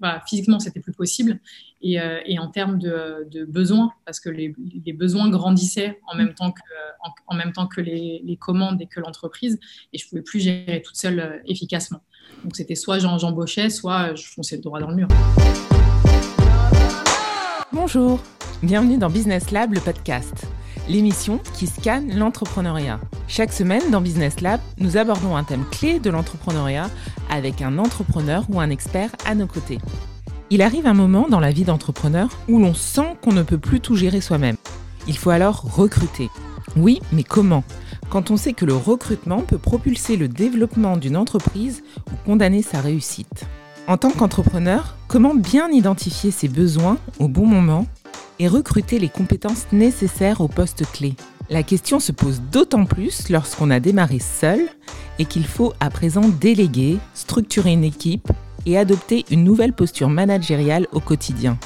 voilà, 0.00 0.22
physiquement, 0.26 0.58
c'était 0.58 0.80
plus 0.80 0.92
possible. 0.92 1.40
Et, 1.82 2.00
euh, 2.00 2.20
en 2.38 2.48
termes 2.48 2.78
de, 2.78 3.44
besoins, 3.48 3.92
parce 4.04 4.20
que 4.20 4.28
les, 4.28 4.54
besoins 4.92 5.28
grandissaient 5.30 6.00
en 6.06 6.16
même 6.16 6.34
temps 6.34 6.52
que, 6.52 7.80
les, 7.80 8.38
commandes 8.40 8.80
et 8.80 8.86
que 8.86 9.00
l'entreprise, 9.00 9.58
et 9.92 9.98
je 9.98 10.08
pouvais 10.08 10.22
plus 10.22 10.40
gérer 10.40 10.82
toute 10.82 10.96
seule 10.96 11.20
euh, 11.20 11.38
efficacement. 11.46 12.00
Donc 12.44 12.56
c'était 12.56 12.74
soit 12.74 12.98
j'embauchais, 12.98 13.70
soit 13.70 14.14
je 14.14 14.26
fonçais 14.26 14.58
droit 14.58 14.80
dans 14.80 14.90
le 14.90 14.96
mur. 14.96 15.08
Bonjour, 17.72 18.20
bienvenue 18.62 18.98
dans 18.98 19.10
Business 19.10 19.50
Lab, 19.50 19.72
le 19.72 19.80
podcast 19.80 20.46
l'émission 20.88 21.40
qui 21.54 21.66
scanne 21.66 22.16
l'entrepreneuriat. 22.16 23.00
Chaque 23.28 23.52
semaine 23.52 23.90
dans 23.90 24.00
Business 24.00 24.40
Lab, 24.40 24.60
nous 24.78 24.96
abordons 24.96 25.36
un 25.36 25.44
thème 25.44 25.64
clé 25.70 25.98
de 25.98 26.10
l'entrepreneuriat 26.10 26.88
avec 27.30 27.62
un 27.62 27.78
entrepreneur 27.78 28.44
ou 28.50 28.60
un 28.60 28.70
expert 28.70 29.10
à 29.24 29.34
nos 29.34 29.46
côtés. 29.46 29.78
Il 30.50 30.62
arrive 30.62 30.86
un 30.86 30.94
moment 30.94 31.26
dans 31.28 31.40
la 31.40 31.50
vie 31.50 31.64
d'entrepreneur 31.64 32.28
où 32.48 32.58
l'on 32.58 32.74
sent 32.74 33.16
qu'on 33.22 33.32
ne 33.32 33.42
peut 33.42 33.58
plus 33.58 33.80
tout 33.80 33.96
gérer 33.96 34.20
soi-même. 34.20 34.56
Il 35.08 35.18
faut 35.18 35.30
alors 35.30 35.62
recruter. 35.76 36.30
Oui, 36.76 37.00
mais 37.12 37.24
comment? 37.24 37.64
Quand 38.10 38.30
on 38.30 38.36
sait 38.36 38.52
que 38.52 38.64
le 38.64 38.74
recrutement 38.74 39.40
peut 39.40 39.58
propulser 39.58 40.16
le 40.16 40.28
développement 40.28 40.96
d'une 40.96 41.16
entreprise 41.16 41.82
ou 42.12 42.16
condamner 42.24 42.62
sa 42.62 42.80
réussite. 42.80 43.46
En 43.88 43.96
tant 43.96 44.10
qu'entrepreneur, 44.10 44.96
comment 45.08 45.34
bien 45.34 45.68
identifier 45.70 46.30
ses 46.30 46.48
besoins 46.48 46.98
au 47.18 47.28
bon 47.28 47.46
moment 47.46 47.86
et 48.38 48.48
recruter 48.48 48.98
les 48.98 49.08
compétences 49.08 49.66
nécessaires 49.72 50.40
au 50.40 50.48
poste 50.48 50.84
clé 50.92 51.14
La 51.50 51.62
question 51.62 52.00
se 52.00 52.12
pose 52.12 52.40
d'autant 52.52 52.84
plus 52.84 53.28
lorsqu'on 53.30 53.70
a 53.70 53.80
démarré 53.80 54.18
seul 54.18 54.60
et 55.18 55.24
qu'il 55.24 55.46
faut 55.46 55.72
à 55.80 55.90
présent 55.90 56.28
déléguer, 56.40 56.98
structurer 57.14 57.72
une 57.72 57.84
équipe 57.84 58.30
et 58.66 58.76
adopter 58.78 59.24
une 59.30 59.44
nouvelle 59.44 59.72
posture 59.72 60.08
managériale 60.08 60.86
au 60.92 61.00
quotidien. 61.00 61.58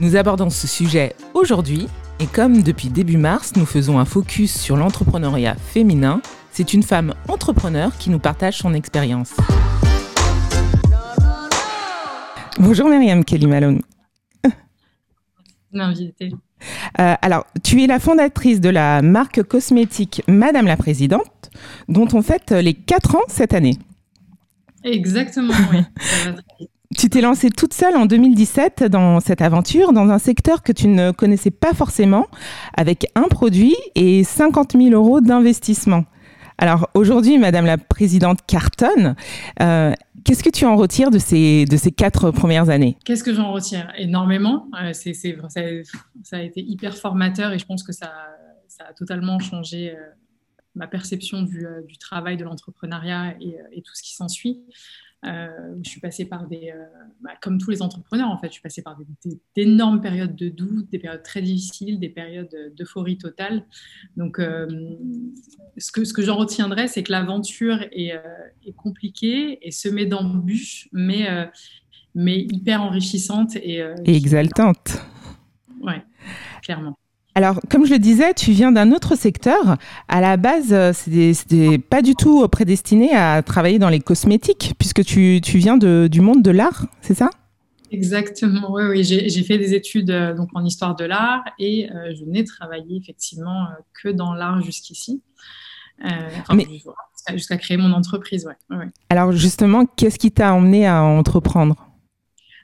Nous 0.00 0.16
abordons 0.16 0.50
ce 0.50 0.66
sujet 0.66 1.14
aujourd'hui 1.34 1.88
et 2.20 2.26
comme 2.26 2.62
depuis 2.62 2.88
début 2.88 3.16
mars, 3.16 3.52
nous 3.56 3.66
faisons 3.66 3.98
un 3.98 4.04
focus 4.04 4.56
sur 4.58 4.76
l'entrepreneuriat 4.76 5.56
féminin, 5.56 6.20
c'est 6.52 6.72
une 6.72 6.84
femme 6.84 7.14
entrepreneur 7.28 7.96
qui 7.98 8.10
nous 8.10 8.20
partage 8.20 8.58
son 8.58 8.74
expérience. 8.74 9.32
Bonjour 12.58 12.88
Myriam 12.88 13.24
Kelly 13.24 13.48
Malone 13.48 13.80
m'inviter. 15.74 16.32
Euh, 17.00 17.14
alors, 17.20 17.44
tu 17.62 17.82
es 17.82 17.86
la 17.86 17.98
fondatrice 17.98 18.60
de 18.60 18.70
la 18.70 19.02
marque 19.02 19.42
cosmétique 19.42 20.22
Madame 20.28 20.66
la 20.66 20.76
Présidente, 20.76 21.50
dont 21.88 22.08
on 22.12 22.22
fête 22.22 22.52
les 22.52 22.74
4 22.74 23.16
ans 23.16 23.24
cette 23.28 23.54
année. 23.54 23.78
Exactement, 24.84 25.54
oui. 25.72 25.78
tu 26.96 27.08
t'es 27.08 27.20
lancée 27.20 27.50
toute 27.50 27.74
seule 27.74 27.96
en 27.96 28.06
2017 28.06 28.84
dans 28.84 29.20
cette 29.20 29.42
aventure, 29.42 29.92
dans 29.92 30.10
un 30.10 30.18
secteur 30.18 30.62
que 30.62 30.72
tu 30.72 30.88
ne 30.88 31.10
connaissais 31.10 31.50
pas 31.50 31.74
forcément, 31.74 32.26
avec 32.76 33.06
un 33.14 33.28
produit 33.28 33.76
et 33.94 34.24
50 34.24 34.72
000 34.72 34.90
euros 34.90 35.20
d'investissement. 35.20 36.04
Alors 36.58 36.88
aujourd'hui, 36.94 37.38
Madame 37.38 37.66
la 37.66 37.78
Présidente 37.78 38.40
cartonne. 38.46 39.16
Euh, 39.60 39.92
Qu'est-ce 40.24 40.42
que 40.42 40.50
tu 40.50 40.64
en 40.64 40.76
retires 40.76 41.10
de 41.10 41.18
ces, 41.18 41.66
de 41.66 41.76
ces 41.76 41.92
quatre 41.92 42.30
premières 42.30 42.70
années? 42.70 42.96
Qu'est-ce 43.04 43.22
que 43.22 43.34
j'en 43.34 43.52
retire? 43.52 43.92
Énormément. 43.98 44.68
Euh, 44.80 44.92
c'est, 44.94 45.12
ça, 45.12 46.36
a 46.36 46.40
été 46.40 46.62
hyper 46.62 46.96
formateur 46.96 47.52
et 47.52 47.58
je 47.58 47.66
pense 47.66 47.82
que 47.82 47.92
ça, 47.92 48.10
ça 48.66 48.84
a 48.88 48.92
totalement 48.94 49.38
changé 49.38 49.90
euh, 49.90 50.00
ma 50.74 50.86
perception 50.86 51.42
du, 51.42 51.66
euh, 51.66 51.82
du, 51.82 51.98
travail 51.98 52.38
de 52.38 52.44
l'entrepreneuriat 52.44 53.34
et 53.38 53.82
tout 53.82 53.94
ce 53.94 54.02
qui 54.02 54.14
s'ensuit. 54.14 54.62
Euh, 55.26 55.48
je 55.82 55.88
suis 55.88 56.00
passée 56.00 56.24
par 56.24 56.46
des, 56.46 56.72
euh, 56.74 56.84
bah, 57.22 57.30
comme 57.40 57.58
tous 57.58 57.70
les 57.70 57.82
entrepreneurs 57.82 58.28
en 58.28 58.38
fait, 58.38 58.48
je 58.48 58.52
suis 58.52 58.62
passée 58.62 58.82
par 58.82 58.98
d'énormes 59.56 60.00
périodes 60.00 60.36
de 60.36 60.48
doute, 60.48 60.90
des 60.90 60.98
périodes 60.98 61.22
très 61.22 61.40
difficiles, 61.40 61.98
des 61.98 62.08
périodes 62.08 62.54
d'euphorie 62.76 63.16
totale. 63.16 63.64
Donc, 64.16 64.38
euh, 64.38 64.66
ce 65.78 65.92
que, 65.92 66.04
ce 66.04 66.12
que 66.12 66.22
j'en 66.22 66.36
retiendrai, 66.36 66.88
c'est 66.88 67.02
que 67.02 67.12
l'aventure 67.12 67.82
est, 67.92 68.12
est, 68.66 68.72
compliquée 68.76 69.66
et 69.66 69.70
semée 69.70 70.06
d'embûches, 70.06 70.88
mais, 70.92 71.26
mais 72.14 72.40
hyper 72.40 72.82
enrichissante 72.82 73.56
et, 73.56 73.78
et 74.04 74.16
exaltante. 74.16 74.98
Ouais, 75.80 76.02
clairement. 76.62 76.98
Alors, 77.36 77.58
comme 77.68 77.84
je 77.84 77.92
le 77.92 77.98
disais, 77.98 78.32
tu 78.32 78.52
viens 78.52 78.70
d'un 78.70 78.92
autre 78.92 79.16
secteur. 79.16 79.76
À 80.06 80.20
la 80.20 80.36
base, 80.36 80.72
euh, 80.72 80.92
c'était 80.92 81.78
pas 81.78 82.00
du 82.00 82.14
tout 82.14 82.46
prédestiné 82.48 83.12
à 83.12 83.42
travailler 83.42 83.80
dans 83.80 83.88
les 83.88 83.98
cosmétiques, 83.98 84.74
puisque 84.78 85.04
tu, 85.04 85.40
tu 85.42 85.58
viens 85.58 85.76
de, 85.76 86.08
du 86.08 86.20
monde 86.20 86.42
de 86.42 86.52
l'art, 86.52 86.86
c'est 87.00 87.14
ça? 87.14 87.30
Exactement, 87.90 88.72
oui, 88.72 88.82
oui. 88.88 89.04
J'ai 89.04 89.42
fait 89.42 89.58
des 89.58 89.74
études 89.74 90.10
euh, 90.10 90.34
donc 90.34 90.48
en 90.54 90.64
histoire 90.64 90.94
de 90.94 91.04
l'art 91.04 91.44
et 91.58 91.90
euh, 91.90 92.14
je 92.16 92.24
n'ai 92.24 92.44
travaillé 92.44 92.96
effectivement 92.96 93.66
que 94.00 94.08
dans 94.08 94.32
l'art 94.32 94.62
jusqu'ici. 94.62 95.22
Enfin, 96.02 96.54
Mais... 96.54 96.66
Jusqu'à 97.32 97.56
créer 97.56 97.78
mon 97.78 97.92
entreprise, 97.92 98.46
ouais, 98.46 98.76
ouais. 98.76 98.88
Alors 99.08 99.32
justement, 99.32 99.86
qu'est-ce 99.86 100.18
qui 100.18 100.30
t'a 100.30 100.52
emmené 100.52 100.86
à 100.86 101.02
entreprendre? 101.02 101.74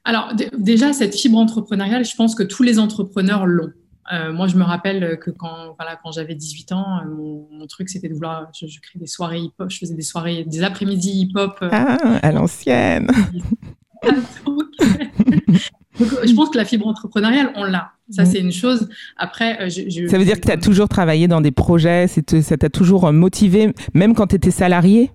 Alors 0.05 0.33
déjà, 0.59 0.93
cette 0.93 1.15
fibre 1.15 1.39
entrepreneuriale, 1.39 2.05
je 2.05 2.15
pense 2.15 2.35
que 2.35 2.43
tous 2.43 2.63
les 2.63 2.79
entrepreneurs 2.79 3.47
l'ont. 3.47 3.73
Euh, 4.13 4.33
moi, 4.33 4.49
je 4.49 4.57
me 4.57 4.65
rappelle 4.65 5.19
que 5.21 5.31
quand, 5.31 5.75
voilà, 5.79 5.97
quand 6.03 6.13
j'avais 6.13 6.35
18 6.35 6.73
ans, 6.73 6.99
euh, 6.99 7.09
mon, 7.09 7.47
mon 7.53 7.67
truc, 7.67 7.89
c'était 7.89 8.09
de 8.09 8.15
vouloir. 8.15 8.51
Je, 8.59 8.67
je, 8.67 8.81
créais 8.81 8.99
des 8.99 9.07
soirées 9.07 9.39
hip-hop, 9.39 9.71
je 9.71 9.79
faisais 9.79 9.95
des 9.95 10.03
soirées, 10.03 10.45
des 10.45 10.63
après-midi 10.63 11.11
hip-hop. 11.11 11.59
Euh, 11.63 11.69
ah, 11.71 11.97
à 12.23 12.33
l'ancienne 12.33 13.11
Je 16.01 16.35
pense 16.35 16.49
que 16.51 16.57
la 16.57 16.65
fibre 16.65 16.87
entrepreneuriale, 16.87 17.53
on 17.55 17.65
l'a. 17.65 17.93
Ça, 18.09 18.25
c'est 18.25 18.41
une 18.41 18.53
chose. 18.53 18.89
Après, 19.17 19.69
je, 19.71 19.89
je, 19.89 20.09
ça 20.09 20.19
veut 20.19 20.25
dire 20.25 20.41
que 20.41 20.47
tu 20.47 20.53
as 20.53 20.57
toujours 20.57 20.89
travaillé 20.89 21.29
dans 21.29 21.41
des 21.41 21.51
projets, 21.51 22.07
ça 22.09 22.57
t'a 22.57 22.71
toujours 22.71 23.13
motivé, 23.13 23.73
même 23.95 24.15
quand 24.15 24.29
tu 24.29 24.37
étais 24.37 24.51
salarié? 24.51 25.11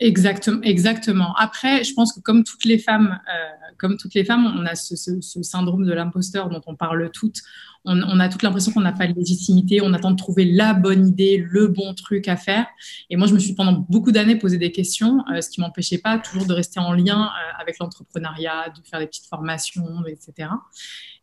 Exactement, 0.00 0.60
exactement. 0.62 1.34
Après, 1.36 1.84
je 1.84 1.94
pense 1.94 2.12
que 2.12 2.20
comme 2.20 2.42
toutes 2.42 2.64
les 2.64 2.78
femmes, 2.78 3.20
euh, 3.28 3.72
comme 3.78 3.96
toutes 3.96 4.14
les 4.14 4.24
femmes, 4.24 4.52
on 4.58 4.66
a 4.66 4.74
ce, 4.74 4.96
ce, 4.96 5.20
ce 5.20 5.42
syndrome 5.42 5.86
de 5.86 5.92
l'imposteur 5.92 6.48
dont 6.48 6.60
on 6.66 6.74
parle 6.74 7.10
toutes. 7.12 7.40
On, 7.84 8.00
on 8.02 8.20
a 8.20 8.28
toute 8.28 8.42
l'impression 8.42 8.72
qu'on 8.72 8.80
n'a 8.80 8.92
pas 8.92 9.06
de 9.06 9.14
légitimité, 9.14 9.80
on 9.82 9.92
attend 9.92 10.12
de 10.12 10.16
trouver 10.16 10.44
la 10.44 10.74
bonne 10.74 11.06
idée, 11.06 11.44
le 11.50 11.66
bon 11.66 11.94
truc 11.94 12.28
à 12.28 12.36
faire. 12.36 12.66
Et 13.10 13.16
moi, 13.16 13.26
je 13.26 13.34
me 13.34 13.38
suis 13.38 13.54
pendant 13.54 13.84
beaucoup 13.88 14.12
d'années 14.12 14.36
posé 14.36 14.58
des 14.58 14.72
questions, 14.72 15.24
euh, 15.32 15.40
ce 15.40 15.50
qui 15.50 15.60
m'empêchait 15.60 15.98
pas 15.98 16.18
toujours 16.18 16.46
de 16.46 16.52
rester 16.52 16.80
en 16.80 16.92
lien 16.92 17.24
euh, 17.24 17.60
avec 17.60 17.78
l'entrepreneuriat, 17.78 18.70
de 18.70 18.86
faire 18.86 19.00
des 19.00 19.06
petites 19.06 19.26
formations, 19.26 20.04
etc. 20.06 20.48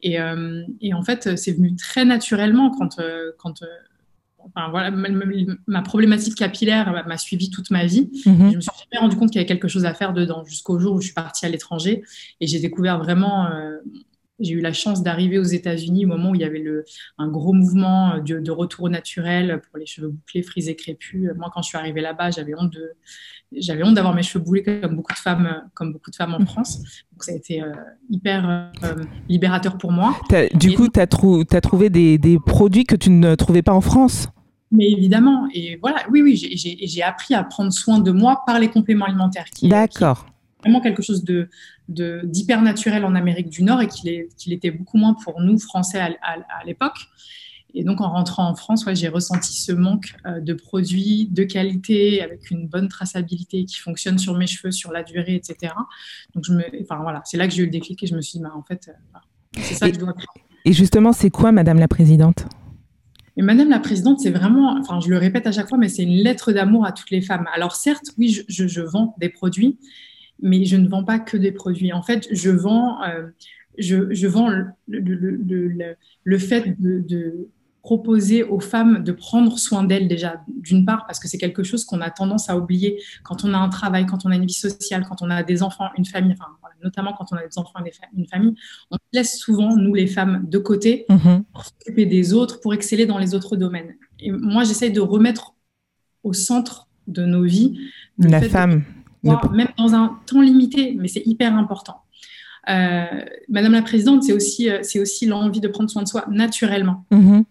Et, 0.02 0.20
euh, 0.20 0.64
et 0.82 0.94
en 0.94 1.04
fait, 1.04 1.38
c'est 1.38 1.54
venu 1.54 1.76
très 1.76 2.06
naturellement 2.06 2.72
quand, 2.72 3.00
euh, 3.00 3.32
quand 3.38 3.64
Enfin, 4.42 4.70
voilà, 4.70 4.90
ma, 4.90 5.10
ma, 5.68 5.82
problématique 5.82 6.36
capillaire 6.36 7.06
m'a 7.06 7.18
suivi 7.18 7.50
toute 7.50 7.72
ma 7.72 7.86
vie. 7.86 8.10
Mm-hmm. 8.26 8.52
Je 8.52 8.56
me 8.56 8.62
suis 8.62 8.72
jamais 8.92 9.02
rendu 9.02 9.18
compte 9.18 9.32
qu'il 9.32 9.40
y 9.40 9.42
avait 9.42 9.48
quelque 9.48 9.68
chose 9.68 9.86
à 9.86 9.94
faire 9.94 10.14
dedans 10.14 10.44
jusqu'au 10.46 10.80
jour 10.80 10.96
où 10.96 11.02
je 11.02 11.08
suis 11.08 11.14
partie 11.14 11.46
à 11.46 11.50
l'étranger 11.50 12.04
et 12.40 12.48
j'ai 12.48 12.60
découvert 12.60 12.98
vraiment. 13.00 13.48
Euh, 13.48 13.78
j'ai 14.40 14.54
eu 14.54 14.62
la 14.62 14.74
chance 14.74 15.04
d'arriver 15.04 15.38
aux 15.38 15.44
États-Unis 15.44 16.06
au 16.06 16.10
moment 16.10 16.32
où 16.32 16.36
il 16.36 16.42
y 16.42 16.46
avait 16.46 16.60
le, 16.60 16.86
un 17.18 17.28
gros 17.28 17.54
mouvement 17.54 18.20
de, 18.20 18.40
de, 18.40 18.52
retour 18.52 18.86
au 18.86 18.90
naturel 18.90 19.62
pour 19.62 19.78
les 19.78 19.86
cheveux 19.86 20.10
bouclés, 20.10 20.44
frisés, 20.44 20.76
crépus. 20.76 21.30
Moi, 21.38 21.50
quand 21.54 21.62
je 21.62 21.70
suis 21.70 21.78
arrivée 21.78 22.02
là-bas, 22.02 22.32
j'avais 22.32 22.56
honte 22.56 22.72
de, 22.72 22.94
j'avais 23.52 23.84
honte 23.84 23.96
d'avoir 23.96 24.14
mes 24.14 24.24
cheveux 24.24 24.44
bouclés 24.44 24.64
comme 24.64 24.96
beaucoup 24.96 25.14
de 25.14 25.18
femmes, 25.18 25.64
comme 25.74 25.94
beaucoup 25.94 26.12
de 26.12 26.16
femmes 26.16 26.36
en 26.36 26.46
France. 26.46 26.80
Donc 27.12 27.24
ça 27.24 27.32
a 27.32 27.36
été 27.36 27.62
euh, 27.62 27.72
hyper 28.10 28.72
euh, 28.84 28.94
libérateur 29.28 29.78
pour 29.78 29.92
moi. 29.92 30.16
Du 30.54 30.72
et 30.72 30.76
coup, 30.76 30.88
tu 30.88 31.00
as, 31.00 31.08
trou 31.08 31.44
as, 31.52 31.62
trouvé 31.62 31.90
des, 31.90 32.18
des, 32.18 32.38
produits 32.40 32.86
que 32.86 32.96
tu 32.96 33.10
ne 33.10 33.36
trouvais 33.36 33.62
pas 33.62 33.74
en 33.74 33.82
France? 33.82 34.28
Mais 34.72 34.92
évidemment, 34.92 35.48
et 35.54 35.78
voilà, 35.78 36.04
oui, 36.12 36.22
oui, 36.22 36.36
j'ai 36.36 37.02
appris 37.02 37.34
à 37.34 37.44
prendre 37.44 37.74
soin 37.74 38.00
de 38.00 38.12
moi 38.12 38.44
par 38.46 38.60
les 38.60 38.70
compléments 38.70 39.06
alimentaires. 39.06 39.46
D'accord. 39.64 40.28
Vraiment 40.62 40.80
quelque 40.80 41.02
chose 41.02 41.24
de 41.24 41.50
d'hyper 41.90 42.62
naturel 42.62 43.04
en 43.04 43.16
Amérique 43.16 43.50
du 43.50 43.64
Nord 43.64 43.82
et 43.82 43.88
qu'il 43.88 44.28
qu 44.38 44.52
était 44.54 44.72
beaucoup 44.72 44.98
moins 44.98 45.16
pour 45.16 45.42
nous 45.42 45.60
Français 45.60 46.00
à, 46.00 46.12
à, 46.22 46.62
à 46.62 46.64
l'époque. 46.66 47.10
Et 47.74 47.84
donc, 47.84 48.02
en 48.02 48.10
rentrant 48.10 48.50
en 48.50 48.56
France, 48.56 48.86
ouais, 48.86 48.96
j'ai 48.96 49.10
ressenti 49.10 49.54
ce 49.54 49.72
manque 49.72 50.16
euh, 50.26 50.40
de 50.40 50.54
produits 50.54 51.28
de 51.32 51.44
qualité, 51.44 52.22
avec 52.22 52.50
une 52.50 52.68
bonne 52.68 52.88
traçabilité 52.88 53.66
qui 53.66 53.78
fonctionne 53.78 54.18
sur 54.18 54.36
mes 54.36 54.48
cheveux, 54.48 54.72
sur 54.72 54.92
la 54.92 55.04
durée, 55.04 55.36
etc. 55.36 55.74
Donc, 56.34 56.46
je 56.46 56.54
me, 56.54 56.64
enfin, 56.82 57.00
voilà, 57.04 57.22
c'est 57.26 57.38
là 57.38 57.48
que 57.48 57.54
j'ai 57.54 57.62
eu 57.62 57.66
le 57.66 57.72
déclic 57.72 58.02
et 58.02 58.08
je 58.08 58.16
me 58.16 58.22
suis 58.22 58.40
dit, 58.40 58.44
bah, 58.44 58.54
en 58.56 58.64
fait, 58.64 58.90
euh, 58.90 59.20
c'est 59.62 59.76
ça 59.76 59.88
et, 59.88 59.92
que 59.92 60.00
je 60.00 60.04
dois 60.04 60.14
faire. 60.14 60.44
Et 60.66 60.74
justement, 60.74 61.14
c'est 61.14 61.30
quoi, 61.30 61.52
Madame 61.52 61.78
la 61.78 61.88
Présidente? 61.88 62.48
Et 63.38 63.44
Madame 63.44 63.70
la 63.70 63.80
Présidente, 63.80 64.20
c'est 64.20 64.32
vraiment, 64.32 64.76
enfin, 64.80 65.00
je 65.00 65.10
le 65.10 65.18
répète 65.18 65.46
à 65.46 65.52
chaque 65.52 65.70
fois, 65.70 65.78
mais 65.78 65.90
c'est 65.90 66.04
une 66.04 66.24
lettre 66.24 66.52
d'amour 66.52 66.86
à 66.86 66.92
toutes 66.92 67.12
les 67.12 67.22
femmes. 67.22 67.46
Alors, 67.54 67.76
certes, 67.76 68.06
oui, 68.18 68.30
je, 68.30 68.42
je, 68.48 68.68
je, 68.68 68.82
vends 68.82 69.16
des 69.20 69.30
produits, 69.30 69.78
mais 70.42 70.66
je 70.66 70.78
ne 70.78 70.88
vends 70.88 71.04
pas 71.04 71.20
que 71.20 71.38
des 71.38 71.52
produits. 71.52 71.94
En 71.94 72.02
fait, 72.02 72.28
je 72.32 72.50
vends, 72.50 73.02
euh, 73.04 73.28
je, 73.78 74.14
je, 74.14 74.28
vends 74.28 74.50
le, 74.50 74.66
le, 74.88 75.00
le, 75.16 75.96
le 76.24 76.38
fait 76.38 76.80
de, 76.82 77.00
de 77.00 77.50
proposer 77.82 78.44
aux 78.44 78.60
femmes 78.60 79.04
de 79.04 79.12
prendre 79.12 79.58
soin 79.58 79.84
d'elles 79.84 80.08
déjà, 80.08 80.44
d'une 80.48 80.86
part, 80.86 81.06
parce 81.08 81.20
que 81.20 81.28
c'est 81.28 81.38
quelque 81.38 81.64
chose 81.64 81.86
qu'on 81.86 82.02
a 82.02 82.10
tendance 82.10 82.50
à 82.50 82.58
oublier 82.58 83.02
quand 83.24 83.46
on 83.46 83.54
a 83.54 83.58
un 83.58 83.70
travail, 83.70 84.06
quand 84.06 84.26
on 84.26 84.32
a 84.32 84.36
une 84.36 84.46
vie 84.46 84.54
sociale, 84.54 85.06
quand 85.08 85.22
on 85.22 85.30
a 85.30 85.44
des 85.44 85.64
enfants, 85.64 85.86
une 85.98 86.06
famille, 86.06 86.34
enfin, 86.34 86.52
notamment 86.84 87.14
quand 87.18 87.26
on 87.32 87.36
a 87.36 87.46
des 87.46 87.58
enfants 87.58 87.80
une 88.16 88.28
famille, 88.28 88.54
on 88.92 88.98
laisse 89.14 89.38
souvent, 89.38 89.76
nous 89.76 89.94
les 89.94 90.08
femmes, 90.08 90.46
de 90.48 90.58
côté 90.58 91.06
mm-hmm. 91.10 91.44
pour 91.52 91.64
s'occuper 91.64 92.06
des 92.06 92.34
autres, 92.34 92.60
pour 92.62 92.74
exceller 92.74 93.06
dans 93.06 93.18
les 93.18 93.34
autres 93.34 93.56
domaines. 93.56 93.96
Et 94.20 94.32
moi, 94.32 94.64
j'essaye 94.66 94.92
de 94.92 95.02
remettre 95.02 95.56
au 96.24 96.34
centre 96.34 96.88
de 97.08 97.26
nos 97.26 97.44
vies 97.44 97.80
la 98.20 98.42
femme. 98.42 98.84
Même 99.24 99.68
dans 99.78 99.94
un 99.96 100.20
temps 100.26 100.42
limité, 100.42 100.96
mais 100.98 101.08
c'est 101.08 101.26
hyper 101.26 101.56
important. 101.56 102.04
Euh, 102.70 103.06
Madame 103.48 103.74
la 103.74 103.82
Présidente, 103.82 104.24
c'est 104.24 104.34
aussi, 104.34 104.70
euh, 104.70 104.80
c'est 104.84 105.00
aussi 105.00 105.26
l'envie 105.26 105.62
de 105.62 105.68
prendre 105.68 105.90
soin 105.90 106.04
de 106.04 106.08
soi 106.08 106.26
naturellement, 106.30 107.06
mm 107.12 107.42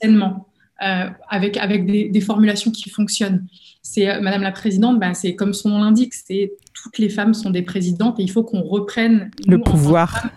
sainement, 0.00 0.46
euh, 0.86 1.10
avec, 1.28 1.56
avec 1.56 1.84
des, 1.84 2.20
formulations 2.20 2.70
qui 2.70 2.88
fonctionnent. 2.88 3.48
C'est 3.82 4.20
Madame 4.20 4.42
la 4.42 4.52
Présidente, 4.52 5.00
ben, 5.00 5.12
c'est 5.12 5.34
comme 5.34 5.52
son 5.52 5.70
nom 5.70 5.80
l'indique, 5.80 6.14
c'est 6.14 6.52
toutes 6.72 6.98
les 6.98 7.08
femmes 7.08 7.34
sont 7.34 7.50
des 7.50 7.62
présidentes 7.62 8.20
et 8.20 8.22
il 8.22 8.30
faut 8.30 8.44
qu'on 8.44 8.62
reprenne 8.62 9.32
le 9.48 9.60
pouvoir. 9.60 10.28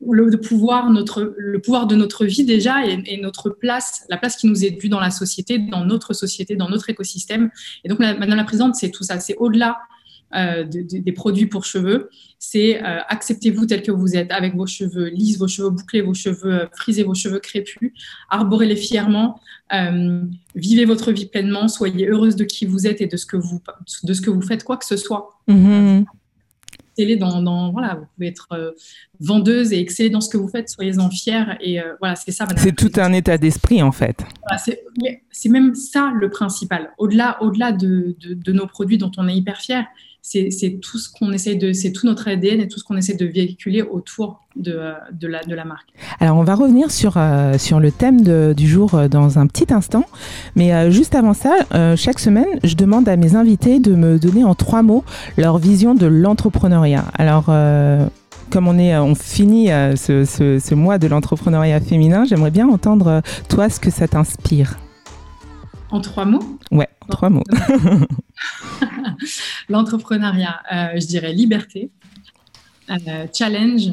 le, 0.00 0.30
pouvoir, 0.36 0.90
notre, 0.90 1.34
le 1.36 1.60
pouvoir 1.60 1.88
de 1.88 1.96
notre 1.96 2.24
vie 2.24 2.44
déjà 2.44 2.86
et, 2.86 3.02
et, 3.06 3.20
notre 3.20 3.50
place, 3.50 4.06
la 4.08 4.16
place 4.16 4.36
qui 4.36 4.46
nous 4.46 4.64
est 4.64 4.70
due 4.70 4.88
dans 4.88 5.00
la 5.00 5.10
société, 5.10 5.58
dans 5.58 5.84
notre 5.84 6.12
société, 6.12 6.54
dans 6.54 6.68
notre 6.68 6.88
écosystème. 6.88 7.50
Et 7.82 7.88
donc, 7.88 7.98
Madame 7.98 8.36
la 8.36 8.44
Présidente, 8.44 8.76
c'est 8.76 8.92
tout 8.92 9.02
ça. 9.02 9.18
C'est 9.18 9.34
au-delà 9.38 9.76
euh, 10.32 10.64
des 10.64 11.12
produits 11.12 11.46
pour 11.46 11.64
cheveux, 11.64 12.08
c'est 12.38 12.80
euh, 12.84 13.00
acceptez-vous 13.08 13.66
tel 13.66 13.82
que 13.82 13.90
vous 13.90 14.14
êtes, 14.14 14.30
avec 14.30 14.54
vos 14.54 14.66
cheveux 14.66 15.08
lisses, 15.08 15.38
vos 15.38 15.48
cheveux 15.48 15.70
bouclés, 15.70 16.02
vos 16.02 16.14
cheveux 16.14 16.52
euh, 16.52 16.66
frisés, 16.72 17.02
vos 17.02 17.14
cheveux 17.14 17.40
crépus. 17.40 17.92
Arborez-les 18.28 18.76
fièrement, 18.76 19.40
vivez 20.54 20.84
votre 20.84 21.10
vie 21.10 21.26
pleinement, 21.26 21.66
soyez 21.66 22.06
heureuse 22.06 22.36
de 22.36 22.44
qui 22.44 22.64
vous 22.64 22.86
êtes 22.86 23.00
et 23.00 23.08
de 23.08 23.16
ce 23.16 23.26
que 23.26 23.36
vous, 23.36 23.60
de 24.04 24.12
ce 24.12 24.20
que 24.20 24.30
vous 24.30 24.42
faites, 24.42 24.62
quoi 24.62 24.76
que 24.76 24.86
ce 24.86 24.96
soit. 24.96 25.40
Mm-hmm. 25.48 26.04
Dans, 27.18 27.40
dans, 27.40 27.72
voilà, 27.72 27.94
vous 27.94 28.04
pouvez 28.14 28.26
être 28.26 28.74
vendeuse 29.20 29.72
et 29.72 29.80
exceller 29.80 30.10
dans 30.10 30.20
ce 30.20 30.28
que 30.28 30.36
vous 30.36 30.48
faites, 30.48 30.68
soyez-en 30.68 31.08
fiers. 31.08 31.44
Et 31.62 31.78
voilà, 31.98 32.14
c'est 32.14 32.30
ça. 32.30 32.46
C'est 32.58 32.76
tout 32.76 32.92
un 32.96 33.14
état 33.14 33.38
d'esprit, 33.38 33.82
en 33.82 33.90
fait. 33.90 34.22
c'est 35.30 35.48
même 35.48 35.74
ça 35.74 36.12
le 36.14 36.28
principal. 36.28 36.90
Au-delà 36.98 37.42
au 37.42 37.50
-delà 37.50 37.74
de, 37.74 38.16
de, 38.20 38.34
de, 38.34 38.52
nos 38.52 38.66
produits 38.66 38.98
dont 38.98 39.10
on 39.16 39.28
est 39.28 39.34
hyper 39.34 39.62
fiers, 39.62 39.86
c'est 40.22 40.78
tout 40.80 40.98
ce 40.98 41.08
qu'on 41.10 41.32
essaie 41.32 41.54
de, 41.54 41.72
c'est 41.72 41.92
tout 41.92 42.06
notre 42.06 42.28
ADN 42.28 42.60
et 42.60 42.68
tout 42.68 42.78
ce 42.78 42.84
qu'on 42.84 42.96
essaie 42.96 43.14
de 43.14 43.26
véhiculer 43.26 43.82
autour 43.82 44.40
de, 44.56 44.92
de, 45.12 45.26
la, 45.26 45.64
marque. 45.64 45.88
Alors 46.18 46.36
on 46.36 46.44
va 46.44 46.54
revenir 46.54 46.90
sur, 46.90 47.14
euh, 47.16 47.56
sur 47.56 47.80
le 47.80 47.90
thème 47.90 48.22
du 48.54 48.68
jour 48.68 48.94
euh, 48.94 49.08
dans 49.08 49.38
un 49.38 49.46
petit 49.46 49.72
instant, 49.72 50.04
mais 50.56 50.74
euh, 50.74 50.90
juste 50.90 51.14
avant 51.14 51.34
ça, 51.34 51.56
chaque 51.96 52.18
semaine, 52.18 52.58
je 52.64 52.74
demande 52.74 53.08
à 53.08 53.16
mes 53.16 53.34
invités 53.36 53.80
de 53.80 53.94
me 53.94 54.18
donner 54.18 54.44
en 54.44 54.54
trois 54.54 54.82
mots 54.82 55.04
leur 55.36 55.58
vision 55.58 55.94
de 55.94 56.06
l'entrepreneuriat. 56.06 57.04
Alors 57.14 57.46
comme 58.50 58.68
on 58.68 58.78
est, 58.78 58.96
on 58.96 59.14
finit 59.14 59.68
ce 59.68 60.74
mois 60.74 60.98
de 60.98 61.06
l'entrepreneuriat 61.06 61.80
féminin, 61.80 62.24
j'aimerais 62.24 62.50
bien 62.50 62.68
entendre 62.68 63.22
toi 63.48 63.68
ce 63.68 63.80
que 63.80 63.90
ça 63.90 64.08
t'inspire. 64.08 64.76
En 65.90 66.00
trois 66.00 66.24
mots 66.24 66.58
Ouais, 66.70 66.88
en 67.00 67.06
trois 67.08 67.30
mots. 67.30 67.42
L'entrepreneuriat, 69.68 70.60
euh, 70.72 71.00
je 71.00 71.06
dirais 71.06 71.32
liberté, 71.32 71.90
euh, 72.90 73.26
challenge 73.36 73.90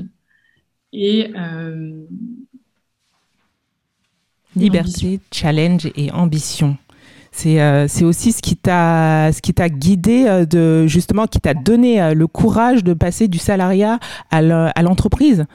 et... 0.94 1.32
Euh, 1.36 2.06
liberté, 4.56 5.20
challenge 5.32 5.92
et 5.96 6.12
ambition. 6.12 6.78
C'est 7.32 8.04
aussi 8.04 8.32
ce 8.32 8.42
qui 8.42 8.56
t'a 8.56 9.32
ce 9.32 9.44
qui 9.44 9.54
t'a 9.54 9.70
guidé 9.70 10.46
de 10.50 10.88
justement 10.88 11.28
qui 11.28 11.40
t'a 11.40 11.54
donné 11.54 12.16
le 12.16 12.26
courage 12.26 12.84
de 12.84 12.96
passer 12.96 13.28
du 13.28 13.38
salariat 13.38 14.00
à 14.32 14.42
l'entreprise. 14.82 15.46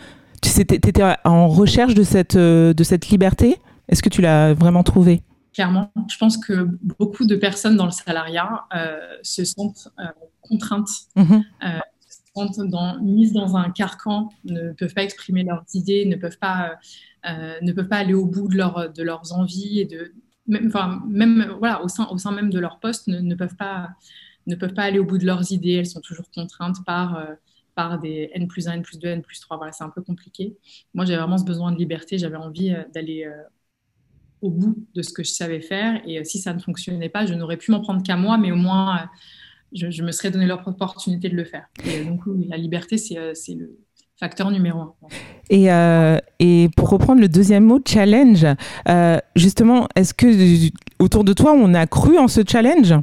Tu 0.41 0.61
étais 0.61 1.03
en 1.25 1.49
recherche 1.49 1.95
de 1.95 2.05
cette 2.05 2.37
de 2.37 2.85
cette 2.85 3.09
liberté? 3.09 3.57
Est-ce 3.89 4.01
que 4.01 4.09
tu 4.09 4.21
l'as 4.23 4.55
vraiment 4.55 4.85
trouvée? 4.85 5.23
Clairement. 5.53 5.93
Je 6.09 6.17
pense 6.19 6.37
que 6.37 6.69
beaucoup 6.83 7.25
de 7.25 7.37
personnes 7.37 7.77
dans 7.77 7.85
le 7.85 7.93
salariat 7.93 8.65
euh, 8.75 8.99
se 9.23 9.45
sentent 9.45 9.89
euh, 9.99 10.05
contraintes, 10.41 10.89
euh, 11.17 11.23
se 12.09 12.19
sentent 12.35 12.69
dans, 12.69 13.01
mises 13.01 13.33
dans 13.33 13.57
un 13.57 13.71
carcan, 13.71 14.31
ne 14.45 14.73
peuvent 14.73 14.95
pas 14.95 15.05
exprimer 15.05 15.45
leurs 15.45 15.65
idées, 15.75 16.07
ne 16.07 16.17
peuvent 16.17 16.39
pas, 16.39 16.77
ne 17.25 17.73
peuvent 17.73 17.89
pas 17.89 17.99
aller 17.99 18.15
au 18.15 18.27
bout 18.27 18.49
de, 18.49 18.57
leur, 18.57 18.93
de 18.93 19.03
leurs 19.03 19.33
envies 19.33 19.81
et 19.81 19.85
de 19.85 20.13
même, 20.49 20.67
enfin, 20.67 21.03
même 21.07 21.55
voilà, 21.59 21.83
au 21.85 21.89
sein, 21.89 22.09
au 22.11 22.19
sein 22.19 22.33
même 22.33 22.51
de 22.51 22.59
leur 22.59 22.81
poste, 22.81 23.07
ne, 23.07 23.21
ne, 23.21 23.35
peuvent 23.37 23.55
pas, 23.55 23.91
ne 24.49 24.57
peuvent 24.57 24.75
pas 24.75 24.83
aller 24.83 24.99
au 24.99 25.05
bout 25.05 25.19
de 25.19 25.27
leurs 25.27 25.53
idées. 25.53 25.75
Elles 25.75 25.87
sont 25.87 26.01
toujours 26.01 26.31
contraintes 26.35 26.85
par 26.85 27.25
par 27.75 27.99
des 27.99 28.31
N 28.35 28.49
plus 28.49 28.69
1, 28.69 28.73
N 28.73 28.83
plus 28.83 28.99
2, 28.99 29.09
N 29.09 29.23
plus 29.23 29.41
3. 29.41 29.57
Voilà, 29.57 29.73
c'est 29.73 29.85
un 29.85 29.89
peu 29.89 30.03
compliqué. 30.03 30.57
Moi, 30.93 31.07
j'avais 31.07 31.21
vraiment 31.21 31.39
ce 31.39 31.45
besoin 31.45 31.73
de 31.73 31.79
liberté. 31.79 32.19
J'avais 32.19 32.37
envie 32.37 32.75
d'aller 32.93 33.27
au 34.43 34.51
bout 34.51 34.77
de 34.95 35.03
ce 35.03 35.13
que 35.13 35.23
je 35.23 35.31
savais 35.31 35.61
faire. 35.61 36.03
Et 36.07 36.19
euh, 36.19 36.25
si 36.25 36.39
ça 36.39 36.53
ne 36.53 36.59
fonctionnait 36.59 37.09
pas, 37.09 37.25
je 37.25 37.35
n'aurais 37.35 37.57
pu 37.57 37.71
m'en 37.71 37.81
prendre 37.81 38.03
qu'à 38.03 38.17
moi, 38.17 38.37
mais 38.37 38.53
au 38.53 38.57
moins, 38.57 38.97
euh, 38.97 39.01
je, 39.73 40.03
me 40.03 40.13
serais 40.13 40.31
donné 40.31 40.47
l'opportunité 40.47 41.29
de 41.29 41.37
le 41.37 41.45
faire. 41.45 41.67
Et 41.87 42.01
euh, 42.01 42.05
donc, 42.05 42.21
la 42.49 42.57
liberté, 42.57 42.99
c'est 42.99 43.55
le 43.55 43.79
facteur 44.19 44.51
numéro 44.51 44.81
un. 44.81 44.95
Et, 45.49 45.69
et, 46.39 46.69
pour 46.77 46.91
reprendre 46.91 47.21
le 47.21 47.29
deuxième 47.29 47.65
mot, 47.65 47.81
challenge, 47.87 48.47
justement, 49.37 49.89
est-ce 49.97 50.13
que 50.13 50.71
autour 50.99 51.25
de 51.25 51.33
toi, 51.33 51.53
on 51.53 51.73
a 51.75 51.87
cru 51.87 52.19
en 52.19 52.29
ce 52.29 52.43
challenge 52.47 52.95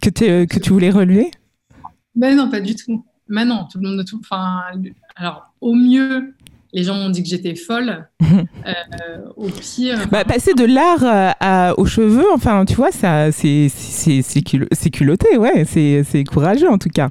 que, 0.00 0.44
que 0.44 0.58
tu 0.58 0.70
voulais 0.70 0.90
relever? 0.90 1.30
Ben 2.14 2.36
non, 2.36 2.50
pas 2.50 2.60
du 2.60 2.74
tout. 2.74 3.04
Mais 3.28 3.44
non, 3.44 3.66
tout 3.70 3.78
le 3.78 3.88
monde, 3.88 4.04
tout, 4.04 4.18
enfin, 4.20 4.62
alors 5.14 5.52
au 5.60 5.74
mieux, 5.74 6.34
les 6.72 6.84
gens 6.84 6.94
m'ont 6.94 7.10
dit 7.10 7.22
que 7.22 7.28
j'étais 7.28 7.54
folle. 7.54 8.08
Euh, 8.66 9.26
au 9.36 9.48
pire. 9.48 10.06
Bah, 10.10 10.24
passer 10.24 10.52
de 10.54 10.64
l'art 10.64 11.02
euh, 11.02 11.74
aux 11.78 11.86
cheveux, 11.86 12.26
enfin, 12.32 12.64
tu 12.64 12.74
vois, 12.74 12.92
ça, 12.92 13.32
c'est, 13.32 13.68
c'est, 13.68 14.42
culotté, 14.90 15.36
ouais, 15.38 15.64
c'est, 15.64 16.24
courageux 16.24 16.68
en 16.68 16.78
tout 16.78 16.90
cas. 16.90 17.08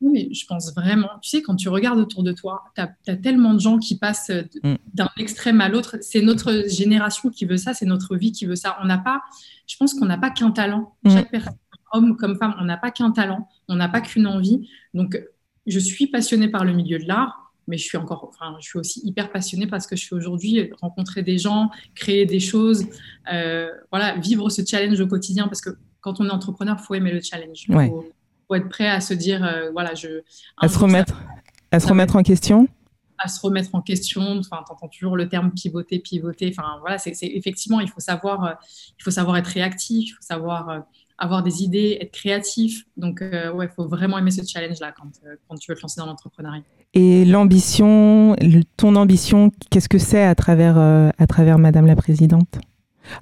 Oui, 0.00 0.28
je 0.34 0.44
pense 0.46 0.74
vraiment. 0.74 1.08
Tu 1.22 1.30
sais, 1.30 1.42
quand 1.42 1.54
tu 1.54 1.68
regardes 1.68 2.00
autour 2.00 2.24
de 2.24 2.32
toi, 2.32 2.64
tu 2.74 2.82
as, 2.82 3.16
tellement 3.16 3.54
de 3.54 3.60
gens 3.60 3.78
qui 3.78 3.96
passent 3.96 4.32
mm. 4.62 4.74
d'un 4.92 5.08
extrême 5.18 5.60
à 5.60 5.68
l'autre. 5.68 5.96
C'est 6.00 6.20
notre 6.20 6.68
génération 6.68 7.30
qui 7.30 7.44
veut 7.44 7.56
ça, 7.56 7.72
c'est 7.74 7.86
notre 7.86 8.16
vie 8.16 8.32
qui 8.32 8.44
veut 8.44 8.56
ça. 8.56 8.76
On 8.82 8.86
n'a 8.86 8.98
pas, 8.98 9.22
je 9.68 9.76
pense 9.76 9.94
qu'on 9.94 10.06
n'a 10.06 10.18
pas 10.18 10.30
qu'un 10.30 10.50
talent. 10.50 10.94
Mm. 11.04 11.10
Chaque 11.10 11.30
personne, 11.30 11.54
homme 11.92 12.16
comme 12.16 12.36
femme, 12.36 12.54
on 12.60 12.64
n'a 12.64 12.76
pas 12.76 12.90
qu'un 12.90 13.12
talent, 13.12 13.48
on 13.68 13.76
n'a 13.76 13.88
pas 13.88 14.00
qu'une 14.00 14.26
envie. 14.26 14.68
Donc, 14.94 15.18
je 15.66 15.78
suis 15.78 16.08
passionnée 16.08 16.48
par 16.48 16.64
le 16.64 16.72
milieu 16.72 16.98
de 16.98 17.06
l'art 17.06 17.41
mais 17.68 17.76
je 17.76 17.84
suis 17.84 17.98
encore, 17.98 18.28
enfin, 18.28 18.56
je 18.60 18.66
suis 18.66 18.78
aussi 18.78 19.00
hyper 19.04 19.30
passionnée 19.30 19.66
parce 19.66 19.86
que 19.86 19.96
je 19.96 20.02
suis 20.02 20.14
aujourd'hui 20.14 20.70
rencontrer 20.80 21.22
des 21.22 21.38
gens, 21.38 21.70
créer 21.94 22.26
des 22.26 22.40
choses, 22.40 22.86
euh, 23.32 23.68
voilà, 23.90 24.16
vivre 24.16 24.48
ce 24.50 24.62
challenge 24.64 25.00
au 25.00 25.06
quotidien 25.06 25.48
parce 25.48 25.60
que 25.60 25.70
quand 26.00 26.20
on 26.20 26.26
est 26.26 26.30
entrepreneur, 26.30 26.80
faut 26.80 26.94
aimer 26.94 27.12
le 27.12 27.20
challenge. 27.20 27.66
Il 27.68 27.74
faut, 27.74 28.54
être 28.54 28.68
prêt 28.68 28.88
à 28.88 29.00
se 29.00 29.14
dire, 29.14 29.42
euh, 29.44 29.70
voilà, 29.70 29.94
je. 29.94 30.22
À 30.58 30.68
se 30.68 30.78
remettre, 30.78 31.22
à 31.70 31.80
se 31.80 31.86
remettre 31.86 32.16
en 32.16 32.22
question. 32.22 32.68
À 33.16 33.28
se 33.28 33.40
remettre 33.40 33.74
en 33.74 33.80
question. 33.80 34.38
Enfin, 34.38 34.62
t'entends 34.66 34.88
toujours 34.88 35.16
le 35.16 35.28
terme 35.28 35.52
pivoter, 35.52 36.00
pivoter. 36.00 36.52
Enfin, 36.54 36.76
voilà, 36.80 36.98
c'est 36.98 37.14
effectivement, 37.22 37.80
il 37.80 37.88
faut 37.88 38.00
savoir, 38.00 38.44
euh, 38.44 38.52
il 38.98 39.02
faut 39.02 39.12
savoir 39.12 39.36
être 39.36 39.46
réactif, 39.46 40.10
il 40.10 40.12
faut 40.12 40.22
savoir 40.22 40.82
avoir 41.16 41.42
des 41.44 41.62
idées, 41.62 41.98
être 42.00 42.10
créatif. 42.10 42.84
Donc, 42.96 43.20
ouais, 43.20 43.66
il 43.66 43.74
faut 43.74 43.86
vraiment 43.86 44.18
aimer 44.18 44.32
ce 44.32 44.44
challenge-là 44.44 44.92
quand, 44.92 45.08
quand 45.48 45.54
tu 45.54 45.70
veux 45.70 45.76
te 45.76 45.82
lancer 45.82 46.00
dans 46.00 46.06
l'entrepreneuriat. 46.06 46.64
Et 46.94 47.24
l'ambition, 47.24 48.36
ton 48.76 48.96
ambition, 48.96 49.50
qu'est-ce 49.70 49.88
que 49.88 49.98
c'est 49.98 50.22
à 50.22 50.34
travers, 50.34 50.76
euh, 50.76 51.08
à 51.18 51.26
travers 51.26 51.58
Madame 51.58 51.86
la 51.86 51.96
Présidente? 51.96 52.58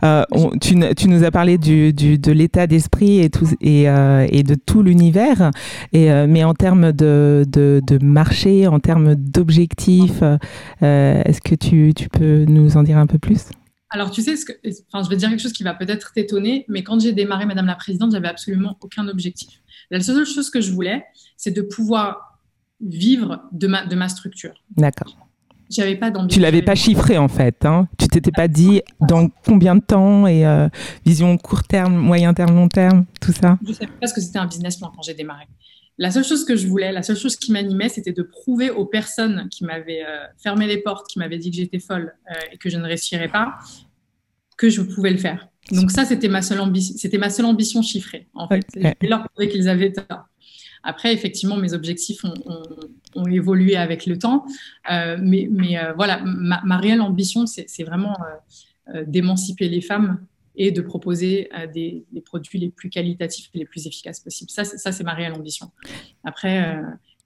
Euh, 0.03 0.25
tu, 0.61 0.75
tu, 0.97 1.09
nous 1.09 1.25
as 1.25 1.31
parlé 1.31 1.59
du, 1.59 1.93
du, 1.93 2.19
de 2.19 2.33
l'état 2.33 2.67
d'esprit 2.67 3.21
et, 3.21 3.31
tout, 3.31 3.49
et, 3.61 3.89
euh, 3.89 4.27
et 4.31 4.43
de 4.43 4.55
tout 4.55 4.83
l'univers, 4.83 5.51
et, 5.93 6.11
euh, 6.11 6.27
mais 6.29 6.45
en 6.45 6.55
termes 6.55 6.93
de, 6.93 7.45
de, 7.49 7.81
de, 7.87 8.05
marché, 8.05 8.67
en 8.67 8.79
termes 8.79 9.15
d'objectifs, 9.15 10.23
euh, 10.23 11.23
est-ce 11.25 11.41
que 11.41 11.55
tu, 11.55 11.93
tu, 11.95 12.09
peux 12.09 12.45
nous 12.45 12.77
en 12.77 12.83
dire 12.83 12.99
un 12.99 13.07
peu 13.07 13.19
plus? 13.19 13.47
Alors, 13.91 14.11
tu 14.11 14.23
sais, 14.23 14.37
ce 14.37 14.45
que, 14.45 14.53
enfin, 14.93 15.03
je 15.05 15.11
vais 15.11 15.17
dire 15.17 15.29
quelque 15.31 15.43
chose 15.43 15.53
qui 15.53 15.65
va 15.65 15.75
peut-être 15.75 16.13
t'étonner, 16.13 16.65
mais 16.69 16.85
quand 16.85 17.01
j'ai 17.01 17.13
démarré 17.13 17.47
Madame 17.47 17.67
la 17.67 17.75
Présidente, 17.75 18.13
j'avais 18.13 18.29
absolument 18.29 18.77
aucun 18.81 19.09
objectif. 19.09 19.61
La 19.91 20.01
seule 20.01 20.25
chose 20.25 20.51
que 20.51 20.61
je 20.61 20.71
voulais, 20.71 21.05
c'est 21.37 21.51
de 21.51 21.63
pouvoir 21.63 22.30
vivre 22.81 23.43
de 23.53 23.67
ma, 23.67 23.87
de 23.87 23.95
ma 23.95 24.09
structure. 24.09 24.55
D'accord. 24.77 25.17
J'avais 25.71 25.95
pas 25.95 26.11
d'ambition. 26.11 26.37
Tu 26.37 26.41
l'avais 26.41 26.63
pas 26.63 26.75
chiffré 26.75 27.17
en 27.17 27.29
fait. 27.29 27.65
Hein 27.65 27.89
tu 27.97 28.09
t'étais 28.09 28.33
pas 28.33 28.49
dit 28.49 28.83
dans 29.01 29.29
combien 29.45 29.77
de 29.77 29.81
temps 29.81 30.27
et 30.27 30.45
euh, 30.45 30.69
vision 31.07 31.37
court 31.39 31.63
terme, 31.63 31.95
moyen 31.95 32.35
terme, 32.35 32.57
long 32.57 32.69
terme, 32.69 33.07
tout 33.21 33.33
ça? 33.33 33.57
Je 33.67 33.73
savais 33.73 33.93
pas 34.01 34.07
ce 34.09 34.15
que 34.15 34.21
c'était 34.21 34.39
un 34.39 34.47
business 34.47 34.77
plan 34.77 34.91
quand 34.95 35.03
j'ai 35.03 35.15
démarré. 35.15 35.45
La 35.97 36.11
seule 36.11 36.25
chose 36.25 36.45
que 36.45 36.57
je 36.57 36.67
voulais, 36.67 36.93
la 36.93 37.03
seule 37.03 37.17
chose 37.17 37.37
qui 37.37 37.53
m'animait, 37.53 37.91
c'était 37.91 38.13
de 38.13 38.23
prouver 38.23 38.71
aux 38.71 38.87
personnes 38.87 39.49
qui 39.51 39.65
m'avaient 39.65 40.03
euh, 40.03 40.25
fermé 40.43 40.67
les 40.67 40.79
portes, 40.79 41.07
qui 41.07 41.19
m'avaient 41.19 41.39
dit 41.39 41.51
que 41.51 41.57
j'étais 41.57 41.79
folle 41.79 42.15
euh, 42.31 42.35
et 42.53 42.57
que 42.57 42.71
je 42.71 42.79
ne 42.79 42.85
réussirais 42.85 43.29
pas, 43.29 43.59
que 44.57 44.71
je 44.71 44.81
pouvais 44.81 45.11
le 45.11 45.19
faire. 45.19 45.47
Donc 45.73 45.91
ça, 45.91 46.05
c'était 46.05 46.29
ma 46.29 46.43
seule 46.43 46.61
ambition, 46.61 46.97
c'était 46.97 47.19
ma 47.19 47.31
seule 47.31 47.45
ambition 47.45 47.83
chiffrée. 47.83 48.29
En 48.35 48.49
fait, 48.49 48.67
je 48.75 49.09
leur 49.09 49.29
prouver 49.29 49.49
qu'ils 49.51 49.69
avaient 49.69 49.93
tort. 49.93 50.25
Après, 50.83 51.13
effectivement, 51.13 51.57
mes 51.57 51.75
objectifs 51.75 52.25
ont, 52.25 53.27
évolué 53.27 53.77
avec 53.77 54.07
le 54.07 54.19
temps, 54.19 54.47
euh, 54.91 55.19
mais, 55.21 55.49
euh, 55.79 55.93
voilà, 55.95 56.23
ma, 56.25 56.79
réelle 56.79 57.01
ambition, 57.01 57.47
c'est 57.47 57.83
vraiment 57.83 58.17
euh, 58.95 59.05
d'émanciper 59.07 59.69
les 59.69 59.81
femmes 59.81 60.25
et 60.57 60.71
de 60.71 60.81
proposer 60.81 61.49
des, 61.73 62.05
produits 62.25 62.59
les 62.59 62.71
plus 62.71 62.91
qualitatifs 62.91 63.51
et 63.55 63.59
les 63.59 63.65
plus 63.65 63.87
efficaces 63.87 64.21
possibles. 64.21 64.51
Ça 64.51 64.65
c'est 64.65 65.05
ma 65.05 65.15
réelle 65.15 65.33
ambition. 65.33 65.71
Après, 66.25 66.77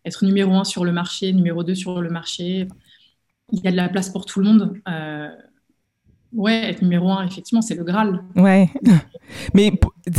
être 0.05 0.25
numéro 0.25 0.53
un 0.53 0.65
sur 0.65 0.85
le 0.85 0.93
marché, 0.93 1.33
numéro 1.33 1.65
deux 1.65 1.75
sur 1.75 2.01
le 2.01 2.11
marché, 2.11 2.69
il 3.53 3.61
y 3.61 3.69
a 3.69 3.71
de 3.71 3.77
la 3.77 3.89
place 3.89 4.11
pour 4.11 4.27
tout 4.27 4.41
le 4.41 4.47
monde. 4.47 4.81
Ouais, 6.35 6.71
être 6.71 6.83
numéro 6.83 7.11
un, 7.11 7.25
effectivement, 7.27 7.63
c'est 7.63 7.77
le 7.77 7.85
Graal. 7.85 8.23
Ouais. 8.37 8.69
Mais, 9.55 9.73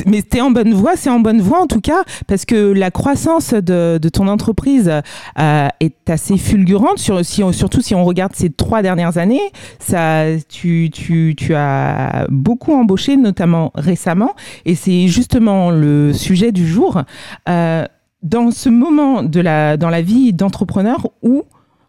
mais 0.06 0.22
tu 0.22 0.38
es 0.38 0.42
en 0.42 0.50
bonne 0.50 0.74
voie, 0.74 0.96
c'est 0.96 1.10
en 1.10 1.20
bonne 1.20 1.42
voie 1.42 1.62
en 1.62 1.68
tout 1.68 1.82
cas, 1.82 2.04
parce 2.28 2.46
que 2.46 2.72
la 2.72 2.90
croissance 2.90 3.54
de, 3.54 4.00
de 4.02 4.10
ton 4.10 4.28
entreprise 4.28 4.92
euh, 5.38 5.68
est 5.80 6.10
assez 6.10 6.38
fulgurante, 6.38 7.00
sur, 7.00 7.24
si 7.26 7.44
surtout 7.52 7.82
si 7.82 7.94
on 7.94 8.06
regarde 8.06 8.34
ces 8.36 8.50
trois 8.50 8.82
dernières 8.82 9.18
années. 9.18 9.52
Ça, 9.80 10.24
tu, 10.48 10.90
tu, 10.92 11.36
tu 11.38 11.54
as 11.54 12.28
beaucoup 12.30 12.74
embauché, 12.74 13.18
notamment 13.18 13.72
récemment, 13.76 14.34
et 14.66 14.76
c'est 14.76 15.08
justement 15.08 15.70
le 15.70 16.14
sujet 16.14 16.52
du 16.52 16.66
jour. 16.66 17.02
Euh, 17.50 17.86
dans 18.24 18.52
ce 18.52 18.70
moment 18.70 19.22
de 19.22 19.40
la, 19.40 19.78
dans 19.78 19.90
la 19.90 20.02
vie 20.02 20.34
d'entrepreneur 20.34 21.10
où 21.22 21.44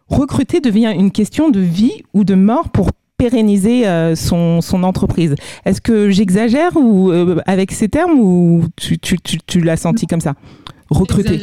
recruter 0.07 0.59
devient 0.59 0.93
une 0.95 1.11
question 1.11 1.49
de 1.49 1.59
vie 1.59 2.03
ou 2.13 2.23
de 2.23 2.35
mort 2.35 2.69
pour 2.69 2.91
pérenniser 3.17 3.87
euh, 3.87 4.15
son, 4.15 4.61
entreprise. 4.83 5.35
Est-ce 5.65 5.81
que 5.81 6.09
j'exagère 6.09 6.75
ou 6.75 7.11
euh, 7.11 7.41
avec 7.45 7.71
ces 7.71 7.89
termes 7.89 8.19
ou 8.19 8.65
tu, 8.77 9.61
l'as 9.61 9.77
senti 9.77 10.07
comme 10.07 10.21
ça? 10.21 10.35
Recruter. 10.89 11.37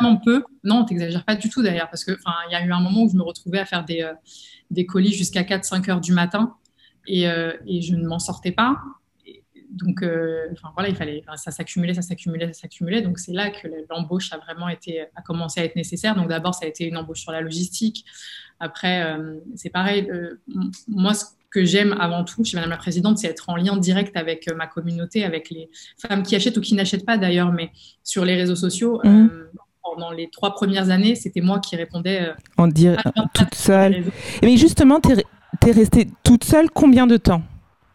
Vraiment 0.00 0.16
peu. 0.24 0.44
Non, 0.64 0.84
tu 0.84 0.94
n'exagères 0.94 1.24
pas 1.24 1.34
du 1.34 1.50
tout 1.50 1.62
d'ailleurs 1.62 1.90
parce 1.90 2.04
que 2.04 2.12
il 2.12 2.52
y 2.52 2.54
a 2.54 2.64
eu 2.64 2.72
un 2.72 2.80
moment 2.80 3.02
où 3.02 3.10
je 3.10 3.16
me 3.16 3.22
retrouvais 3.22 3.58
à 3.58 3.66
faire 3.66 3.84
des, 3.84 4.02
euh, 4.02 4.84
colis 4.88 5.12
jusqu'à 5.12 5.42
4-5 5.42 5.90
heures 5.90 6.00
du 6.00 6.12
matin 6.12 6.54
et 7.06 7.22
je 7.24 7.96
ne 7.96 8.06
m'en 8.06 8.18
sortais 8.18 8.52
pas. 8.52 8.76
Donc, 9.70 10.02
enfin 10.52 10.70
voilà, 10.74 10.88
il 10.88 10.96
fallait, 10.96 11.22
ça 11.36 11.50
s'accumulait, 11.50 11.94
ça 11.94 12.02
s'accumulait, 12.02 12.52
ça 12.52 12.62
s'accumulait. 12.62 13.02
Donc 13.02 13.18
c'est 13.18 13.32
là 13.32 13.50
que 13.50 13.68
l'embauche 13.88 14.32
a 14.32 14.38
vraiment 14.38 14.68
été, 14.68 15.02
a 15.14 15.22
commencé 15.22 15.60
à 15.60 15.64
être 15.64 15.76
nécessaire. 15.76 16.14
Donc 16.16 16.28
d'abord, 16.28 16.54
ça 16.54 16.64
a 16.64 16.68
été 16.68 16.86
une 16.86 16.96
embauche 16.96 17.20
sur 17.20 17.32
la 17.32 17.40
logistique. 17.40 18.04
Après, 18.60 19.02
euh, 19.02 19.36
c'est 19.56 19.70
pareil. 19.70 20.06
Euh, 20.10 20.38
moi, 20.86 21.14
ce 21.14 21.24
que 21.50 21.64
j'aime 21.64 21.96
avant 21.98 22.24
tout 22.24 22.44
chez 22.44 22.56
Madame 22.56 22.70
la 22.70 22.76
Présidente, 22.76 23.18
c'est 23.18 23.26
être 23.26 23.48
en 23.48 23.56
lien 23.56 23.76
direct 23.78 24.16
avec 24.16 24.46
euh, 24.48 24.54
ma 24.54 24.66
communauté, 24.66 25.24
avec 25.24 25.50
les 25.50 25.70
femmes 25.98 26.22
qui 26.22 26.36
achètent 26.36 26.58
ou 26.58 26.60
qui 26.60 26.74
n'achètent 26.74 27.06
pas 27.06 27.16
d'ailleurs, 27.16 27.52
mais 27.52 27.70
sur 28.04 28.24
les 28.24 28.36
réseaux 28.36 28.54
sociaux. 28.54 29.00
Mmh. 29.02 29.28
pendant 29.82 30.12
les 30.12 30.28
trois 30.30 30.54
premières 30.54 30.90
années, 30.90 31.14
c'était 31.14 31.40
moi 31.40 31.58
qui 31.58 31.74
répondais. 31.74 32.32
en 32.58 32.68
dire 32.68 33.02
toute 33.34 33.54
seule. 33.54 34.04
Mais 34.42 34.56
justement, 34.58 35.00
tu 35.00 35.12
es, 35.12 35.72
restée 35.72 36.06
toute 36.22 36.44
seule 36.44 36.70
combien 36.70 37.06
de 37.06 37.16
temps? 37.16 37.42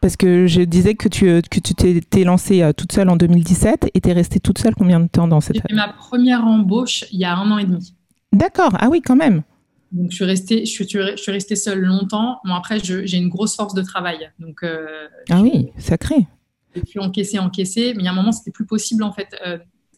Parce 0.05 0.17
que 0.17 0.45
je 0.45 0.61
disais 0.61 0.93
que 0.93 1.07
tu 1.07 1.41
que 1.49 1.59
tu 1.59 1.73
t'es 1.73 2.23
lancée 2.23 2.61
toute 2.77 2.91
seule 2.91 3.09
en 3.09 3.15
2017 3.15 3.89
et 3.91 4.01
tu 4.01 4.07
es 4.07 4.13
restée 4.13 4.39
toute 4.39 4.59
seule 4.59 4.75
combien 4.75 4.99
de 4.99 5.07
temps 5.07 5.27
dans 5.27 5.41
cette... 5.41 5.55
J'ai 5.55 5.63
fait 5.63 5.73
ma 5.73 5.87
première 5.87 6.45
embauche 6.45 7.05
il 7.11 7.19
y 7.19 7.25
a 7.25 7.35
un 7.35 7.49
an 7.49 7.57
et 7.57 7.65
demi. 7.65 7.95
D'accord, 8.31 8.77
ah 8.77 8.87
oui 8.91 9.01
quand 9.01 9.15
même. 9.15 9.41
Donc, 9.91 10.11
je 10.11 10.17
suis 10.17 10.25
restée, 10.25 10.63
je 10.63 10.71
suis, 10.71 10.87
je 10.87 11.15
suis 11.15 11.31
restée 11.31 11.55
seule 11.55 11.79
longtemps. 11.79 12.37
Bon, 12.45 12.53
après, 12.53 12.77
j'ai 12.83 13.17
une 13.17 13.29
grosse 13.29 13.55
force 13.55 13.73
de 13.73 13.81
travail. 13.81 14.29
Donc, 14.37 14.61
euh, 14.61 15.07
ah 15.31 15.41
oui, 15.41 15.69
sacré. 15.79 16.27
J'ai 16.75 16.83
pu 16.83 16.99
encaisser, 16.99 17.39
encaisser. 17.39 17.93
Mais 17.95 18.03
il 18.03 18.05
y 18.05 18.07
a 18.07 18.11
un 18.11 18.15
moment, 18.15 18.31
c'était 18.31 18.51
plus 18.51 18.67
possible, 18.67 19.01
en 19.01 19.11
fait. 19.11 19.35
Euh, 19.47 19.57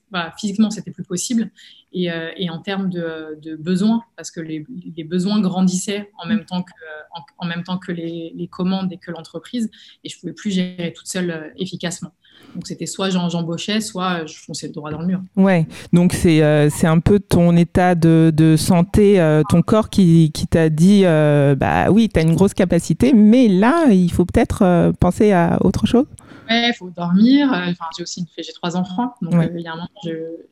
voilà, 0.10 0.32
physiquement, 0.40 0.70
c'était 0.70 0.92
plus 0.92 1.04
possible. 1.04 1.52
Et, 1.98 2.12
euh, 2.12 2.30
et 2.38 2.50
en 2.52 2.60
termes 2.60 2.90
de, 2.90 3.56
besoins, 3.56 4.04
parce 4.16 4.30
que 4.30 4.40
les, 4.40 4.64
besoins 5.04 5.42
grandissaient 5.42 6.12
en 6.22 6.28
même 6.28 6.46
temps 6.46 6.64
que, 6.64 7.92
les, 7.92 8.50
commandes 8.52 8.94
et 8.94 8.98
que 8.98 9.10
l'entreprise. 9.12 9.72
Et 10.04 10.10
je 10.10 10.16
ne 10.16 10.20
pouvais 10.20 10.34
plus 10.34 10.52
gérer 10.52 10.94
toute 10.94 11.08
seule 11.08 11.54
efficacement. 11.58 12.12
Donc 12.56 12.68
c'était 12.68 12.86
soit 12.86 13.10
j'embauchais, 13.10 13.82
soit 13.82 14.26
je 14.26 14.38
fonçais 14.38 14.70
droit 14.70 14.92
dans 14.92 15.02
le 15.02 15.08
mur. 15.08 15.22
Ouais, 15.36 15.68
donc 15.92 16.14
c'est 16.14 16.44
euh, 16.44 16.70
un 16.84 17.00
peu 17.00 17.20
ton 17.20 17.56
état 17.56 17.96
de, 17.96 18.56
santé, 18.58 19.20
euh, 19.20 19.42
ton 19.50 19.62
corps 19.62 19.90
qui, 19.90 20.32
t'a 20.50 20.70
dit 20.70 21.02
euh, 21.06 21.56
bah 21.56 21.90
oui, 21.92 22.10
tu 22.14 22.20
as 22.20 22.24
une 22.24 22.36
grosse 22.36 22.54
capacité, 22.54 23.14
mais 23.14 23.48
là, 23.48 23.88
il 23.92 24.12
faut 24.12 24.26
peut-être 24.26 24.92
penser 25.00 25.32
à 25.32 25.58
autre 25.62 25.88
chose? 25.88 26.06
Ouais, 26.50 26.70
il 26.70 26.74
faut 26.74 26.90
dormir. 26.90 27.50
Enfin, 27.52 27.86
j'ai 27.96 28.04
aussi 28.04 28.28
j'ai 28.38 28.54
trois 28.54 28.76
enfants, 28.76 29.14
donc 29.22 29.34
il 29.54 29.62
y 29.62 29.68
a 29.68 29.74
un 29.74 29.76
moment, 29.76 29.90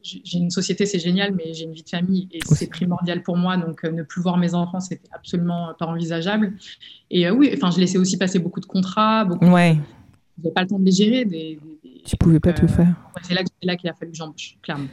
j'ai 0.01 0.37
une 0.37 0.49
société, 0.49 0.85
c'est 0.85 0.99
génial, 0.99 1.33
mais 1.33 1.53
j'ai 1.53 1.65
une 1.65 1.73
vie 1.73 1.83
de 1.83 1.89
famille 1.89 2.27
et 2.31 2.39
c'est 2.45 2.67
primordial 2.67 3.23
pour 3.23 3.37
moi. 3.37 3.57
Donc 3.57 3.83
ne 3.83 4.03
plus 4.03 4.21
voir 4.21 4.37
mes 4.37 4.53
enfants, 4.53 4.79
c'était 4.79 5.09
absolument 5.11 5.73
pas 5.77 5.85
envisageable. 5.85 6.53
Et 7.09 7.29
oui, 7.29 7.51
enfin, 7.53 7.71
je 7.71 7.79
laissais 7.79 7.97
aussi 7.97 8.17
passer 8.17 8.39
beaucoup 8.39 8.59
de 8.59 8.65
contrats, 8.65 9.25
beaucoup. 9.25 9.45
Ouais. 9.45 9.77
pas 10.53 10.61
le 10.61 10.67
temps 10.67 10.79
de 10.79 10.85
les 10.85 10.91
gérer. 10.91 11.25
Des, 11.25 11.59
tu 12.05 12.17
pouvais 12.17 12.39
pas 12.39 12.53
tout 12.53 12.67
faire. 12.67 12.93
c'est 13.23 13.33
là, 13.33 13.75
qu'il 13.75 13.89
a 13.89 13.93
fallu 13.93 14.11
que 14.11 14.17
j'embauche, 14.17 14.57
clairement. 14.61 14.87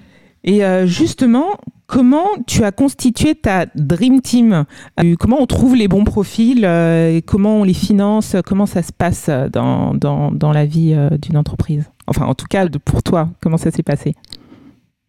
Et 0.45 0.65
euh, 0.65 0.87
justement, 0.87 1.59
comment 1.87 2.27
tu 2.47 2.65
as 2.65 2.73
constitué 2.73 3.35
ta 3.35 3.67
Dream 3.75 4.21
Team? 4.21 4.65
Euh, 5.01 5.15
Comment 5.19 5.41
on 5.41 5.47
trouve 5.47 5.77
les 5.77 5.89
bons 5.89 6.05
profils 6.05 6.65
euh, 6.65 7.17
et 7.17 7.23
Comment 7.23 7.61
on 7.61 7.65
les 7.65 7.75
finance? 7.75 8.37
Comment 8.45 8.67
ça 8.67 8.83
se 8.83 8.93
passe 8.93 9.31
dans, 9.53 9.95
dans, 9.95 10.33
dans 10.33 10.53
la 10.53 10.67
vie 10.67 10.97
d'une 11.21 11.37
entreprise? 11.37 11.91
Enfin, 12.07 12.27
en 12.27 12.35
tout 12.35 12.47
cas, 12.47 12.67
pour 12.85 13.03
toi, 13.03 13.29
comment 13.41 13.57
ça 13.57 13.71
s'est 13.71 13.83
passé? 13.83 14.15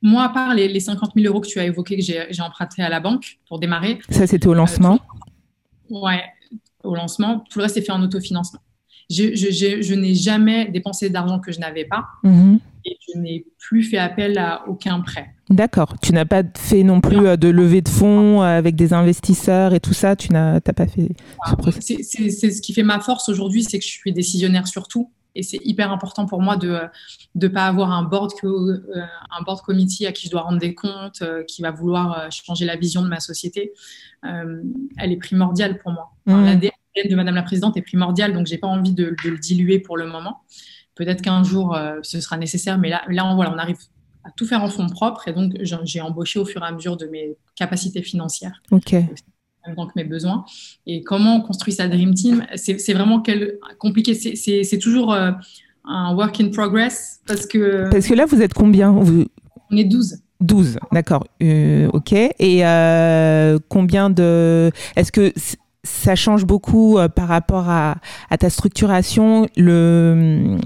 Moi, 0.02 0.22
à 0.24 0.30
part 0.30 0.54
les, 0.54 0.68
les, 0.68 0.80
50 0.82 1.12
000 1.16 1.28
euros 1.28 1.40
que 1.40 1.48
tu 1.48 1.60
as 1.60 1.66
évoqués, 1.66 1.96
que 1.96 2.04
j'ai 2.04 2.42
emprunté 2.42 2.82
à 2.84 2.90
la 2.90 3.00
banque 3.00 3.40
pour 3.48 3.60
démarrer. 3.60 4.00
Ça, 4.10 4.28
c'était 4.28 4.48
au 4.48 4.54
lancement? 4.54 5.00
Ouais, 5.90 6.22
au 6.84 6.94
lancement. 6.94 7.44
Tout 7.50 7.60
le 7.60 7.64
reste 7.64 7.78
est 7.78 7.82
fait 7.82 7.92
en 7.92 8.04
autofinancement. 8.04 8.60
Je, 9.10 9.96
n'ai 9.96 10.14
jamais 10.14 10.66
dépensé 10.66 11.10
d'argent 11.10 11.40
que 11.40 11.52
je 11.52 11.60
n'avais 11.60 11.86
pas. 11.86 12.06
Mhm. 12.24 12.60
Et 12.86 12.98
je 13.08 13.20
n'ai 13.20 13.46
plus 13.60 13.84
fait 13.84 13.98
appel 13.98 14.38
à 14.38 14.68
aucun 14.68 15.02
prêt. 15.02 15.34
D'accord. 15.50 15.96
Tu 16.02 16.14
n'as 16.14 16.26
pas 16.26 16.44
fait 16.58 16.84
non 16.84 17.02
plus 17.02 17.28
euh, 17.28 17.38
de 17.38 17.48
levée 17.48 17.82
de 17.82 17.90
fonds 17.90 18.42
euh, 18.42 18.58
avec 18.58 18.76
des 18.76 18.94
investisseurs 18.94 19.74
et 19.74 19.80
tout 19.80 19.94
ça? 19.94 20.16
Tu 20.16 20.32
n'as 20.32 20.62
pas 20.62 20.88
fait. 20.88 21.10
c'est 21.80 22.04
ce 22.04 22.62
qui 22.62 22.74
fait 22.74 22.84
ma 22.84 23.00
force 23.00 23.30
aujourd'hui, 23.30 23.64
c'est 23.64 23.80
que 23.80 23.86
je 23.86 23.92
suis 23.92 24.14
décisionnaire 24.14 24.68
sur 24.68 24.88
tout. 24.88 25.12
Et 25.36 25.42
c'est 25.42 25.60
hyper 25.64 25.92
important 25.92 26.28
pour 26.28 26.42
moi 26.42 26.58
de 26.58 26.78
ne 27.34 27.48
pas 27.48 27.66
avoir 27.66 27.92
un 27.92 28.04
board, 28.04 28.32
euh, 28.44 28.78
un 28.96 29.44
board 29.44 29.62
committee 29.62 30.06
à 30.06 30.12
qui 30.12 30.28
je 30.28 30.32
dois 30.32 30.42
rendre 30.42 30.60
des 30.60 30.76
comptes, 30.76 31.24
qui 31.48 31.64
va 31.64 31.72
vouloir 31.72 32.32
changer 32.32 32.66
la 32.66 32.76
vision 32.76 33.02
de 33.02 33.08
ma 33.08 33.20
société. 33.20 33.74
elle 34.22 35.12
est 35.12 35.18
primordiale 35.18 35.80
pour 35.80 35.92
moi. 35.92 36.12
Enfin, 36.28 36.56
mhm 36.56 36.70
de 37.10 37.16
Madame 37.16 37.36
la 37.36 37.44
Présidente 37.44 37.76
est 37.78 37.82
primordiale, 37.82 38.34
donc 38.34 38.48
j'ai 38.48 38.58
pas 38.58 38.68
envie 38.68 38.94
de, 38.94 39.16
le 39.24 39.38
diluer 39.38 39.80
pour 39.80 39.98
le 39.98 40.06
moment. 40.06 40.42
Peut-être 40.96 41.22
qu'un 41.22 41.44
jour 41.44 41.76
euh, 41.76 42.00
ce 42.04 42.20
sera 42.22 42.38
nécessaire, 42.38 42.78
mais 42.78 42.90
là, 42.90 43.02
là 43.10 43.26
on, 43.26 43.36
voilà, 43.36 43.52
on 43.54 43.58
arrive 43.58 43.78
à 44.24 44.32
tout 44.32 44.46
faire 44.46 44.64
en 44.64 44.70
fonds 44.70 44.88
propres 44.88 45.28
et 45.28 45.34
donc 45.34 45.54
j'ai 45.62 46.02
embauché 46.02 46.40
au 46.40 46.46
fur 46.46 46.64
et 46.64 46.66
à 46.66 46.72
mesure 46.72 46.98
de 46.98 47.08
mes 47.08 47.36
capacités 47.56 48.02
financières. 48.02 48.62
Ok. 48.72 48.96
Donc 49.78 49.96
mes 49.96 50.04
besoins. 50.04 50.46
Et 50.86 51.04
comment 51.04 51.38
on 51.38 51.42
construit 51.42 51.74
sa 51.74 51.88
Dream 51.88 52.14
Team 52.14 52.46
C'est 52.56 52.94
vraiment 52.94 53.22
quel, 53.22 53.60
compliqué. 53.80 54.14
C'est 54.14 54.78
toujours 54.78 55.14
euh, 55.14 55.32
un 55.86 56.14
work 56.16 56.40
in 56.42 56.50
progress 56.50 57.22
parce 57.26 57.46
que. 57.46 57.90
Parce 57.90 58.08
que 58.08 58.14
là, 58.14 58.26
vous 58.26 58.42
êtes 58.42 58.54
combien 58.54 58.92
vous... 58.92 59.26
On 59.72 59.78
est 59.78 59.86
12. 59.86 60.18
12, 60.42 60.78
d'accord. 60.92 61.26
Euh, 61.42 61.90
ok. 61.94 62.12
Et 62.14 62.62
combien 63.70 64.10
de. 64.10 64.70
Est-ce 64.96 65.12
que 65.12 65.34
ça 65.84 66.16
change 66.16 66.46
beaucoup 66.46 66.98
euh, 66.98 67.10
par 67.10 67.28
rapport 67.28 67.70
à, 67.70 67.96
ta 68.40 68.50
structuration. 68.50 69.48
Le, 69.58 70.58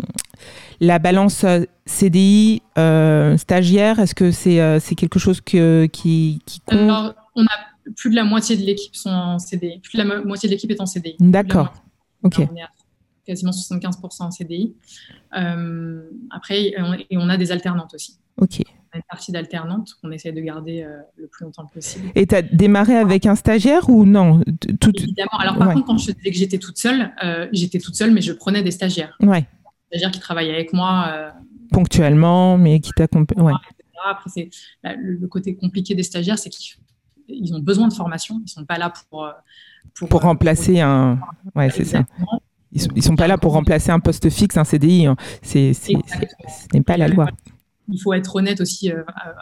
la 0.80 1.00
balance 1.00 1.44
euh, 1.44 1.66
CDI 1.86 2.62
euh, 2.78 3.38
stagiaire, 3.38 4.00
est-ce 4.00 4.16
que 4.16 4.32
c'est 4.32 4.96
quelque 4.96 5.20
chose 5.20 5.42
que, 5.42 5.88
qui, 5.92 6.42
qui 6.46 6.60
compte? 6.62 6.80
Alors, 6.80 7.14
on 7.36 7.44
a 7.44 7.94
plus 7.96 8.10
de 8.10 8.16
la 8.16 8.24
moitié 8.24 8.58
de 8.58 8.64
l'équipe 8.64 8.96
sont 8.96 9.10
en 9.10 9.40
CDI. 9.40 9.80
Plus 9.80 9.98
de 9.98 10.04
la 10.04 10.22
moitié 10.22 10.50
de 10.50 10.54
l'équipe 10.54 10.70
est 10.72 10.82
en 10.82 10.86
CDI. 10.86 11.16
D'accord. 11.20 11.74
Ok. 12.24 12.36
On 12.40 12.56
est 12.56 12.62
à 12.62 12.70
quasiment 13.28 13.52
75% 13.52 14.24
en 14.24 14.32
CDI. 14.32 14.76
après, 16.32 16.74
et 17.10 17.18
on 17.18 17.30
a 17.30 17.38
des 17.38 17.52
alternantes 17.52 17.94
aussi. 17.94 18.18
Ok 18.42 18.62
une 18.98 19.04
partie 19.10 19.32
d'alternante 19.32 19.96
qu'on 20.02 20.12
essaie 20.12 20.32
de 20.32 20.42
garder 20.42 20.84
euh, 20.84 20.98
le 21.16 21.28
plus 21.28 21.46
longtemps 21.46 21.66
possible. 21.66 22.10
Et 22.16 22.28
tu 22.28 22.36
as 22.36 22.42
démarré 22.42 22.96
avec 22.96 23.26
un 23.26 23.36
stagiaire 23.36 23.90
ou 23.90 24.06
non? 24.06 24.42
Tout... 24.80 24.92
Évidemment. 24.96 25.38
Alors, 25.40 25.58
par 25.58 25.74
contre, 25.74 25.86
quand 25.86 25.98
je 25.98 26.12
disais 26.12 26.32
que 26.32 26.38
j'étais 26.38 26.58
toute 26.58 26.78
seule, 26.78 27.12
euh, 27.24 27.48
j'étais 27.52 27.80
toute 27.80 27.96
seule, 27.96 28.12
mais 28.12 28.22
je 28.22 28.34
prenais 28.34 28.64
des 28.64 28.72
stagiaires. 28.72 29.16
Ouais. 29.22 29.42
Des 29.42 29.98
stagiaires 29.98 30.12
qui 30.12 30.20
travaillaient 30.20 30.54
avec 30.54 30.74
moi. 30.74 31.08
Euh, 31.10 31.30
Ponctuellement, 31.72 32.58
mais 32.58 32.80
qui 32.80 32.92
t'accompagnent. 32.92 33.42
Ouais. 33.42 33.54
Après, 34.06 34.30
c'est, 34.30 34.50
le, 34.84 35.28
côté 35.28 35.56
compliqué 35.56 35.96
des 35.96 36.04
stagiaires, 36.04 36.40
c'est 36.40 36.50
qu'ils 36.50 37.54
ont 37.54 37.60
besoin 37.60 37.88
de 37.88 37.94
formation. 37.94 38.36
Ils 38.40 38.44
ne 38.44 38.48
sont 38.48 38.66
pas 38.66 38.78
là 38.78 38.92
pour. 39.10 39.30
Pour, 39.96 40.10
pour 40.10 40.22
remplacer 40.22 40.80
un. 40.80 41.20
Ouais, 41.56 41.70
c'est 41.70 41.86
ça 41.86 42.04
Ils 42.78 42.98
ne 42.98 43.02
sont 43.02 43.16
pas 43.16 43.28
là 43.28 43.38
pour 43.38 43.54
remplacer 43.54 43.92
un 43.92 44.00
poste 44.00 44.30
fixe, 44.30 44.58
un 44.58 44.64
CDI. 44.64 45.06
Hein. 45.06 45.16
C'est, 45.42 45.74
ce 45.74 45.94
n'est 46.74 46.84
pas 46.84 46.98
la 46.98 47.08
loi. 47.08 47.28
Il 47.90 48.00
faut 48.02 48.14
être 48.14 48.36
honnête 48.36 48.62
aussi 48.62 48.92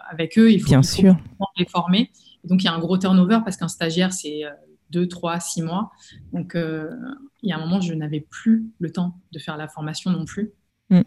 avec 0.10 0.38
eux. 0.38 0.52
Il 0.52 0.62
faut, 0.62 0.68
Bien 0.68 0.84
sûr. 0.84 1.18
les 1.58 1.66
former. 1.66 2.12
donc, 2.44 2.62
il 2.64 2.66
y 2.66 2.70
a 2.70 2.74
un 2.74 2.80
gros 2.80 2.98
turnover 2.98 3.40
parce 3.44 3.58
qu'un 3.58 3.68
stagiaire, 3.68 4.14
c'est 4.14 4.44
2, 4.92 5.08
3, 5.08 5.40
6 5.40 5.64
mois. 5.64 5.92
Donc, 6.32 6.54
il 6.56 7.50
y 7.50 7.52
a 7.52 7.58
un 7.58 7.60
moment, 7.60 7.82
je 7.82 7.94
n'avais 7.94 8.22
plus 8.22 8.66
le 8.80 8.92
temps 8.92 9.20
de 9.32 9.40
faire 9.40 9.58
la 9.58 9.68
formation 9.68 10.12
non 10.12 10.26
plus. 10.26 10.54
Mm. 10.92 11.02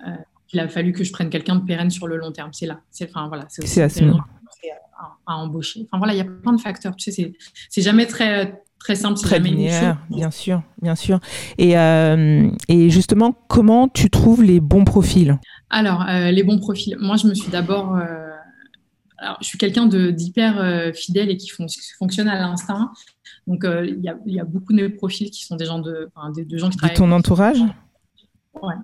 il 0.52 0.58
a 0.58 0.68
fallu 0.68 0.92
que 0.92 1.04
je 1.04 1.12
prenne 1.12 1.30
quelqu'un 1.30 1.54
de 1.54 1.64
pérenne 1.64 1.90
sur 1.90 2.08
le 2.08 2.16
long 2.16 2.32
terme. 2.32 2.52
C'est 2.52 2.66
là. 2.66 2.80
C'est, 2.90 3.08
enfin, 3.08 3.28
voilà, 3.28 3.46
c'est, 3.48 3.62
aussi 3.62 3.80
à, 3.80 5.36
embaucher. 5.36 5.86
Enfin 5.86 5.98
voilà, 5.98 6.14
il 6.14 6.18
y 6.18 6.20
a 6.20 6.24
plein 6.24 6.52
de 6.52 6.60
facteurs. 6.60 6.96
Tu 6.96 7.12
sais, 7.12 7.32
c'est 7.68 7.82
jamais 7.82 8.06
très 8.06 8.62
très 8.78 8.94
simple. 8.94 9.18
Très 9.20 9.38
linéaire, 9.38 9.98
bien 10.10 10.30
sûr, 10.30 10.62
bien 10.80 10.94
sûr. 10.94 11.20
Et, 11.58 11.78
euh, 11.78 12.50
et, 12.68 12.90
justement, 12.90 13.32
comment 13.48 13.88
tu 13.88 14.10
trouves 14.10 14.42
les 14.42 14.60
bons 14.60 14.84
profils? 14.84 15.38
Alors, 15.70 16.02
euh, 16.08 16.30
les 16.30 16.42
bons 16.42 16.58
profils. 16.58 16.96
Moi, 16.98 17.16
je 17.16 17.26
me 17.26 17.34
suis 17.34 17.50
d'abord. 17.50 17.96
Euh, 17.96 18.04
alors, 19.18 19.36
je 19.40 19.46
suis 19.46 19.58
quelqu'un 19.58 19.86
d'hyper 19.86 20.94
fidèle 20.94 21.28
et 21.30 21.36
qui 21.36 21.50
fonctionne 21.98 22.28
à 22.28 22.38
l'instinct. 22.38 22.92
Donc, 23.48 23.64
il 23.64 24.00
y, 24.00 24.08
a, 24.08 24.16
y, 24.26 24.38
a 24.38 24.44
beaucoup 24.44 24.72
de 24.72 24.86
profils 24.88 25.30
qui 25.30 25.44
sont 25.44 25.56
des 25.56 25.64
gens 25.64 25.80
de, 25.80 26.08
de, 26.36 26.58
gens 26.58 26.70
qui 26.70 26.76
De 26.76 26.94
ton 26.94 27.10
entourage? 27.10 27.58
Ouais. 28.62 28.74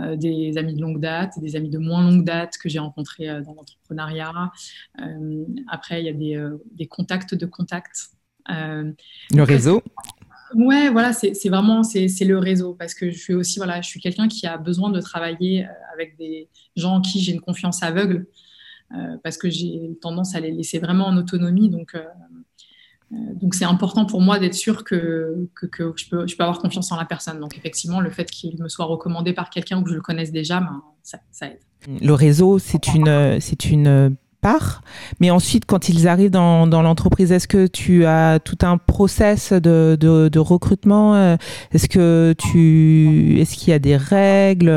Euh, 0.00 0.16
des 0.16 0.56
amis 0.58 0.74
de 0.74 0.80
longue 0.80 1.00
date, 1.00 1.38
des 1.40 1.56
amis 1.56 1.70
de 1.70 1.78
moins 1.78 2.08
longue 2.08 2.24
date 2.24 2.56
que 2.58 2.68
j'ai 2.68 2.78
rencontrés 2.78 3.28
euh, 3.28 3.40
dans 3.40 3.54
l'entrepreneuriat. 3.54 4.52
Euh, 5.00 5.44
après, 5.66 6.00
il 6.00 6.06
y 6.06 6.08
a 6.08 6.12
des, 6.12 6.56
des 6.72 6.86
contacts 6.86 7.34
de 7.34 7.46
contacts. 7.46 8.10
Le 8.48 9.42
réseau 9.42 9.82
Ouais, 10.54 10.88
voilà, 10.88 11.12
c'est 11.12 11.48
vraiment 11.48 11.82
c'est 11.82 12.08
le 12.24 12.38
réseau 12.38 12.74
parce 12.74 12.94
que 12.94 13.10
je 13.10 13.18
suis 13.18 13.34
aussi 13.34 13.58
voilà, 13.58 13.82
je 13.82 13.88
suis 13.88 14.00
quelqu'un 14.00 14.28
qui 14.28 14.46
a 14.46 14.56
besoin 14.56 14.90
de 14.90 15.00
travailler 15.00 15.66
avec 15.92 16.16
des 16.16 16.48
gens 16.74 16.96
en 16.96 17.00
qui 17.00 17.20
j'ai 17.20 17.32
une 17.32 17.40
confiance 17.40 17.82
aveugle 17.82 18.26
parce 19.22 19.36
que 19.36 19.50
j'ai 19.50 19.90
tendance 20.00 20.34
à 20.34 20.40
les 20.40 20.50
laisser 20.50 20.78
vraiment 20.78 21.06
en 21.06 21.16
autonomie. 21.18 21.68
Donc 21.68 21.94
euh, 23.10 23.24
donc 23.34 23.54
c'est 23.54 23.64
important 23.64 24.04
pour 24.04 24.20
moi 24.20 24.38
d'être 24.38 24.54
sûr 24.54 24.84
que, 24.84 25.48
que, 25.54 25.66
je, 25.96 26.08
peux, 26.10 26.26
je, 26.26 26.36
peux, 26.36 26.42
avoir 26.42 26.58
confiance 26.58 26.92
en 26.92 26.96
la 26.96 27.06
personne. 27.06 27.40
Donc 27.40 27.56
effectivement, 27.56 28.00
le 28.00 28.10
fait 28.10 28.30
qu'il 28.30 28.60
me 28.60 28.68
soit 28.68 28.84
recommandé 28.84 29.32
par 29.32 29.48
quelqu'un 29.50 29.80
ou 29.80 29.82
que 29.82 29.90
je 29.90 29.94
le 29.94 30.02
connaisse 30.02 30.30
déjà, 30.30 30.60
ben, 30.60 30.82
ça, 31.02 31.46
aide. 31.46 31.58
Le 31.86 32.12
réseau, 32.12 32.58
c'est 32.58 32.88
une, 32.94 33.40
c'est 33.40 33.70
une 33.70 34.16
part. 34.40 34.82
Mais 35.20 35.30
ensuite, 35.30 35.64
quand 35.66 35.88
ils 35.88 36.08
arrivent 36.08 36.30
dans, 36.30 36.66
dans 36.66 36.82
l'entreprise, 36.82 37.32
est-ce 37.32 37.48
que 37.48 37.66
tu 37.66 38.04
as 38.06 38.38
tout 38.40 38.58
un 38.62 38.78
process 38.78 39.52
de, 39.52 39.96
de, 39.98 40.28
de 40.28 40.38
recrutement? 40.38 41.14
Euh, 41.14 41.36
Est-ce 41.72 41.88
que 41.88 42.34
tu, 42.38 43.38
est-ce 43.40 43.54
qu'il 43.56 43.70
y 43.70 43.72
a 43.72 43.78
des 43.78 43.96
règles? 43.96 44.70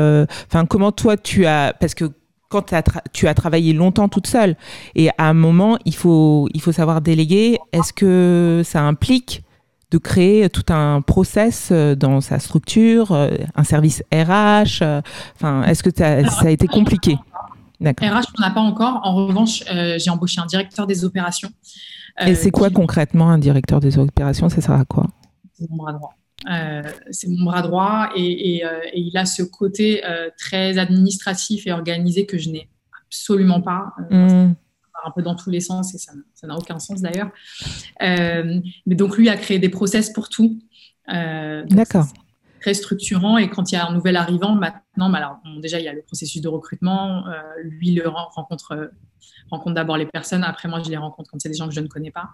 Enfin, 0.48 0.66
comment 0.66 0.92
toi 0.92 1.16
tu 1.16 1.46
as 1.46 1.74
Parce 1.78 1.94
que 1.94 2.06
quand 2.48 2.72
tu 3.12 3.26
as 3.28 3.34
travaillé 3.34 3.72
longtemps 3.72 4.08
toute 4.08 4.26
seule 4.26 4.56
et 4.94 5.08
à 5.16 5.28
un 5.28 5.32
moment, 5.32 5.78
il 5.86 5.94
faut, 5.94 6.48
il 6.52 6.60
faut 6.60 6.72
savoir 6.72 7.00
déléguer. 7.00 7.58
Est-ce 7.72 7.94
que 7.94 8.60
ça 8.62 8.82
implique 8.82 9.42
de 9.90 9.98
créer 9.98 10.48
tout 10.50 10.70
un 10.72 11.00
process 11.02 11.68
euh, 11.70 11.94
dans 11.94 12.20
sa 12.20 12.38
structure, 12.38 13.12
euh, 13.12 13.30
un 13.56 13.64
service 13.64 14.02
RH 14.12 14.82
Enfin, 15.36 15.62
est-ce 15.64 15.82
que 15.82 15.90
ça 15.94 16.46
a 16.46 16.50
été 16.50 16.66
compliqué? 16.66 17.16
RH, 17.90 18.32
on 18.38 18.42
n'a 18.42 18.50
pas 18.50 18.60
encore. 18.60 19.00
En 19.04 19.26
revanche, 19.26 19.62
j'ai 19.98 20.10
embauché 20.10 20.40
un 20.40 20.46
directeur 20.46 20.86
des 20.86 21.04
opérations. 21.04 21.50
et 22.20 22.34
c'est 22.34 22.50
quoi 22.50 22.70
concrètement 22.70 23.30
un 23.30 23.38
directeur 23.38 23.80
des 23.80 23.98
opérations? 23.98 24.48
Ça 24.48 24.60
sert 24.60 24.72
à 24.72 24.84
quoi? 24.84 25.06
C'est 25.52 25.68
mon 25.70 25.76
bras 25.76 25.92
droit. 25.92 26.14
Euh, 26.50 26.82
c'est 27.10 27.28
mon 27.28 27.44
bras 27.44 27.62
droit 27.62 28.10
et, 28.16 28.64
euh, 28.64 28.80
il 28.94 29.16
a 29.16 29.24
ce 29.26 29.42
côté 29.42 30.04
euh, 30.04 30.28
très 30.36 30.78
administratif 30.78 31.66
et 31.66 31.72
organisé 31.72 32.26
que 32.26 32.38
je 32.38 32.50
n'ai 32.50 32.68
absolument 33.06 33.60
pas. 33.60 33.92
Mm. 34.10 34.52
Un 35.04 35.10
peu 35.10 35.22
dans 35.22 35.34
tous 35.34 35.50
les 35.50 35.60
sens 35.60 35.96
et 35.96 35.98
ça 35.98 36.12
n'a 36.46 36.54
aucun 36.54 36.78
sens 36.78 37.02
d'ailleurs. 37.02 37.30
mais 38.00 38.94
donc 38.94 39.16
lui 39.16 39.28
a 39.28 39.36
créé 39.36 39.58
des 39.58 39.68
process 39.68 40.10
pour 40.10 40.28
tout. 40.28 40.60
D'accord. 41.08 42.06
Très 42.60 42.74
structurant 42.74 43.36
et 43.36 43.50
quand 43.50 43.72
il 43.72 43.74
y 43.74 43.78
a 43.78 43.88
un 43.88 43.94
nouvel 43.94 44.16
arrivant, 44.16 44.54
maintenant, 44.96 45.10
bah 45.10 45.18
alors, 45.18 45.60
déjà 45.60 45.78
il 45.78 45.84
y 45.84 45.88
a 45.88 45.92
le 45.92 46.02
processus 46.02 46.40
de 46.40 46.48
recrutement. 46.48 47.24
lui 47.62 47.92
le 47.92 48.08
rencontre 48.08 48.90
rencontre 49.50 49.74
d'abord 49.74 49.96
les 49.96 50.06
personnes, 50.06 50.44
après 50.44 50.68
moi 50.68 50.82
je 50.82 50.90
les 50.90 50.96
rencontre 50.96 51.30
quand 51.30 51.38
c'est 51.40 51.48
des 51.48 51.54
gens 51.54 51.68
que 51.68 51.74
je 51.74 51.80
ne 51.80 51.86
connais 51.86 52.10
pas. 52.10 52.30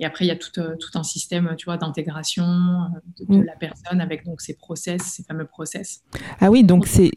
Et 0.00 0.06
après, 0.06 0.24
il 0.24 0.28
y 0.28 0.30
a 0.30 0.36
tout, 0.36 0.58
euh, 0.58 0.76
tout 0.76 0.98
un 0.98 1.02
système, 1.02 1.54
tu 1.58 1.66
vois, 1.66 1.76
d'intégration 1.76 2.44
euh, 2.44 3.24
de, 3.28 3.36
mm. 3.36 3.44
la 3.44 3.52
personne 3.52 4.00
avec 4.00 4.24
donc 4.24 4.40
ces 4.40 4.56
process, 4.56 5.02
ces 5.02 5.22
fameux 5.24 5.44
process. 5.44 6.02
Ah 6.40 6.50
oui, 6.50 6.64
donc 6.64 6.86
c'est 6.86 7.10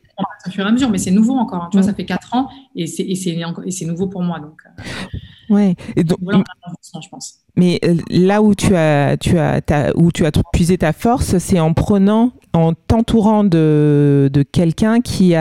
au 0.46 0.52
fur 0.52 0.66
et 0.66 0.68
à 0.68 0.72
mesure, 0.72 0.90
mais 0.90 0.98
c'est 0.98 1.12
nouveau 1.12 1.36
encore. 1.36 1.64
Hein. 1.64 1.70
Tu 1.72 1.78
vois, 1.78 1.86
mm. 1.86 1.90
ça 1.90 1.94
fait 1.96 2.06
quatre 2.06 2.36
ans 2.36 2.50
et 2.76 2.86
c'est 2.86 3.86
nouveau 3.86 4.08
pour 4.08 4.22
moi. 4.22 4.42
Donc, 4.42 4.62
euh, 4.66 5.54
ouais. 5.56 5.76
Et 5.96 6.04
donc, 6.04 6.20
je 6.20 7.10
pense. 7.10 7.40
Mais 7.56 7.80
là 8.10 8.42
où 8.42 8.54
tu 8.54 8.76
as, 8.76 9.16
tu 9.16 9.38
as, 9.38 9.94
où 9.96 10.12
tu 10.12 10.26
as 10.26 10.32
puisé 10.52 10.78
ta 10.78 10.92
force, 10.92 11.38
c'est 11.38 11.62
en 11.62 11.74
prenant 11.74 12.34
en 12.54 12.74
t'entourant 12.74 13.44
de, 13.44 14.30
de 14.32 14.44
quelqu'un 14.44 15.02
qui, 15.02 15.34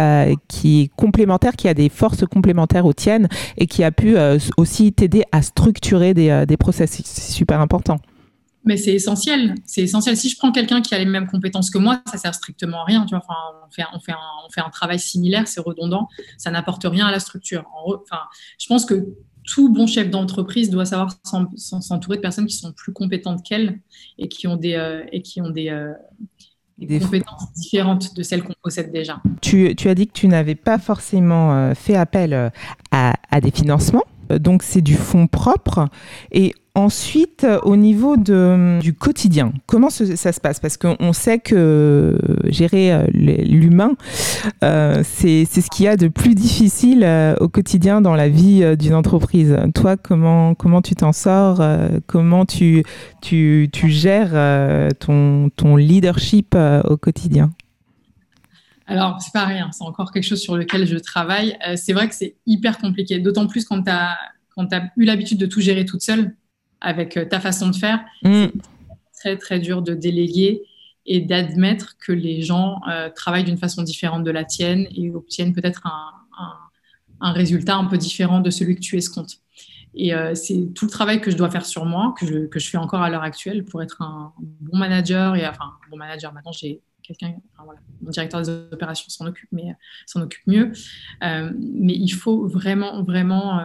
qui 0.48 0.80
est 0.80 0.88
complémentaire, 0.96 1.56
qui 1.56 1.68
a 1.68 1.74
des 1.74 1.90
forces 1.90 2.24
complémentaires 2.26 2.86
aux 2.86 2.94
tiennes 2.94 3.28
et 3.58 3.66
qui 3.66 3.84
a 3.84 3.92
pu 3.92 4.16
euh, 4.16 4.38
aussi 4.56 4.92
t'aider 4.92 5.22
à 5.30 5.42
structurer 5.42 6.14
des, 6.14 6.30
euh, 6.30 6.46
des 6.46 6.56
process. 6.56 6.90
C'est 6.90 7.32
super 7.32 7.60
important. 7.60 7.98
Mais 8.64 8.76
c'est 8.76 8.94
essentiel. 8.94 9.56
C'est 9.66 9.82
essentiel. 9.82 10.16
Si 10.16 10.28
je 10.28 10.36
prends 10.38 10.52
quelqu'un 10.52 10.80
qui 10.80 10.94
a 10.94 10.98
les 10.98 11.04
mêmes 11.04 11.26
compétences 11.26 11.68
que 11.68 11.78
moi, 11.78 12.00
ça 12.06 12.16
sert 12.16 12.34
strictement 12.34 12.82
à 12.82 12.84
rien. 12.84 13.04
Tu 13.06 13.14
vois, 13.14 13.24
enfin, 13.26 13.38
on, 13.66 13.70
fait, 13.70 13.82
on, 13.92 14.00
fait 14.00 14.12
un, 14.12 14.16
on 14.46 14.50
fait 14.50 14.60
un 14.60 14.70
travail 14.70 14.98
similaire, 14.98 15.48
c'est 15.48 15.60
redondant, 15.60 16.08
ça 16.38 16.50
n'apporte 16.50 16.84
rien 16.84 17.06
à 17.06 17.10
la 17.10 17.18
structure. 17.20 17.64
enfin, 17.84 18.22
je 18.58 18.66
pense 18.68 18.86
que 18.86 19.04
tout 19.44 19.72
bon 19.72 19.88
chef 19.88 20.08
d'entreprise 20.08 20.70
doit 20.70 20.84
savoir 20.84 21.16
s'entourer 21.56 22.16
de 22.16 22.22
personnes 22.22 22.46
qui 22.46 22.56
sont 22.56 22.72
plus 22.72 22.92
compétentes 22.92 23.42
qu'elle 23.42 23.80
et 24.18 24.28
qui 24.28 24.46
ont 24.46 24.56
des, 24.56 24.74
euh, 24.74 25.02
et 25.10 25.22
qui 25.22 25.40
ont 25.40 25.50
des, 25.50 25.68
des, 26.86 27.00
compétences 27.00 27.52
différentes 27.54 28.16
de 28.16 28.22
celles 28.22 28.42
qu'on 28.42 28.54
possède 28.62 28.92
déjà. 28.92 29.20
Tu, 29.40 29.74
tu, 29.74 29.88
as 29.88 29.94
dit 29.94 30.06
que 30.06 30.12
tu 30.12 30.28
n'avais 30.28 30.54
pas 30.54 30.78
forcément 30.78 31.52
euh, 31.54 31.74
fait 31.74 31.96
appel 31.96 32.32
euh, 32.32 32.50
à, 32.90 33.14
à 33.30 33.40
des 33.40 33.50
financements, 33.50 34.04
donc 34.38 34.62
c'est 34.62 34.82
du 34.82 34.94
fonds 34.94 35.26
propre. 35.26 35.88
Et 36.30 36.54
Ensuite, 36.74 37.46
au 37.64 37.76
niveau 37.76 38.16
de, 38.16 38.80
du 38.80 38.94
quotidien, 38.94 39.52
comment 39.66 39.90
ça 39.90 40.32
se 40.32 40.40
passe? 40.40 40.58
Parce 40.58 40.78
qu'on 40.78 41.12
sait 41.12 41.38
que 41.38 42.18
gérer 42.46 43.04
l'humain, 43.12 43.92
euh, 44.64 45.02
c'est 45.04 45.44
ce 45.44 45.68
qu'il 45.68 45.84
y 45.84 45.88
a 45.88 45.98
de 45.98 46.08
plus 46.08 46.34
difficile 46.34 47.06
au 47.40 47.48
quotidien 47.48 48.00
dans 48.00 48.14
la 48.14 48.30
vie 48.30 48.64
d'une 48.78 48.94
entreprise. 48.94 49.54
Toi, 49.74 49.98
comment, 49.98 50.54
comment 50.54 50.80
tu 50.80 50.94
t'en 50.94 51.12
sors 51.12 51.62
Comment 52.06 52.46
tu, 52.46 52.84
tu, 53.20 53.68
tu 53.70 53.90
gères 53.90 54.88
ton, 54.98 55.50
ton 55.54 55.76
leadership 55.76 56.56
au 56.84 56.96
quotidien? 56.96 57.50
Alors, 58.86 59.20
c'est 59.20 59.32
pas 59.32 59.44
rien, 59.44 59.70
c'est 59.72 59.84
encore 59.84 60.12
quelque 60.12 60.24
chose 60.24 60.40
sur 60.40 60.56
lequel 60.56 60.86
je 60.86 60.96
travaille. 60.96 61.56
c'est 61.76 61.92
vrai 61.92 62.08
que 62.08 62.14
c'est 62.14 62.36
hyper 62.46 62.78
compliqué, 62.78 63.18
d'autant 63.20 63.46
plus 63.46 63.64
quand 63.64 63.82
tu 63.82 63.90
as, 63.90 64.18
as, 64.56 64.82
eu 64.96 65.04
l'habitude 65.04 65.38
de 65.38 65.46
tout 65.46 65.60
gérer 65.60 65.84
toute 65.84 66.02
seule 66.02 66.34
avec 66.82 67.16
euh, 67.16 67.24
ta 67.24 67.40
façon 67.40 67.68
de 67.68 67.76
faire. 67.76 68.04
Mm. 68.22 68.46
C'est 69.12 69.20
très, 69.20 69.36
très 69.38 69.58
dur 69.60 69.82
de 69.82 69.94
déléguer 69.94 70.62
et 71.06 71.20
d'admettre 71.20 71.96
que 71.98 72.12
les 72.12 72.42
gens 72.42 72.80
euh, 72.90 73.08
travaillent 73.08 73.44
d'une 73.44 73.58
façon 73.58 73.82
différente 73.82 74.24
de 74.24 74.30
la 74.30 74.44
tienne 74.44 74.86
et 74.94 75.10
obtiennent 75.10 75.52
peut-être 75.52 75.86
un, 75.86 76.10
un, 77.20 77.32
résultat 77.32 77.76
un 77.76 77.84
peu 77.86 77.98
différent 77.98 78.40
de 78.40 78.50
celui 78.50 78.74
que 78.74 78.80
tu 78.80 78.96
escomptes. 78.96 79.38
Et 79.94 80.14
euh, 80.14 80.34
c'est 80.34 80.72
tout 80.74 80.86
le 80.86 80.90
travail 80.90 81.20
que 81.20 81.30
je 81.30 81.36
dois 81.36 81.50
faire 81.50 81.66
sur 81.66 81.84
moi, 81.84 82.14
que 82.18 82.26
je, 82.26 82.46
que 82.46 82.58
je 82.58 82.68
fais 82.68 82.78
encore 82.78 83.02
à 83.02 83.10
l'heure 83.10 83.22
actuelle 83.22 83.64
pour 83.64 83.82
être 83.82 84.02
un 84.02 84.32
bon 84.38 84.76
manager. 84.76 85.36
Et 85.36 85.46
enfin, 85.46 85.72
bon 85.90 85.96
manager, 85.96 86.32
maintenant 86.32 86.52
j'ai 86.52 86.80
quelqu'un, 87.02 87.34
enfin, 87.52 87.64
voilà, 87.64 87.80
mon 88.00 88.10
directeur 88.10 88.42
des 88.42 88.48
opérations 88.72 89.08
s'en 89.08 89.26
occupe, 89.26 89.48
mais 89.52 89.74
s'en 90.06 90.22
occupe 90.22 90.46
mieux. 90.46 90.72
mais 91.20 91.94
il 91.94 92.10
faut 92.10 92.46
vraiment, 92.48 93.02
vraiment 93.02 93.60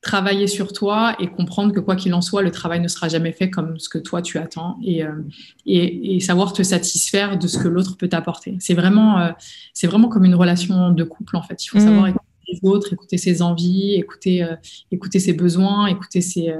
travailler 0.00 0.46
sur 0.46 0.72
toi 0.72 1.16
et 1.18 1.26
comprendre 1.28 1.72
que 1.72 1.80
quoi 1.80 1.96
qu'il 1.96 2.14
en 2.14 2.20
soit, 2.20 2.42
le 2.42 2.50
travail 2.50 2.80
ne 2.80 2.88
sera 2.88 3.08
jamais 3.08 3.32
fait 3.32 3.50
comme 3.50 3.78
ce 3.78 3.88
que 3.88 3.98
toi 3.98 4.22
tu 4.22 4.38
attends 4.38 4.78
et, 4.82 5.04
euh, 5.04 5.22
et, 5.66 6.20
savoir 6.20 6.52
te 6.52 6.62
satisfaire 6.62 7.38
de 7.38 7.46
ce 7.48 7.58
que 7.58 7.68
l'autre 7.68 7.96
peut 7.96 8.08
t'apporter. 8.08 8.56
C'est 8.60 8.74
vraiment, 8.74 9.18
euh, 9.18 9.32
c'est 9.74 9.86
vraiment 9.86 10.08
comme 10.08 10.24
une 10.24 10.34
relation 10.34 10.90
de 10.92 11.04
couple 11.04 11.36
en 11.36 11.42
fait. 11.42 11.64
Il 11.64 11.68
faut 11.68 11.80
savoir 11.80 12.04
mm. 12.04 12.10
écouter 12.10 12.24
les 12.48 12.60
autres, 12.62 12.92
écouter 12.92 13.18
ses 13.18 13.42
envies, 13.42 13.94
écouter, 13.94 14.42
euh, 14.44 14.54
écouter 14.92 15.18
ses 15.18 15.32
besoins, 15.32 15.86
écouter 15.86 16.20
ses, 16.20 16.54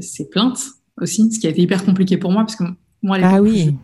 ses 0.00 0.28
plaintes 0.28 0.62
aussi, 1.00 1.30
ce 1.32 1.40
qui 1.40 1.46
a 1.46 1.50
été 1.50 1.60
hyper 1.60 1.84
compliqué 1.84 2.16
pour 2.18 2.30
moi 2.30 2.42
parce 2.42 2.56
que 2.56 2.64
ah 3.10 3.42
oui, 3.42 3.74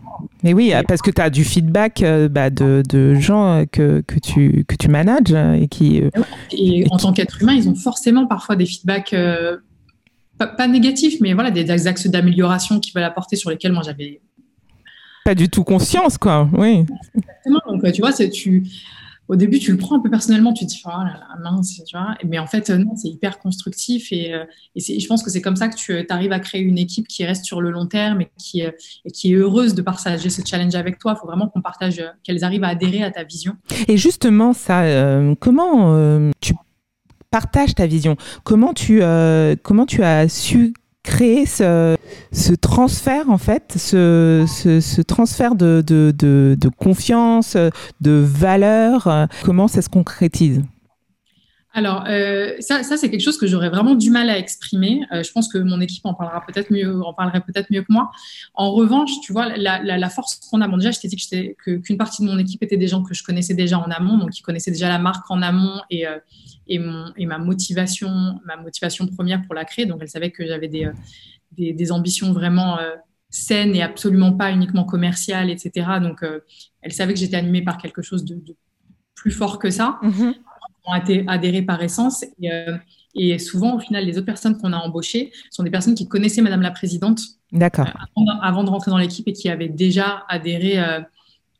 mais 0.42 0.54
oui, 0.54 0.72
parce 0.88 1.02
que 1.02 1.10
tu 1.10 1.20
as 1.20 1.30
du 1.30 1.44
feedback 1.44 2.02
euh, 2.02 2.28
bah, 2.28 2.50
de, 2.50 2.82
de, 2.88 3.14
gens 3.14 3.60
euh, 3.60 3.64
que, 3.70 4.00
que, 4.00 4.18
tu, 4.18 4.64
que 4.66 4.74
tu 4.74 4.88
manages 4.88 5.32
euh, 5.32 5.54
et 5.54 5.68
qui. 5.68 6.02
Et, 6.52 6.86
en 6.90 6.96
tant 6.96 7.12
qu'être 7.12 7.40
humain, 7.42 7.52
ils 7.52 7.68
ont 7.68 7.74
forcément 7.74 8.26
parfois 8.26 8.56
des 8.56 8.66
feedbacks 8.66 9.14
pas, 10.38 10.68
négatifs, 10.68 11.20
mais 11.20 11.34
voilà, 11.34 11.50
des, 11.50 11.70
axes 11.86 12.06
d'amélioration 12.06 12.80
qui 12.80 12.92
veulent 12.92 13.04
apporter 13.04 13.36
sur 13.36 13.50
lesquels 13.50 13.72
moi 13.72 13.82
j'avais 13.84 14.20
pas 15.24 15.34
du 15.34 15.50
tout 15.50 15.64
conscience, 15.64 16.16
quoi. 16.16 16.48
Oui. 16.54 16.86
Exactement. 17.14 17.60
Donc, 17.68 17.92
tu 17.92 18.00
vois, 18.00 18.12
tu, 18.12 18.64
au 19.30 19.36
début, 19.36 19.60
tu 19.60 19.70
le 19.70 19.78
prends 19.78 19.96
un 19.96 20.00
peu 20.00 20.10
personnellement, 20.10 20.52
tu 20.52 20.66
te 20.66 20.70
dis, 20.70 20.82
oh 20.84 20.88
là 20.88 21.20
mince, 21.40 21.80
tu 21.86 21.96
vois. 21.96 22.16
Mais 22.26 22.40
en 22.40 22.48
fait, 22.48 22.68
euh, 22.68 22.78
non, 22.78 22.96
c'est 22.96 23.08
hyper 23.08 23.38
constructif 23.38 24.10
et, 24.10 24.34
euh, 24.34 24.44
je 24.74 25.06
pense 25.06 25.22
que 25.22 25.30
c'est 25.30 25.40
comme 25.40 25.54
ça 25.54 25.68
que 25.68 25.76
tu 25.76 25.92
euh, 25.92 26.02
arrives 26.08 26.32
à 26.32 26.40
créer 26.40 26.62
une 26.62 26.78
équipe 26.78 27.06
qui 27.06 27.24
reste 27.24 27.44
sur 27.44 27.60
le 27.60 27.70
long 27.70 27.86
terme 27.86 28.22
et 28.22 28.30
qui, 28.36 28.62
et 28.62 29.10
qui 29.12 29.32
est 29.32 29.36
heureuse 29.36 29.76
de 29.76 29.82
partager 29.82 30.30
ce 30.30 30.42
challenge 30.44 30.74
avec 30.74 30.98
toi. 30.98 31.14
Il 31.16 31.20
faut 31.20 31.28
vraiment 31.28 31.46
qu'on 31.46 31.62
partage, 31.62 32.02
qu'elles 32.24 32.42
arrivent 32.42 32.64
à 32.64 32.68
adhérer 32.68 33.04
à 33.04 33.12
ta 33.12 33.22
vision. 33.22 33.54
Et 33.86 33.96
justement, 33.96 34.52
ça, 34.52 34.82
comment 35.38 36.30
tu 36.40 36.54
partages 37.30 37.76
ta 37.76 37.86
vision? 37.86 38.16
Comment 38.42 38.72
tu, 38.72 39.00
comment 39.62 39.86
tu 39.86 40.02
as 40.02 40.28
su 40.28 40.74
créer 41.02 41.46
ce, 41.46 41.96
ce, 42.32 42.52
transfert, 42.52 43.30
en 43.30 43.38
fait, 43.38 43.74
ce, 43.76 44.44
ce, 44.46 45.02
transfert 45.02 45.54
de, 45.54 45.82
de, 45.86 46.12
de, 46.16 46.68
confiance, 46.68 47.56
de 48.00 48.10
valeur 48.10 49.28
Comment 49.44 49.68
ça 49.68 49.82
se 49.82 49.88
concrétise? 49.88 50.62
Alors, 51.72 52.04
euh, 52.08 52.56
ça, 52.58 52.82
ça 52.82 52.96
c'est 52.96 53.10
quelque 53.10 53.22
chose 53.22 53.38
que 53.38 53.46
j'aurais 53.46 53.68
vraiment 53.68 53.94
du 53.94 54.10
mal 54.10 54.28
à 54.28 54.36
exprimer. 54.38 55.02
Euh, 55.12 55.22
je 55.22 55.30
pense 55.30 55.48
que 55.52 55.58
mon 55.58 55.80
équipe 55.80 56.04
en 56.04 56.14
parlera 56.14 56.44
peut-être 56.44 56.72
mieux, 56.72 57.00
en 57.02 57.14
parlerait 57.14 57.42
peut-être 57.42 57.70
mieux 57.70 57.82
que 57.82 57.92
moi. 57.92 58.10
En 58.54 58.72
revanche, 58.72 59.10
tu 59.22 59.32
vois, 59.32 59.56
la, 59.56 59.80
la, 59.80 60.10
force 60.10 60.36
qu'on 60.36 60.60
a, 60.62 60.68
bon, 60.68 60.78
déjà, 60.78 60.90
je 60.90 60.98
t'ai 60.98 61.06
dit 61.06 61.16
que 61.16 61.76
qu'une 61.76 61.96
partie 61.96 62.22
de 62.22 62.28
mon 62.28 62.38
équipe 62.38 62.62
était 62.64 62.76
des 62.76 62.88
gens 62.88 63.04
que 63.04 63.14
je 63.14 63.22
connaissais 63.22 63.54
déjà 63.54 63.78
en 63.78 63.88
amont, 63.90 64.18
donc 64.18 64.30
qui 64.30 64.42
connaissaient 64.42 64.72
déjà 64.72 64.88
la 64.88 64.98
marque 64.98 65.30
en 65.30 65.42
amont 65.42 65.80
et, 65.90 66.08
euh, 66.08 66.18
et, 66.66 66.80
mon, 66.80 67.12
et 67.16 67.26
ma 67.26 67.38
motivation, 67.38 68.40
ma 68.44 68.56
motivation 68.56 69.06
première 69.06 69.42
pour 69.42 69.54
la 69.54 69.64
créer. 69.64 69.86
Donc, 69.86 69.98
elle 70.02 70.08
savait 70.10 70.32
que 70.32 70.44
j'avais 70.44 70.68
des, 70.68 70.86
euh, 70.86 70.92
des, 71.52 71.72
des, 71.72 71.92
ambitions 71.92 72.32
vraiment 72.32 72.78
saines 73.28 73.76
et 73.76 73.82
absolument 73.82 74.32
pas 74.32 74.50
uniquement 74.50 74.84
commerciales, 74.84 75.50
etc. 75.50 75.86
Donc, 76.02 76.24
elle 76.82 76.92
savait 76.92 77.12
que 77.12 77.18
j'étais 77.20 77.36
animée 77.36 77.62
par 77.62 77.78
quelque 77.78 78.02
chose 78.02 78.24
de, 78.24 78.34
de 78.34 78.56
plus 79.14 79.30
fort 79.30 79.58
que 79.58 79.70
ça. 79.70 79.98
Mm-hmm. 80.02 80.34
Été 80.96 81.24
adhérés 81.26 81.62
par 81.62 81.82
essence. 81.82 82.24
Et, 82.40 82.50
et, 83.14 83.38
souvent, 83.38 83.76
au 83.76 83.78
final, 83.80 84.04
les 84.04 84.16
autres 84.16 84.26
personnes 84.26 84.56
qu'on 84.58 84.72
a 84.72 84.76
embauchées 84.76 85.32
sont 85.50 85.62
des 85.62 85.70
personnes 85.70 85.94
qui 85.94 86.08
connaissaient 86.08 86.42
Madame 86.42 86.62
la 86.62 86.70
Présidente 86.70 87.20
D'accord. 87.52 87.88
avant, 88.42 88.64
de 88.64 88.70
rentrer 88.70 88.90
dans 88.90 88.98
l'équipe 88.98 89.26
et 89.26 89.32
qui 89.32 89.48
avaient 89.48 89.68
déjà 89.68 90.24
adhéré, 90.28 90.78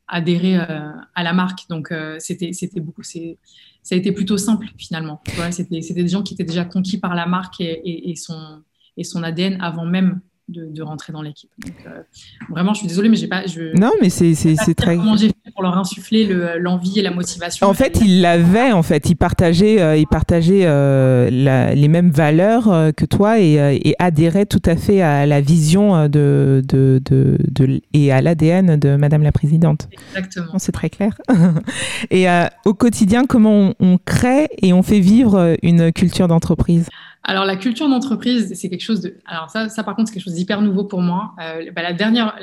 adhéré 0.07 0.57
à 0.57 1.23
la 1.23 1.33
marque. 1.33 1.69
Donc, 1.69 1.93
c'était, 2.19 2.53
c'était 2.53 2.81
beaucoup, 2.81 3.03
c'est, 3.03 3.39
ça 3.83 3.95
a 3.95 3.99
été 3.99 4.13
plutôt 4.13 4.37
simple 4.37 4.69
finalement. 4.79 5.21
c'était, 5.51 5.83
c'était 5.83 6.03
des 6.03 6.09
gens 6.09 6.23
qui 6.23 6.35
étaient 6.35 6.45
déjà 6.45 6.65
conquis 6.65 6.99
par 6.99 7.15
la 7.15 7.27
marque 7.27 7.61
et, 7.61 8.11
et, 8.11 8.15
son, 8.17 8.63
et 8.97 9.05
son 9.05 9.23
ADN 9.23 9.61
avant 9.61 9.85
même 9.85 10.21
de, 10.51 10.83
rentrer 10.83 11.13
dans 11.13 11.23
l'équipe. 11.23 11.51
Euh, 11.87 12.03
vraiment, 12.49 12.75
je 12.75 12.81
suis 12.81 12.89
désolée, 12.89 13.09
mais 13.09 13.17
j'ai 13.17 13.29
pas. 13.29 13.47
Je, 13.47 13.77
non, 13.79 13.93
mais 14.01 14.11
c'est, 14.11 14.35
c'est, 14.35 14.75
très. 14.75 14.97
Comment 14.97 15.17
j'ai 15.17 15.29
fait 15.29 15.51
pour 15.53 15.63
leur 15.63 15.77
insuffler 15.77 16.29
l'envie 16.59 16.99
et 16.99 17.03
la 17.03 17.11
motivation. 17.11 17.67
En 17.67 17.75
fait, 17.75 18.01
ils 18.03 18.21
l'avaient. 18.21 18.73
En 18.73 18.83
fait, 18.83 19.09
ils 19.11 19.17
partageaient, 19.17 19.81
euh, 19.81 19.97
ils 19.97 20.07
partageaient 20.07 20.65
euh, 20.65 21.31
les 21.31 21.89
mêmes 21.89 22.11
valeurs 22.11 22.65
que 22.97 23.05
toi 23.05 23.41
et, 23.41 23.81
et, 23.85 23.95
adhéraient 23.99 24.47
tout 24.47 24.63
à 24.65 24.77
fait 24.77 25.03
à 25.03 25.27
la 25.27 25.41
vision 25.41 26.09
de, 26.09 26.63
de, 26.67 27.01
de, 27.05 27.81
et 27.93 28.13
à 28.13 28.21
l'ADN 28.21 28.77
de 28.77 28.97
Madame 28.97 29.23
la 29.23 29.33
Présidente. 29.33 29.89
Exactement. 30.17 30.59
C'est 30.59 30.73
très 30.73 30.91
clair. 30.91 31.17
et 32.11 32.27
au 32.65 32.75
quotidien, 32.75 33.27
comment 33.27 33.53
on, 33.53 33.75
on 33.81 33.99
crée 33.99 34.49
et 34.63 34.73
on 34.73 34.83
fait 34.83 35.01
vivre 35.01 35.57
une 35.63 35.93
culture 35.93 36.29
d'entreprise? 36.29 36.87
Alors, 37.23 37.45
la 37.45 37.57
culture 37.57 37.89
d'entreprise, 37.89 38.53
c'est 38.55 38.71
quelque 38.71 38.83
chose 38.83 39.01
de. 39.01 39.19
Alors, 39.27 39.51
ça, 39.51 39.69
ça 39.69 39.85
par 39.85 39.95
contre, 39.95 40.09
c'est 40.09 40.15
quelque 40.15 40.25
chose 40.25 40.35
d'hyper 40.35 40.63
nouveau 40.63 40.85
pour 40.85 41.03
moi. 41.03 41.35
Euh, 41.41 41.71
bah, 41.73 41.83
la 41.83 41.93
dernière, 41.93 42.37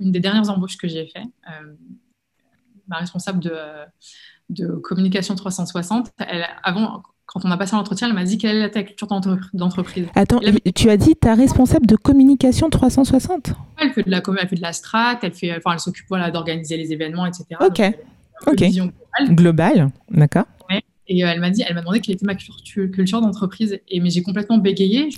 une 0.00 0.10
des 0.10 0.20
dernières 0.20 0.50
embauches 0.50 0.76
que 0.76 0.88
j'ai 0.88 1.06
fait, 1.06 1.22
euh, 1.48 1.74
ma 2.88 2.96
responsable 2.96 3.38
de, 3.40 3.56
de 4.50 4.66
communication 4.76 5.36
360, 5.36 6.10
elle, 6.18 6.44
avant, 6.64 7.02
quand 7.26 7.44
on 7.44 7.50
a 7.50 7.56
passé 7.56 7.76
l'entretien, 7.76 8.08
elle 8.08 8.14
m'a 8.14 8.24
dit 8.24 8.36
quelle 8.36 8.62
est 8.62 8.70
ta 8.70 8.82
culture 8.82 9.08
d'entreprise. 9.52 10.06
Attends, 10.16 10.40
tu 10.74 10.90
as 10.90 10.96
dit 10.96 11.14
ta 11.14 11.34
responsable 11.34 11.86
de 11.86 11.96
communication 11.96 12.68
360 12.68 13.52
Elle 13.78 13.92
fait 13.92 14.02
de 14.02 14.10
la, 14.10 14.22
elle 14.40 14.48
fait 14.48 14.56
de 14.56 14.62
la 14.62 14.72
strat, 14.72 15.18
elle, 15.22 15.32
fait, 15.34 15.56
enfin, 15.56 15.72
elle 15.74 15.80
s'occupe 15.80 16.06
voilà, 16.08 16.30
d'organiser 16.32 16.76
les 16.76 16.92
événements, 16.92 17.26
etc. 17.26 17.46
Ok. 17.60 17.80
ok. 18.46 18.64
Globale, 19.30 19.90
d'accord. 20.10 20.46
Et 21.08 21.24
euh, 21.24 21.28
elle 21.28 21.40
m'a 21.40 21.50
dit, 21.50 21.62
elle 21.66 21.74
m'a 21.74 21.80
demandé 21.80 22.00
quelle 22.00 22.14
était 22.14 22.26
ma 22.26 22.34
culture, 22.34 22.90
culture 22.90 23.20
d'entreprise. 23.20 23.78
Et 23.88 24.00
mais 24.00 24.10
j'ai 24.10 24.22
complètement 24.22 24.58
bégayé. 24.58 25.08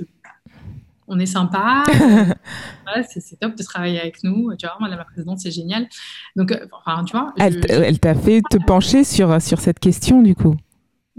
on 1.07 1.19
est 1.19 1.27
sympa, 1.27 1.85
c'est 3.09 3.41
top 3.41 3.57
de 3.57 3.63
travailler 3.63 4.01
avec 4.01 4.23
nous. 4.23 4.55
Tu 4.57 4.67
vois, 4.67 4.77
Madame 4.81 4.99
la 4.99 5.05
présidente, 5.05 5.39
c'est 5.41 5.51
génial. 5.51 5.89
Donc, 6.37 6.53
euh, 6.53 6.67
enfin, 6.73 7.05
tu 7.05 7.17
vois. 7.17 7.33
Elle, 7.39 7.99
t'a 7.99 8.15
fait 8.15 8.43
te 8.51 8.59
pencher 8.59 9.05
sur, 9.05 9.41
sur 9.41 9.61
cette 9.61 9.79
question, 9.79 10.23
du 10.23 10.35
coup 10.35 10.55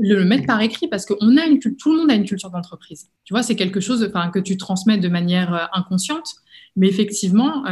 le 0.01 0.23
mettre 0.23 0.45
par 0.45 0.61
écrit 0.61 0.87
parce 0.87 1.05
que 1.05 1.13
on 1.19 1.35
a 1.35 1.45
une, 1.45 1.59
tout 1.59 1.91
le 1.91 1.97
monde 1.97 2.09
a 2.09 2.13
une 2.13 2.23
culture 2.23 2.49
d'entreprise. 2.49 3.09
Tu 3.25 3.33
vois, 3.33 3.43
c'est 3.43 3.57
quelque 3.57 3.81
chose 3.81 4.09
que 4.33 4.39
tu 4.39 4.55
transmets 4.55 4.97
de 4.97 5.09
manière 5.09 5.53
euh, 5.53 5.65
inconsciente, 5.73 6.35
mais 6.77 6.87
effectivement, 6.87 7.65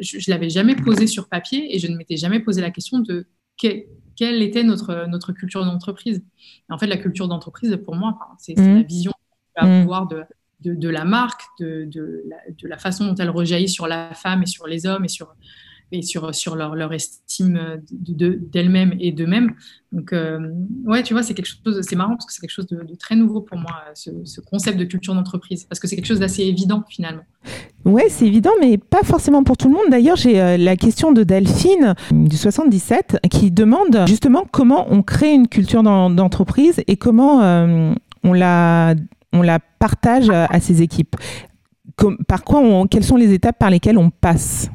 je 0.00 0.16
ne 0.16 0.30
l'avais 0.32 0.48
jamais 0.48 0.76
posé 0.76 1.06
sur 1.06 1.28
papier 1.28 1.76
et 1.76 1.78
je 1.78 1.86
ne 1.86 1.98
m'étais 1.98 2.16
jamais 2.16 2.40
posé 2.40 2.62
la 2.62 2.70
question 2.70 3.00
de 3.00 3.26
quelle 4.16 4.42
était 4.42 4.62
notre, 4.62 5.06
notre 5.08 5.32
culture 5.32 5.64
d'entreprise. 5.64 6.22
En 6.68 6.78
fait, 6.78 6.86
la 6.86 6.96
culture 6.96 7.28
d'entreprise, 7.28 7.78
pour 7.84 7.94
moi, 7.96 8.18
c'est 8.38 8.58
mmh. 8.58 8.76
la 8.76 8.82
vision 8.82 9.12
qu'on 9.56 9.66
va 9.66 9.80
avoir 9.80 10.06
de, 10.06 10.24
de, 10.60 10.74
de, 10.74 10.88
la 10.88 11.04
marque, 11.04 11.42
de, 11.60 11.84
de 11.84 12.22
la, 12.28 12.36
de, 12.50 12.68
la, 12.68 12.78
façon 12.78 13.06
dont 13.06 13.14
elle 13.14 13.30
rejaillit 13.30 13.68
sur 13.68 13.86
la 13.86 14.14
femme 14.14 14.42
et 14.42 14.46
sur 14.46 14.66
les 14.66 14.86
hommes 14.86 15.04
et 15.04 15.08
sur, 15.08 15.34
et 15.92 16.02
sur, 16.02 16.56
leur, 16.56 16.92
estime 16.92 17.80
d'elle-même 17.90 18.94
et 18.98 19.12
d'eux-mêmes. 19.12 19.54
Donc, 19.92 20.12
euh, 20.12 20.50
ouais, 20.84 21.02
tu 21.02 21.14
vois, 21.14 21.22
c'est 21.22 21.34
quelque 21.34 21.46
chose, 21.46 21.80
c'est 21.82 21.94
marrant 21.94 22.16
parce 22.16 22.26
que 22.26 22.32
c'est 22.32 22.40
quelque 22.40 22.50
chose 22.50 22.66
de, 22.66 22.94
très 22.98 23.14
nouveau 23.14 23.40
pour 23.40 23.58
moi, 23.58 23.70
ce, 23.94 24.10
ce 24.24 24.40
concept 24.40 24.78
de 24.78 24.84
culture 24.84 25.14
d'entreprise, 25.14 25.64
parce 25.64 25.78
que 25.78 25.86
c'est 25.86 25.94
quelque 25.94 26.06
chose 26.06 26.20
d'assez 26.20 26.42
évident 26.42 26.84
finalement. 26.88 27.22
Ouais, 27.84 28.06
c'est 28.08 28.26
évident, 28.26 28.50
mais 28.60 28.78
pas 28.78 29.02
forcément 29.04 29.44
pour 29.44 29.56
tout 29.56 29.68
le 29.68 29.74
monde. 29.74 29.84
D'ailleurs, 29.90 30.16
j'ai 30.16 30.40
euh, 30.40 30.56
la 30.56 30.76
question 30.76 31.12
de 31.12 31.22
Delphine 31.22 31.94
du 32.10 32.36
77 32.36 33.18
qui 33.30 33.50
demande 33.50 34.04
justement 34.06 34.44
comment 34.50 34.86
on 34.90 35.02
crée 35.02 35.32
une 35.32 35.48
culture 35.48 35.82
d'entreprise 35.82 36.82
et 36.86 36.96
comment 36.96 37.42
euh, 37.42 37.94
on 38.24 38.32
la 38.32 38.94
partage 39.78 40.30
à 40.30 40.60
ses 40.60 40.82
équipes. 40.82 41.16
Par 42.26 42.42
quoi 42.42 42.62
quelles 42.90 43.04
sont 43.04 43.16
les 43.16 43.32
étapes 43.32 43.58
par 43.58 43.70
lesquelles 43.70 43.98
on 43.98 44.10
passe? 44.10 44.70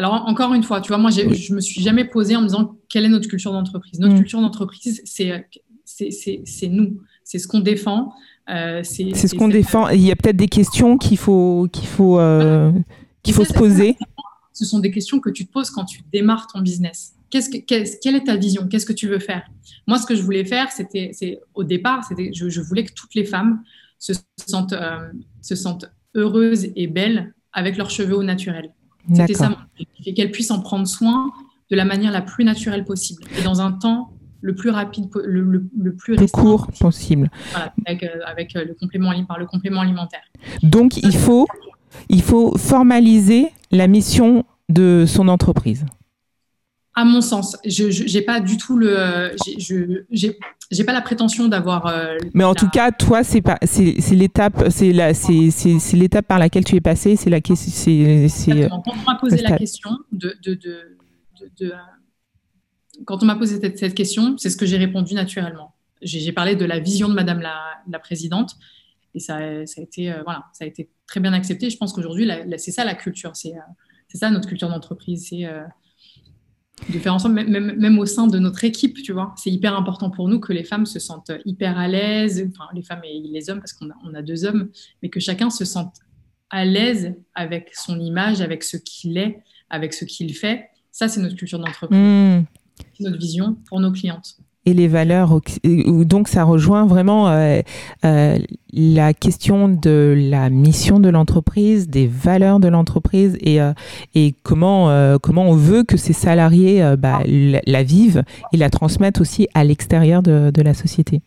Alors, 0.00 0.26
encore 0.26 0.54
une 0.54 0.62
fois, 0.62 0.80
tu 0.80 0.88
vois, 0.88 0.96
moi, 0.96 1.10
je 1.10 1.20
ne 1.20 1.56
me 1.56 1.60
suis 1.60 1.82
jamais 1.82 2.06
posé 2.06 2.34
en 2.34 2.40
me 2.40 2.46
disant 2.46 2.78
quelle 2.88 3.04
est 3.04 3.10
notre 3.10 3.28
culture 3.28 3.52
d'entreprise? 3.52 4.00
Notre 4.00 4.14
mm. 4.14 4.18
culture 4.20 4.40
d'entreprise, 4.40 5.02
c'est 5.04 6.68
nous, 6.68 7.02
c'est 7.22 7.38
ce 7.38 7.46
qu'on 7.46 7.60
défend. 7.60 8.14
Euh, 8.48 8.80
c'est 8.82 9.12
ce 9.14 9.34
qu'on 9.34 9.48
défend. 9.48 9.90
Il 9.90 10.00
y 10.00 10.10
a 10.10 10.16
peut-être 10.16 10.38
des 10.38 10.48
questions 10.48 10.96
qu'il 10.96 11.18
faut, 11.18 11.68
qu'il 11.70 11.86
faut, 11.86 12.18
euh, 12.18 12.72
qu'il 13.22 13.34
faut 13.34 13.44
se 13.44 13.52
poser. 13.52 13.98
Ce 14.54 14.64
sont 14.64 14.78
des 14.78 14.90
questions 14.90 15.20
que 15.20 15.28
tu 15.28 15.46
te 15.46 15.52
poses 15.52 15.68
quand 15.68 15.84
tu 15.84 16.00
démarres 16.10 16.46
ton 16.46 16.62
business. 16.62 17.12
Qu'est-ce 17.28 17.50
que, 17.50 17.58
quelle 17.58 18.16
est 18.16 18.24
ta 18.24 18.36
vision? 18.36 18.68
Qu'est-ce 18.68 18.86
que 18.86 18.94
tu 18.94 19.06
veux 19.06 19.18
faire? 19.18 19.42
Moi, 19.86 19.98
ce 19.98 20.06
que 20.06 20.14
je 20.14 20.22
voulais 20.22 20.46
faire, 20.46 20.72
c'était, 20.72 21.12
au 21.52 21.62
départ, 21.62 22.04
c'était, 22.04 22.30
je, 22.32 22.60
voulais 22.62 22.84
que 22.84 22.94
toutes 22.94 23.14
les 23.14 23.26
femmes 23.26 23.62
se 23.98 24.14
sentent, 24.48 24.72
euh, 24.72 25.10
se 25.42 25.56
sentent 25.56 25.90
heureuses 26.14 26.68
et 26.74 26.86
belles 26.86 27.34
avec 27.52 27.76
leurs 27.76 27.90
cheveux 27.90 28.16
au 28.16 28.22
naturel. 28.22 28.72
C'était 29.08 29.34
ça 29.34 29.56
et 30.06 30.14
qu'elle 30.14 30.30
puisse 30.30 30.50
en 30.50 30.60
prendre 30.60 30.86
soin 30.86 31.30
de 31.70 31.76
la 31.76 31.84
manière 31.84 32.12
la 32.12 32.22
plus 32.22 32.44
naturelle 32.44 32.84
possible 32.84 33.22
et 33.38 33.42
dans 33.42 33.60
un 33.60 33.72
temps 33.72 34.12
le 34.42 34.54
plus 34.54 34.70
rapide, 34.70 35.08
le, 35.22 35.42
le, 35.42 35.94
plus 35.94 36.16
court 36.32 36.66
possible. 36.80 37.30
avec, 37.84 38.02
euh, 38.02 38.08
avec 38.26 38.56
euh, 38.56 38.64
le 38.64 38.74
complément 38.74 39.12
par 39.26 39.38
le 39.38 39.46
complément 39.46 39.82
alimentaire. 39.82 40.22
Donc 40.62 40.96
il 40.96 41.14
faut 41.14 41.46
il 42.08 42.22
faut 42.22 42.56
formaliser 42.56 43.48
la 43.70 43.86
mission 43.86 44.44
de 44.68 45.04
son 45.06 45.28
entreprise. 45.28 45.84
À 47.00 47.04
mon 47.04 47.22
sens, 47.22 47.56
je 47.64 48.12
n'ai 48.14 48.20
pas 48.20 48.40
du 48.40 48.58
tout 48.58 48.76
le, 48.76 49.34
je 49.58 49.98
j'ai 50.70 50.84
pas 50.84 50.92
la 50.92 51.00
prétention 51.00 51.48
d'avoir. 51.48 51.86
Euh, 51.86 52.18
Mais 52.34 52.44
en 52.44 52.54
tout 52.54 52.68
cas, 52.68 52.92
toi, 52.92 53.24
c'est 53.24 53.40
pas, 53.40 53.58
c'est 53.62 53.94
l'étape, 54.10 54.66
c'est 54.68 54.92
la, 54.92 55.14
c'est 55.14 55.50
c'est 55.50 55.96
l'étape 55.96 56.26
par 56.26 56.38
laquelle 56.38 56.64
tu 56.64 56.76
es 56.76 56.80
passé, 56.82 57.16
c'est 57.16 57.30
la 57.30 57.40
question, 57.40 57.70
c'est. 58.28 58.68
Quand 58.68 58.82
on 58.86 58.96
m'a 58.96 59.14
posé 59.18 59.38
la 59.38 59.56
question 59.56 59.90
de, 60.12 60.36
de, 60.44 60.52
de, 60.52 60.76
de 61.58 61.72
quand 63.06 63.22
on 63.22 63.26
m'a 63.26 63.36
posé 63.36 63.58
cette, 63.58 63.78
cette 63.78 63.94
question, 63.94 64.36
c'est 64.36 64.50
ce 64.50 64.58
que 64.58 64.66
j'ai 64.66 64.76
répondu 64.76 65.14
naturellement. 65.14 65.74
J'ai 66.02 66.32
parlé 66.32 66.54
de 66.54 66.66
la 66.66 66.80
vision 66.80 67.08
de 67.08 67.14
Madame 67.14 67.40
la, 67.40 67.56
la 67.90 67.98
présidente 67.98 68.56
et 69.14 69.20
ça, 69.20 69.38
ça, 69.64 69.80
a 69.80 69.84
été, 69.84 70.12
euh, 70.12 70.22
voilà, 70.22 70.44
ça 70.52 70.64
a 70.64 70.68
été 70.68 70.90
très 71.06 71.20
bien 71.20 71.32
accepté. 71.32 71.70
Je 71.70 71.78
pense 71.78 71.94
qu'aujourd'hui, 71.94 72.30
c'est 72.58 72.72
ça 72.72 72.84
la 72.84 72.94
culture, 72.94 73.34
c'est 73.36 73.54
c'est 74.08 74.18
ça 74.18 74.30
notre 74.30 74.48
culture 74.48 74.68
d'entreprise, 74.68 75.28
c'est 75.30 75.46
de 76.88 76.98
faire 76.98 77.14
ensemble, 77.14 77.44
même, 77.44 77.76
même, 77.76 77.98
au 77.98 78.06
sein 78.06 78.26
de 78.26 78.38
notre 78.38 78.64
équipe, 78.64 79.02
tu 79.02 79.12
vois. 79.12 79.34
C'est 79.36 79.50
hyper 79.50 79.76
important 79.76 80.10
pour 80.10 80.28
nous 80.28 80.40
que 80.40 80.52
les 80.52 80.64
femmes 80.64 80.86
se 80.86 80.98
sentent 80.98 81.32
hyper 81.44 81.78
à 81.78 81.88
l'aise, 81.88 82.48
enfin 82.48 82.68
les 82.74 82.82
femmes 82.82 83.02
et 83.04 83.20
les 83.20 83.50
hommes, 83.50 83.58
parce 83.58 83.72
qu'on 83.72 83.90
a, 83.90 83.94
on 84.04 84.14
a 84.14 84.22
deux 84.22 84.44
hommes, 84.44 84.70
mais 85.02 85.08
que 85.08 85.20
chacun 85.20 85.50
se 85.50 85.64
sente 85.64 85.96
à 86.50 86.64
l'aise 86.64 87.14
avec 87.34 87.70
son 87.74 88.00
image, 88.00 88.40
avec 88.40 88.64
ce 88.64 88.76
qu'il 88.76 89.18
est, 89.18 89.42
avec 89.68 89.92
ce 89.92 90.04
qu'il 90.04 90.34
fait. 90.34 90.68
Ça, 90.90 91.08
c'est 91.08 91.20
notre 91.20 91.36
culture 91.36 91.58
d'entreprise, 91.58 91.98
mmh. 91.98 92.44
notre 93.00 93.18
vision 93.18 93.56
pour 93.66 93.78
nos 93.80 93.92
clientes 93.92 94.36
et 94.66 94.74
les 94.74 94.88
valeurs. 94.88 95.40
Donc 95.64 96.28
ça 96.28 96.44
rejoint 96.44 96.86
vraiment 96.86 97.28
euh, 97.28 97.60
euh, 98.04 98.38
la 98.72 99.14
question 99.14 99.68
de 99.68 100.14
la 100.16 100.50
mission 100.50 101.00
de 101.00 101.08
l'entreprise, 101.08 101.88
des 101.88 102.06
valeurs 102.06 102.60
de 102.60 102.68
l'entreprise 102.68 103.36
et, 103.40 103.60
euh, 103.60 103.72
et 104.14 104.34
comment, 104.42 105.18
comment 105.18 105.48
on 105.48 105.54
veut 105.54 105.82
que 105.84 105.96
ces 105.96 106.12
salariés 106.12 106.94
bah, 106.98 107.20
la, 107.26 107.82
vivent 107.82 108.22
et 108.52 108.56
la 108.56 108.70
transmettent 108.70 109.20
aussi 109.20 109.48
à 109.54 109.64
l'extérieur 109.64 110.22
de, 110.22 110.50
de 110.50 110.62
la 110.62 110.74
société. 110.74 111.22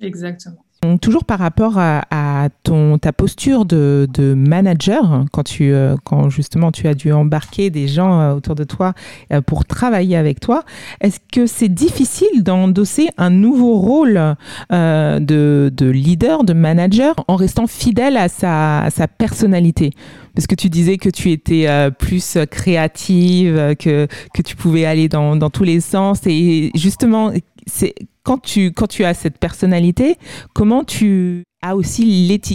Exactement. 0.00 0.65
Toujours 1.00 1.24
par 1.24 1.38
rapport 1.38 1.78
à, 1.78 2.48
ton, 2.62 2.98
ta 2.98 3.12
posture 3.12 3.64
de, 3.64 4.34
manager, 4.36 5.24
quand, 5.32 5.42
tu, 5.42 5.72
euh, 5.72 5.96
quand 6.04 6.28
justement 6.30 6.72
tu 6.72 6.86
as 6.88 6.94
dû 6.94 7.12
embarquer 7.12 7.70
des 7.70 7.88
gens 7.88 8.20
euh, 8.20 8.34
autour 8.34 8.54
de 8.54 8.64
toi 8.64 8.94
euh, 9.32 9.40
pour 9.40 9.64
travailler 9.64 10.16
avec 10.16 10.40
toi, 10.40 10.64
est-ce 11.00 11.18
que 11.32 11.46
c'est 11.46 11.68
difficile 11.68 12.42
d'endosser 12.42 13.08
un 13.16 13.30
nouveau 13.30 13.78
rôle 13.78 14.36
de, 14.70 15.70
leader, 15.80 16.44
de 16.44 16.52
manager, 16.52 17.14
en 17.28 17.36
restant 17.36 17.66
fidèle 17.66 18.16
à 18.16 18.28
sa, 18.28 18.88
sa 18.90 19.08
personnalité? 19.08 19.90
Parce 20.34 20.46
que 20.46 20.54
tu 20.54 20.68
disais 20.68 20.98
que 20.98 21.08
tu 21.08 21.32
étais 21.32 21.66
plus 21.98 22.38
créative, 22.50 23.74
que, 23.78 24.06
que 24.34 24.42
tu 24.42 24.54
pouvais 24.54 24.84
aller 24.84 25.08
dans, 25.08 25.34
dans 25.36 25.50
tous 25.50 25.64
les 25.64 25.80
sens. 25.80 26.20
Et 26.26 26.70
justement, 26.74 27.32
c'est 27.66 27.94
quand 28.26 28.42
tu, 28.42 28.72
quand 28.72 28.88
tu 28.88 29.04
as 29.04 29.14
cette 29.14 29.38
personnalité, 29.38 30.18
comment 30.52 30.82
tu 30.82 31.44
as 31.62 31.76
aussi 31.76 32.04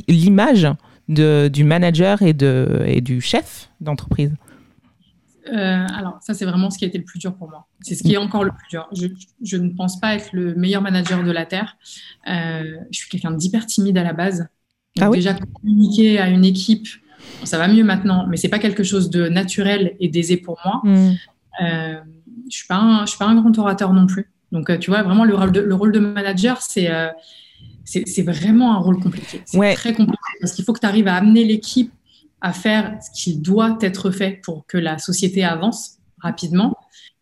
l'image 0.10 0.68
du 1.08 1.64
manager 1.64 2.22
et, 2.22 2.34
de, 2.34 2.84
et 2.86 3.00
du 3.00 3.22
chef 3.22 3.70
d'entreprise? 3.80 4.34
Euh, 5.48 5.88
alors, 5.98 6.18
ça, 6.22 6.34
c'est 6.34 6.44
vraiment 6.44 6.70
ce 6.70 6.78
qui 6.78 6.84
a 6.84 6.90
été 6.90 6.98
le 6.98 7.06
plus 7.06 7.20
dur 7.20 7.34
pour 7.36 7.50
moi. 7.50 7.68
C'est 7.80 7.96
ce 7.96 8.04
qui 8.04 8.14
est 8.14 8.18
encore 8.18 8.44
le 8.44 8.52
plus 8.52 8.68
dur. 8.70 8.90
Je, 9.42 9.58
ne 9.58 9.70
pense 9.70 9.98
pas 10.00 10.14
être 10.16 10.30
le 10.34 10.56
meilleur 10.56 10.82
manager 10.82 11.24
de 11.24 11.32
la 11.32 11.46
Terre. 11.46 11.78
Euh, 12.28 12.76
je 12.92 13.00
suis 13.00 13.10
quelqu'un 13.10 13.32
d'hyper 13.32 13.66
timide 13.66 13.98
à 13.98 14.04
la 14.04 14.14
base. 14.14 14.50
ah 15.00 15.10
oui? 15.10 15.20
déjà, 15.20 15.36
communiquer 15.62 16.20
à 16.20 16.28
une 16.28 16.44
équipe, 16.44 16.88
ça 17.46 17.58
va 17.58 17.70
mieux 17.70 17.86
maintenant, 17.86 18.28
mais 18.28 18.36
c'est 18.36 18.50
pas 18.50 18.60
quelque 18.60 18.84
chose 18.84 19.10
de 19.10 19.30
naturel 19.30 19.96
et 20.02 20.10
d'aisé 20.10 20.36
pour 20.36 20.60
moi. 20.66 20.82
Hmm. 20.84 21.14
Euh, 21.62 21.96
je 22.42 22.46
ne 22.46 22.52
suis, 22.52 22.68
pas 22.68 22.76
un, 22.76 23.06
je 23.06 23.12
suis 23.12 23.20
pas 23.20 23.28
un 23.28 23.36
grand 23.36 23.58
orateur 23.58 23.94
non 23.94 24.06
plus. 24.06 24.30
Donc, 24.52 24.70
euh, 24.70 24.78
tu 24.78 24.90
vois, 24.90 25.04
vraiment, 25.04 25.24
le 25.24 25.36
rôle 25.36 25.52
de, 25.52 25.62
le 25.62 25.76
rôle 25.76 25.92
de 25.92 26.00
manager, 26.00 26.60
euh, 26.78 27.10
c'est 27.86 28.08
c'est 28.08 28.24
vraiment 28.24 28.76
un 28.76 28.80
rôle 28.80 29.00
compliqué. 29.00 29.42
C'est 29.46 29.74
très 29.76 29.94
compliqué 29.94 30.18
parce 30.40 30.54
qu'il 30.54 30.66
faut 30.66 30.74
que 30.74 30.80
tu 30.80 30.86
arrives 30.86 31.08
à 31.08 31.16
amener 31.16 31.44
l'équipe 31.46 31.92
à 32.42 32.54
faire 32.54 32.98
ce 33.02 33.22
qui 33.22 33.38
doit 33.38 33.78
être 33.82 34.10
fait 34.12 34.42
pour 34.44 34.66
que 34.66 34.78
la 34.78 34.98
société 34.98 35.44
avance 35.44 36.00
rapidement 36.20 36.76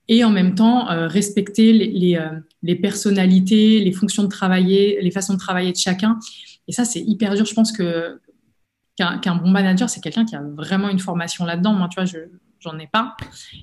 et 0.07 0.23
en 0.23 0.29
même 0.29 0.55
temps 0.55 0.89
euh, 0.89 1.07
respecter 1.07 1.73
les, 1.73 1.87
les, 1.87 2.29
les, 2.63 2.75
personnalités, 2.75 3.79
les 3.79 3.91
fonctions 3.91 4.23
de 4.23 4.29
travailler, 4.29 4.99
les 5.01 5.11
façons 5.11 5.33
de 5.33 5.39
travailler 5.39 5.71
de 5.71 5.77
chacun. 5.77 6.17
Et 6.67 6.71
ça, 6.71 6.85
c'est 6.85 7.01
hyper 7.01 7.35
dur. 7.35 7.45
Je 7.45 7.53
pense 7.53 7.71
que 7.71 8.19
qu'un 8.95 9.35
bon 9.35 9.49
manager, 9.49 9.89
c'est 9.89 10.01
quelqu'un 10.01 10.25
qui 10.25 10.35
a 10.35 10.41
vraiment 10.41 10.89
une 10.89 10.99
formation 10.99 11.45
là-dedans. 11.45 11.73
Moi, 11.73 11.87
tu 11.89 11.95
vois, 11.95 12.05
je, 12.05 12.17
j'en 12.59 12.77
ai 12.79 12.87
pas. 12.87 13.15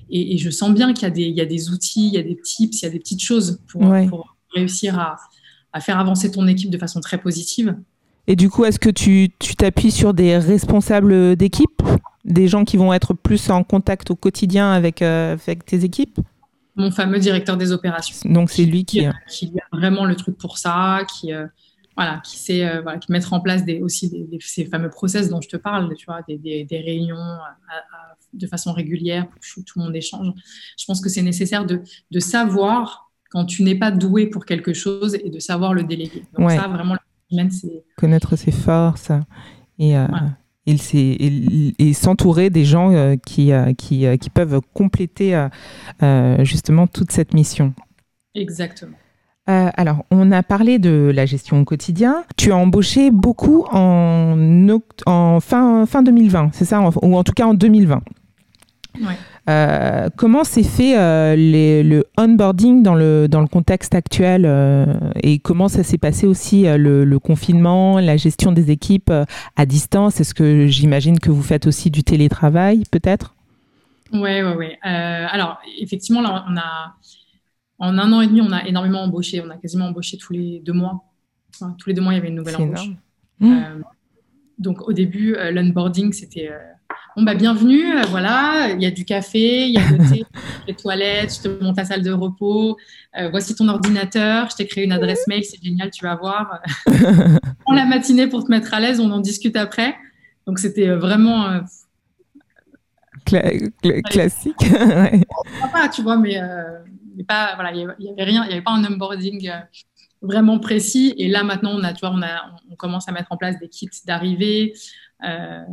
Et, 0.09 0.37
je 0.37 0.49
sens 0.49 0.73
bien 0.73 0.93
qu'il 0.93 1.03
y, 1.03 1.05
a 1.05 1.11
des, 1.11 1.23
il 1.23 1.35
y 1.35 1.41
a 1.41 1.45
des 1.45 1.69
outils, 1.69 2.07
il 2.07 2.13
y 2.13 2.17
a 2.17 2.23
des 2.23 2.37
tips, 2.39 2.81
il 2.81 2.85
y 2.85 2.87
a 2.87 2.91
des 2.91 2.99
petites 2.99 3.21
choses 3.21 3.61
pour, 3.67 3.83
réussir 4.53 4.97
à, 4.99 5.17
faire 5.79 5.99
avancer 5.99 6.31
ton 6.31 6.47
équipe 6.47 6.71
de 6.71 6.77
façon 6.77 7.01
très 7.01 7.19
positive. 7.19 7.75
Et 8.25 8.35
du 8.35 8.49
coup, 8.49 8.65
est-ce 8.65 8.79
que 8.79 8.89
tu 8.89 9.29
t'appuies 9.57 9.91
sur 9.91 10.13
des 10.13 10.37
responsables 10.37 11.35
d'équipe, 11.35 11.81
des 12.25 12.47
gens 12.47 12.65
qui 12.65 12.77
vont 12.77 12.93
être 12.93 13.13
plus 13.13 13.49
en 13.49 13.63
contact 13.63 14.11
au 14.11 14.15
quotidien 14.15 14.71
avec, 14.71 15.01
euh, 15.01 15.37
avec 15.47 15.65
tes 15.65 15.83
équipes? 15.83 16.19
Mon 16.75 16.91
fameux 16.91 17.19
directeur 17.19 17.57
des 17.57 17.71
opérations. 17.71 18.15
Donc 18.25 18.49
c'est 18.49 18.65
lui 18.65 18.85
qui... 18.85 19.07
Qui, 19.29 19.53
a 19.57 19.75
vraiment 19.75 20.05
le 20.05 20.15
truc 20.15 20.37
pour 20.37 20.57
ça, 20.57 21.01
qui... 21.19 21.33
Euh, 21.33 21.47
voilà, 21.97 22.21
qui 22.23 22.37
sait 22.37 22.63
euh, 22.63 22.83
mettre 23.09 23.33
en 23.33 23.41
place 23.41 23.65
des, 23.65 23.81
aussi 23.81 24.27
ces 24.39 24.65
fameux 24.65 24.89
process 24.89 25.29
dont 25.29 25.41
je 25.41 25.49
te 25.49 25.57
parle, 25.57 25.93
tu 25.95 26.05
vois, 26.05 26.21
des, 26.27 26.37
des, 26.37 26.79
réunions 26.79 27.17
de 28.33 28.45
façon 28.45 28.71
régulière 28.71 29.27
pour 29.27 29.39
que 29.39 29.61
tout 29.61 29.79
le 29.79 29.85
monde 29.85 29.95
échange. 29.95 30.31
Je 30.79 30.85
pense 30.85 31.01
que 31.01 31.09
c'est 31.09 31.23
nécessaire 31.23 31.65
de, 31.65 31.81
de, 32.11 32.19
savoir 32.19 33.11
quand 33.31 33.45
tu 33.45 33.63
n'es 33.63 33.73
pas 33.73 33.89
doué 33.89 34.27
pour 34.27 34.45
quelque 34.45 34.73
chose 34.73 35.15
et 35.15 35.31
de 35.31 35.39
savoir 35.39 35.73
le 35.73 35.83
déléguer. 35.83 36.23
Donc 36.37 36.51
ça, 36.51 36.67
vraiment, 36.67 36.97
c'est... 37.31 37.83
Connaître 37.97 38.35
ses 38.35 38.51
forces 38.51 39.11
et... 39.79 39.97
Euh, 39.97 40.07
et, 40.69 41.93
s'entourer 41.93 42.49
des 42.49 42.65
gens 42.65 42.91
euh, 42.91 43.15
qui, 43.15 43.51
qui, 43.77 44.05
qui, 44.19 44.29
peuvent 44.29 44.59
compléter 44.73 45.47
justement 46.43 46.87
toute 46.87 47.13
cette 47.13 47.33
mission. 47.33 47.73
Exactement. 48.35 48.97
Euh, 49.49 49.69
alors, 49.77 50.03
on 50.11 50.31
a 50.31 50.43
parlé 50.43 50.77
de 50.77 51.11
la 51.13 51.25
gestion 51.25 51.61
au 51.61 51.63
quotidien. 51.63 52.23
Tu 52.35 52.51
as 52.51 52.57
embauché 52.57 53.11
beaucoup 53.11 53.65
en, 53.71 54.35
en 55.05 55.39
fin, 55.39 55.85
fin 55.85 56.03
2020, 56.03 56.49
c'est 56.53 56.65
ça 56.65 56.81
Ou 57.01 57.15
en 57.15 57.23
tout 57.23 57.33
cas 57.33 57.45
en 57.45 57.53
2020. 57.53 58.01
Euh, 59.49 60.09
comment 60.17 60.43
s'est 60.43 60.63
fait 60.63 60.97
euh, 60.97 61.35
le 61.37 62.03
onboarding 62.17 62.83
dans 62.83 62.95
le, 62.95 63.27
dans 63.27 63.39
le 63.39 63.47
contexte 63.47 63.95
actuel 63.95 64.45
et 65.23 65.39
comment 65.39 65.69
ça 65.69 65.83
s'est 65.83 65.99
passé 65.99 66.27
aussi 66.27 66.65
le, 66.67 67.17
confinement, 67.19 67.99
la 67.99 68.17
gestion 68.17 68.51
des 68.51 68.69
équipes 68.69 69.13
à 69.55 69.65
distance? 69.65 70.19
Est-ce 70.19 70.33
que 70.33 70.67
j'imagine 70.67 71.19
que 71.19 71.29
vous 71.29 71.43
faites 71.43 71.67
aussi 71.67 71.89
du 71.89 72.03
télétravail 72.03 72.83
peut-être? 72.91 73.33
Oui, 74.11 74.41
oui, 74.41 74.53
oui. 74.57 74.67
alors, 74.83 75.59
effectivement, 75.79 76.21
là, 76.21 76.43
on 76.49 76.57
a 76.57 76.95
en 77.79 77.97
un 77.97 78.11
an 78.11 78.21
et 78.21 78.27
demi, 78.27 78.41
on 78.41 78.51
a 78.51 78.65
énormément 78.65 79.01
embauché. 79.01 79.41
On 79.45 79.49
a 79.49 79.57
quasiment 79.57 79.87
embauché 79.87 80.17
tous 80.17 80.33
les 80.33 80.61
deux 80.65 80.73
mois. 80.73 81.03
tous 81.77 81.89
les 81.89 81.93
deux 81.93 82.01
mois, 82.01 82.13
il 82.13 82.17
y 82.17 82.19
avait 82.19 82.29
une 82.29 82.35
nouvelle 82.35 82.55
embauche. 82.55 82.89
Mmh. 83.39 83.51
Euh, 83.51 83.81
donc 84.57 84.87
au 84.87 84.93
début, 84.93 85.35
euh, 85.35 85.51
l'onboarding, 85.51 86.11
c'était 86.11 86.49
euh, 86.49 86.57
bon 87.15 87.21
bah 87.21 87.35
bienvenue, 87.35 88.01
voilà, 88.09 88.69
il 88.71 88.81
y 88.81 88.85
a 88.87 88.91
du 88.91 89.05
café, 89.05 89.67
il 89.67 89.73
y 89.73 89.77
a 89.77 89.91
le 89.91 89.97
thé, 90.09 90.23
les 90.67 90.73
toilettes, 90.73 91.35
je 91.35 91.47
te 91.47 91.63
monte 91.63 91.75
ta 91.75 91.85
salle 91.85 92.01
de 92.01 92.11
repos, 92.11 92.77
voici 93.29 93.53
ton 93.53 93.67
ordinateur, 93.67 94.49
je 94.49 94.55
t'ai 94.55 94.65
créé 94.65 94.85
une 94.85 94.91
adresse 94.91 95.27
mail, 95.27 95.43
c'est 95.43 95.61
génial, 95.61 95.91
tu 95.91 96.03
vas 96.03 96.15
voir. 96.15 96.61
Prends 96.85 97.75
la 97.75 97.85
matinée 97.85 98.27
pour 98.27 98.43
te 98.43 98.49
mettre 98.49 98.73
à 98.73 98.79
l'aise, 98.79 98.99
on 98.99 99.11
en 99.11 99.19
discute 99.19 99.55
après. 99.55 99.95
Donc 100.47 100.57
c'était 100.57 100.89
vraiment 100.89 101.61
classique. 103.25 104.55
ouais. 104.71 105.21
Pas, 105.71 105.89
tu 105.89 106.01
vois, 106.01 106.17
mais 106.17 106.39
pas, 107.23 107.55
voilà, 107.55 107.71
il 107.73 107.87
n'y 107.99 108.11
avait 108.11 108.23
rien, 108.23 108.43
il 108.43 108.47
n'y 108.47 108.53
avait 108.53 108.63
pas 108.63 108.71
un 108.71 108.83
onboarding 108.83 109.49
euh, 109.49 109.59
vraiment 110.21 110.59
précis. 110.59 111.13
Et 111.17 111.27
là, 111.27 111.43
maintenant, 111.43 111.71
on, 111.73 111.83
a, 111.83 111.93
tu 111.93 112.01
vois, 112.01 112.11
on, 112.11 112.21
a, 112.21 112.55
on 112.71 112.75
commence 112.75 113.07
à 113.07 113.11
mettre 113.11 113.31
en 113.31 113.37
place 113.37 113.57
des 113.59 113.69
kits 113.69 113.89
d'arrivée. 114.05 114.73
Euh, 115.23 115.63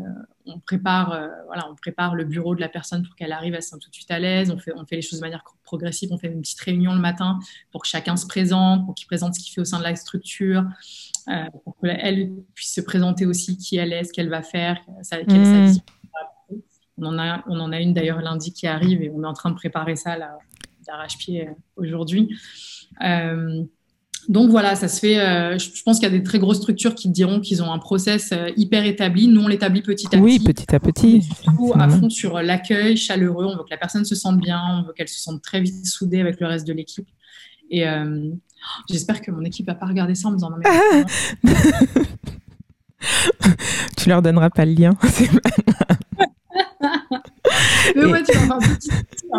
on, 0.46 0.58
prépare, 0.58 1.12
euh, 1.12 1.28
voilà, 1.46 1.68
on 1.70 1.74
prépare 1.74 2.14
le 2.14 2.24
bureau 2.24 2.54
de 2.54 2.60
la 2.60 2.68
personne 2.68 3.02
pour 3.02 3.14
qu'elle 3.14 3.32
arrive, 3.32 3.54
à 3.54 3.60
se 3.60 3.76
tout 3.76 3.90
de 3.90 3.94
suite 3.94 4.10
à 4.10 4.18
l'aise. 4.18 4.50
On 4.50 4.58
fait, 4.58 4.72
on 4.74 4.86
fait 4.86 4.96
les 4.96 5.02
choses 5.02 5.18
de 5.18 5.24
manière 5.24 5.44
progressive. 5.64 6.10
On 6.12 6.18
fait 6.18 6.28
une 6.28 6.40
petite 6.40 6.60
réunion 6.60 6.94
le 6.94 7.00
matin 7.00 7.38
pour 7.70 7.82
que 7.82 7.88
chacun 7.88 8.16
se 8.16 8.26
présente, 8.26 8.84
pour 8.86 8.94
qu'il 8.94 9.06
présente 9.06 9.34
ce 9.34 9.40
qu'il 9.40 9.52
fait 9.52 9.60
au 9.60 9.66
sein 9.66 9.78
de 9.78 9.84
la 9.84 9.96
structure, 9.96 10.64
pour 11.64 11.76
qu'elle 11.82 12.32
puisse 12.54 12.74
se 12.74 12.80
présenter 12.80 13.26
aussi 13.26 13.56
qui 13.56 13.76
elle 13.76 13.92
est, 13.92 14.04
ce 14.04 14.12
qu'elle 14.12 14.28
va 14.28 14.42
faire, 14.42 14.78
quelle 14.86 15.20
est 15.20 15.44
sa 15.44 15.60
mmh. 15.60 15.66
vision. 15.66 15.82
On 16.96 17.06
en, 17.06 17.18
a, 17.18 17.42
on 17.48 17.58
en 17.58 17.72
a 17.72 17.80
une 17.80 17.92
d'ailleurs 17.92 18.20
lundi 18.20 18.52
qui 18.52 18.66
arrive 18.66 19.02
et 19.02 19.10
on 19.10 19.22
est 19.24 19.26
en 19.26 19.32
train 19.32 19.50
de 19.50 19.56
préparer 19.56 19.96
ça 19.96 20.16
là, 20.16 20.38
d'arrache-pied 20.86 21.48
euh, 21.48 21.52
aujourd'hui. 21.76 22.28
Euh, 23.04 23.64
donc 24.28 24.50
voilà, 24.50 24.74
ça 24.74 24.88
se 24.88 25.00
fait. 25.00 25.18
Euh, 25.18 25.58
je 25.58 25.82
pense 25.82 25.98
qu'il 25.98 26.08
y 26.08 26.14
a 26.14 26.16
des 26.16 26.22
très 26.22 26.38
grosses 26.38 26.58
structures 26.58 26.94
qui 26.94 27.10
diront 27.10 27.40
qu'ils 27.40 27.62
ont 27.62 27.70
un 27.70 27.78
process 27.78 28.32
hyper 28.56 28.86
établi. 28.86 29.28
Nous, 29.28 29.42
on 29.42 29.48
l'établit 29.48 29.82
petit 29.82 30.06
à 30.06 30.10
petit. 30.10 30.20
Oui, 30.20 30.38
petit 30.38 30.74
à 30.74 30.80
petit. 30.80 31.28
à 31.74 31.88
fond 31.90 32.08
sur 32.08 32.40
l'accueil 32.40 32.96
chaleureux. 32.96 33.44
On 33.44 33.56
veut 33.56 33.64
que 33.64 33.70
la 33.70 33.76
personne 33.76 34.06
se 34.06 34.14
sente 34.14 34.40
bien. 34.40 34.62
On 34.78 34.86
veut 34.86 34.94
qu'elle 34.94 35.08
se 35.08 35.20
sente 35.20 35.42
très 35.42 35.60
vite 35.60 35.84
soudée 35.84 36.20
avec 36.20 36.40
le 36.40 36.46
reste 36.46 36.66
de 36.66 36.72
l'équipe. 36.72 37.06
Et 37.70 37.84
j'espère 38.88 39.20
que 39.20 39.30
mon 39.30 39.42
équipe 39.42 39.66
va 39.66 39.74
pas 39.74 39.86
regarder 39.86 40.14
ça 40.14 40.28
en 40.28 40.30
me 40.30 40.36
disant 40.36 40.50
non 40.50 40.56
mais. 40.56 41.04
tu 43.98 44.08
leur 44.08 44.22
donneras 44.22 44.48
pas 44.48 44.64
le 44.64 44.72
lien. 44.72 44.96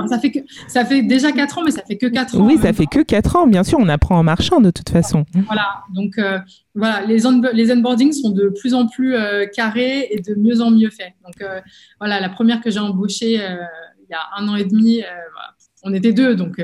ça, 0.09 0.19
fait 0.19 0.31
que, 0.31 0.39
ça 0.67 0.85
fait 0.85 1.01
déjà 1.03 1.31
4 1.31 1.57
ans, 1.57 1.63
mais 1.63 1.71
ça 1.71 1.83
fait 1.83 1.97
que 1.97 2.07
4 2.07 2.39
ans. 2.39 2.45
Oui, 2.45 2.57
ça 2.57 2.73
fait 2.73 2.85
que 2.85 3.01
4 3.01 3.35
ans, 3.35 3.47
bien 3.47 3.63
sûr, 3.63 3.79
on 3.79 3.89
apprend 3.89 4.17
en 4.17 4.23
marchant 4.23 4.61
de 4.61 4.71
toute 4.71 4.89
façon. 4.89 5.25
Voilà, 5.47 5.83
donc 5.93 6.17
euh, 6.17 6.39
voilà, 6.73 7.05
les, 7.05 7.25
on 7.25 7.41
les 7.53 7.71
onboardings 7.71 8.13
sont 8.13 8.31
de 8.31 8.49
plus 8.49 8.73
en 8.73 8.87
plus 8.87 9.15
euh, 9.15 9.45
carrés 9.45 10.07
et 10.11 10.21
de 10.21 10.35
mieux 10.35 10.61
en 10.61 10.71
mieux 10.71 10.89
faits. 10.89 11.13
Donc 11.23 11.41
euh, 11.41 11.59
voilà, 11.99 12.19
la 12.19 12.29
première 12.29 12.61
que 12.61 12.69
j'ai 12.69 12.79
embauchée 12.79 13.33
il 13.35 14.11
y 14.11 14.13
a 14.13 14.21
un 14.37 14.47
an 14.47 14.55
et 14.55 14.65
demi, 14.65 15.01
on 15.83 15.93
était 15.93 16.13
deux, 16.13 16.35
donc 16.35 16.61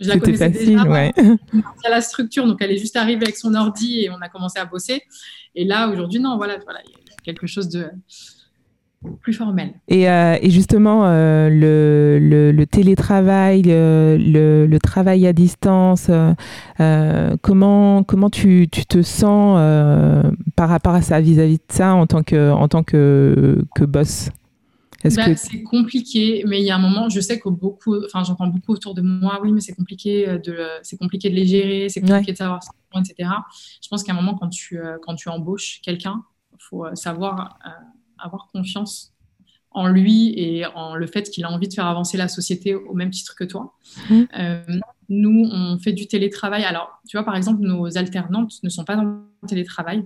je 0.00 0.08
la 0.08 0.18
connaissais 0.18 0.52
facile, 0.52 0.76
déjà. 0.76 0.84
Ouais. 0.84 1.12
A 1.84 1.90
la 1.90 2.00
structure, 2.00 2.46
donc 2.46 2.58
elle 2.60 2.70
est 2.70 2.78
juste 2.78 2.96
arrivée 2.96 3.24
avec 3.24 3.36
son 3.36 3.54
ordi 3.54 4.04
et 4.04 4.10
on 4.10 4.20
a 4.20 4.28
commencé 4.28 4.58
à 4.60 4.64
bosser. 4.64 5.02
Et 5.54 5.64
là, 5.64 5.88
aujourd'hui, 5.88 6.20
non, 6.20 6.36
voilà, 6.36 6.58
voilà, 6.58 6.80
il 6.84 6.90
y 6.90 6.94
a 6.94 7.22
quelque 7.24 7.48
chose 7.48 7.68
de 7.68 7.90
plus 9.20 9.32
formel. 9.32 9.74
Et, 9.86 10.10
euh, 10.10 10.36
et 10.40 10.50
justement, 10.50 11.04
euh, 11.04 11.48
le, 11.48 12.18
le, 12.20 12.52
le, 12.52 12.66
télétravail, 12.66 13.62
le, 13.62 14.66
le, 14.66 14.78
travail 14.78 15.26
à 15.26 15.32
distance, 15.32 16.10
euh, 16.80 17.36
comment, 17.42 18.02
comment 18.02 18.30
tu, 18.30 18.68
tu 18.70 18.86
te 18.86 19.02
sens 19.02 19.56
par 20.56 20.68
rapport 20.68 20.94
à 20.94 21.02
ça, 21.02 21.20
vis-à-vis 21.20 21.58
de 21.58 21.62
ça 21.68 21.94
en 21.94 22.06
tant 22.06 22.22
que, 22.22 22.50
en 22.50 22.68
tant 22.68 22.82
que, 22.82 23.64
que 23.74 23.84
boss? 23.84 24.30
Bah, 25.04 25.26
que... 25.26 25.34
C'est 25.36 25.62
compliqué, 25.62 26.42
mais 26.48 26.60
il 26.60 26.64
y 26.64 26.70
a 26.72 26.76
un 26.76 26.80
moment, 26.80 27.08
je 27.08 27.20
sais 27.20 27.38
que 27.38 27.48
beaucoup, 27.48 28.04
enfin 28.04 28.24
j'entends 28.24 28.48
beaucoup 28.48 28.72
autour 28.72 28.94
de 28.94 29.02
moi, 29.02 29.38
oui, 29.40 29.52
mais 29.52 29.60
c'est 29.60 29.74
compliqué 29.74 30.26
de, 30.44 30.66
c'est 30.82 30.96
compliqué 30.96 31.30
de 31.30 31.36
les 31.36 31.46
gérer, 31.46 31.88
c'est 31.88 32.00
compliqué 32.00 32.32
de 32.32 32.36
savoir, 32.36 32.58
etc. 32.96 33.30
Je 33.80 33.88
pense 33.88 34.02
qu'à 34.02 34.12
un 34.12 34.16
moment, 34.16 34.36
quand 34.36 34.48
tu, 34.48 34.80
quand 35.02 35.14
tu 35.14 35.28
embauches 35.28 35.80
quelqu'un, 35.84 36.24
il 36.52 36.58
faut 36.68 36.84
savoir 36.94 37.60
avoir 38.18 38.48
confiance 38.52 39.12
en 39.70 39.86
lui 39.86 40.34
et 40.36 40.66
en 40.66 40.96
le 40.96 41.06
fait 41.06 41.30
qu'il 41.30 41.44
a 41.44 41.50
envie 41.50 41.68
de 41.68 41.74
faire 41.74 41.86
avancer 41.86 42.16
la 42.16 42.28
société 42.28 42.74
au 42.74 42.94
même 42.94 43.10
titre 43.10 43.34
que 43.36 43.44
toi. 43.44 43.74
Mmh. 44.10 44.22
Euh, 44.38 44.62
nous, 45.08 45.48
on 45.52 45.78
fait 45.78 45.92
du 45.92 46.06
télétravail. 46.06 46.64
Alors, 46.64 47.00
tu 47.08 47.16
vois, 47.16 47.24
par 47.24 47.36
exemple, 47.36 47.60
nos 47.62 47.96
alternantes 47.96 48.62
ne 48.62 48.68
sont 48.68 48.84
pas 48.84 48.96
dans 48.96 49.04
le 49.04 49.48
télétravail. 49.48 50.04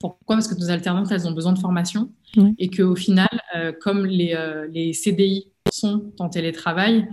Pourquoi? 0.00 0.36
Parce 0.36 0.48
que 0.48 0.58
nos 0.58 0.70
alternantes, 0.70 1.10
elles 1.12 1.26
ont 1.26 1.32
besoin 1.32 1.52
de 1.52 1.58
formation 1.58 2.12
mmh. 2.36 2.50
et 2.58 2.70
qu'au 2.70 2.96
final, 2.96 3.28
euh, 3.56 3.72
comme 3.80 4.06
les, 4.06 4.34
euh, 4.34 4.66
les, 4.72 4.92
CDI 4.92 5.48
sont 5.72 6.12
en 6.18 6.28
télétravail, 6.28 7.08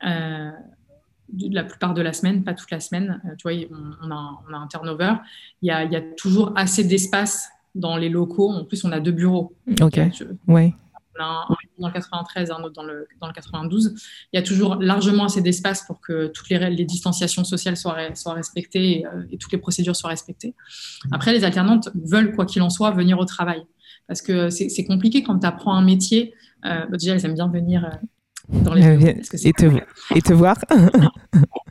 la 0.00 1.64
plupart 1.64 1.94
de 1.94 2.02
la 2.02 2.12
semaine, 2.12 2.42
pas 2.44 2.54
toute 2.54 2.70
la 2.70 2.80
semaine, 2.80 3.22
tu 3.38 3.48
vois, 3.48 3.56
on, 4.02 4.10
a, 4.10 4.42
on, 4.48 4.52
a, 4.52 4.56
un 4.56 4.66
turnover, 4.66 5.14
il 5.62 5.68
y 5.68 5.70
a, 5.70 5.84
il 5.84 5.92
y 5.92 5.96
a 5.96 6.00
toujours 6.00 6.52
assez 6.56 6.84
d'espace 6.84 7.48
dans 7.74 7.96
les 7.96 8.08
locaux. 8.08 8.50
En 8.50 8.64
plus, 8.64 8.84
on 8.84 8.92
a 8.92 9.00
deux 9.00 9.12
bureaux. 9.12 9.54
Ok. 9.80 10.00
Oui. 10.46 10.74
On 11.18 11.22
a 11.22 11.26
un, 11.26 11.56
dans 11.78 11.88
le 11.88 11.92
93 11.92 12.48
et 12.48 12.52
un 12.52 12.62
autre 12.62 12.74
dans 12.74 12.82
le, 12.82 13.06
dans 13.20 13.26
le 13.26 13.32
92. 13.32 13.94
Il 14.32 14.36
y 14.36 14.38
a 14.38 14.42
toujours 14.42 14.76
largement 14.76 15.26
assez 15.26 15.42
d'espace 15.42 15.84
pour 15.86 16.00
que 16.00 16.28
toutes 16.28 16.48
les, 16.48 16.70
les 16.70 16.84
distanciations 16.84 17.44
sociales 17.44 17.76
soient, 17.76 18.14
soient 18.14 18.34
respectées 18.34 19.04
euh, 19.06 19.24
et, 19.30 19.36
toutes 19.36 19.52
les 19.52 19.58
procédures 19.58 19.94
soient 19.94 20.10
respectées. 20.10 20.54
Après, 21.10 21.32
les 21.32 21.44
alternantes 21.44 21.90
veulent, 21.94 22.34
quoi 22.34 22.46
qu'il 22.46 22.62
en 22.62 22.70
soit, 22.70 22.90
venir 22.92 23.18
au 23.18 23.24
travail. 23.24 23.62
Parce 24.08 24.22
que 24.22 24.50
c'est 24.50 24.84
compliqué 24.84 25.22
quand 25.22 25.38
tu 25.38 25.46
apprends 25.46 25.74
un 25.74 25.84
métier. 25.84 26.34
Euh, 26.64 26.86
déjà, 26.92 27.14
elles 27.14 27.24
aiment 27.24 27.34
bien 27.34 27.48
venir 27.48 27.84
euh, 27.84 28.58
dans 28.62 28.74
les. 28.74 28.82
et, 28.82 29.52
te, 29.52 29.66
et 30.14 30.22
te 30.22 30.32
voir. 30.32 30.56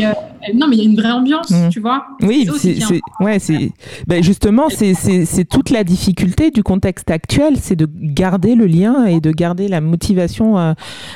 Euh, 0.00 0.12
non, 0.54 0.68
mais 0.68 0.76
il 0.76 0.82
y 0.82 0.86
a 0.86 0.90
une 0.90 0.96
vraie 0.96 1.10
ambiance, 1.10 1.50
mm. 1.50 1.68
tu 1.68 1.80
vois. 1.80 2.06
Oui, 2.22 2.48
c'est, 2.56 2.78
ouais, 3.20 3.38
c'est, 3.38 3.72
ben 4.06 4.22
justement, 4.22 4.68
c'est, 4.70 5.44
toute 5.44 5.70
la 5.70 5.84
difficulté 5.84 6.50
du 6.50 6.62
contexte 6.62 7.10
actuel, 7.10 7.56
c'est 7.58 7.76
de 7.76 7.86
garder 7.92 8.54
le 8.54 8.66
lien 8.66 9.04
et 9.04 9.20
de 9.20 9.30
garder 9.30 9.68
la 9.68 9.80
motivation 9.80 10.58
euh, 10.58 10.72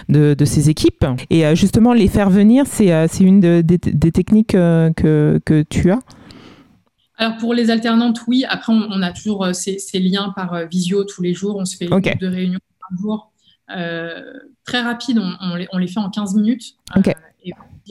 de, 0.08 0.34
de, 0.34 0.44
ces 0.44 0.68
équipes. 0.68 1.06
Et 1.30 1.46
euh, 1.46 1.54
justement, 1.54 1.94
les 1.94 2.08
faire 2.08 2.30
venir, 2.30 2.64
c'est, 2.66 2.90
une 3.20 3.40
des, 3.40 4.12
techniques 4.12 4.48
que, 4.48 5.40
que 5.44 5.62
tu 5.62 5.90
as? 5.90 6.00
Alors 7.18 7.38
pour 7.38 7.54
les 7.54 7.70
alternantes, 7.70 8.20
oui. 8.28 8.44
Après, 8.48 8.74
on, 8.74 9.02
a 9.02 9.10
toujours 9.10 9.48
ces, 9.54 9.78
ces, 9.78 10.00
liens 10.00 10.34
par 10.36 10.66
visio 10.70 11.04
tous 11.04 11.22
les 11.22 11.32
jours. 11.32 11.56
On 11.56 11.64
se 11.64 11.76
fait 11.76 11.90
okay. 11.90 12.14
deux 12.20 12.28
réunions 12.28 12.60
par 12.78 12.98
jour. 13.00 13.32
Très 13.68 14.83
rapide, 14.83 15.18
on, 15.18 15.33
on, 15.40 15.57
les, 15.57 15.68
on, 15.72 15.79
les, 15.79 15.88
fait 15.88 16.00
en 16.00 16.11
15 16.11 16.35
minutes. 16.35 16.76
Okay 16.96 17.12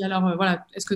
alors, 0.04 0.28
euh, 0.28 0.36
voilà, 0.36 0.66
est-ce 0.74 0.86
que 0.86 0.96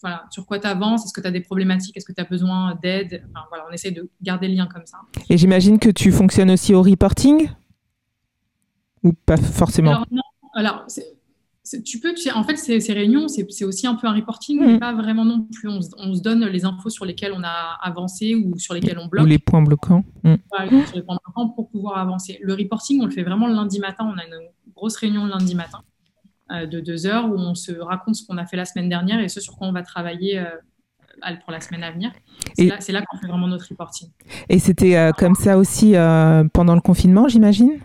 voilà, 0.00 0.24
sur 0.30 0.46
quoi 0.46 0.58
tu 0.58 0.66
avances 0.66 1.04
Est-ce 1.04 1.12
que 1.12 1.20
tu 1.20 1.26
as 1.26 1.30
des 1.30 1.40
problématiques? 1.40 1.96
Est-ce 1.96 2.04
que 2.04 2.12
tu 2.12 2.20
as 2.20 2.24
besoin 2.24 2.78
d'aide? 2.82 3.24
Voilà, 3.48 3.66
On 3.68 3.72
essaie 3.72 3.90
de 3.90 4.08
garder 4.22 4.48
le 4.48 4.54
lien 4.54 4.66
comme 4.66 4.86
ça. 4.86 4.98
Et 5.28 5.36
j'imagine 5.36 5.78
que 5.78 5.90
tu 5.90 6.10
fonctionnes 6.10 6.50
aussi 6.50 6.74
au 6.74 6.82
reporting? 6.82 7.48
Ou 9.02 9.12
pas 9.12 9.36
forcément? 9.36 9.90
Alors, 9.92 10.06
non. 10.10 10.22
Alors, 10.54 10.86
tu 11.84 12.00
peux, 12.00 12.14
en 12.34 12.42
fait, 12.42 12.56
ces, 12.56 12.92
réunions, 12.92 13.28
c'est 13.28 13.64
aussi 13.64 13.86
un 13.86 13.94
peu 13.94 14.06
un 14.06 14.14
reporting, 14.14 14.60
mais 14.60 14.74
mm. 14.74 14.80
pas 14.80 14.92
vraiment 14.92 15.24
non 15.24 15.46
plus. 15.52 15.68
On, 15.68 15.80
se 15.80 16.22
donne 16.22 16.44
les 16.46 16.64
infos 16.64 16.90
sur 16.90 17.04
lesquelles 17.04 17.32
on 17.32 17.42
a 17.44 17.78
avancé 17.82 18.34
ou 18.34 18.58
sur 18.58 18.74
lesquelles 18.74 18.98
on 18.98 19.06
bloque. 19.06 19.24
Ou 19.24 19.28
les 19.28 19.38
points 19.38 19.62
bloquants. 19.62 20.04
Mm. 20.24 20.34
sur 20.86 20.96
les 20.96 21.02
points 21.02 21.18
bloquants 21.24 21.48
pour 21.50 21.70
pouvoir 21.70 21.98
avancer. 21.98 22.38
Le 22.42 22.54
reporting, 22.54 23.00
on 23.00 23.06
le 23.06 23.10
fait 23.10 23.22
vraiment 23.22 23.46
le 23.46 23.54
lundi 23.54 23.78
matin. 23.80 24.12
On 24.12 24.18
a 24.18 24.24
une 24.24 24.48
grosse 24.74 24.96
réunion 24.96 25.24
le 25.24 25.30
lundi 25.30 25.54
matin. 25.54 25.82
Euh, 26.52 26.66
de 26.66 26.80
deux 26.80 27.06
heures 27.06 27.26
où 27.30 27.36
on 27.36 27.54
se 27.54 27.70
raconte 27.70 28.16
ce 28.16 28.26
qu'on 28.26 28.36
a 28.36 28.44
fait 28.44 28.56
la 28.56 28.64
semaine 28.64 28.88
dernière 28.88 29.20
et 29.20 29.28
ce 29.28 29.40
sur 29.40 29.56
quoi 29.56 29.68
on 29.68 29.72
va 29.72 29.82
travailler 29.82 30.40
euh, 30.40 30.46
pour 31.44 31.52
la 31.52 31.60
semaine 31.60 31.84
à 31.84 31.92
venir. 31.92 32.10
C'est 32.56 32.92
là, 32.92 33.02
qu'on 33.02 33.18
fait 33.18 33.28
vraiment 33.28 33.46
notre 33.46 33.68
reporting. 33.68 34.08
Et 34.48 34.58
c'était 34.58 34.96
euh, 34.96 35.12
comme 35.12 35.36
ça 35.36 35.58
aussi 35.58 35.92
pendant 36.52 36.74
le 36.74 36.80
confinement, 36.80 37.28
j'imagine? 37.28 37.78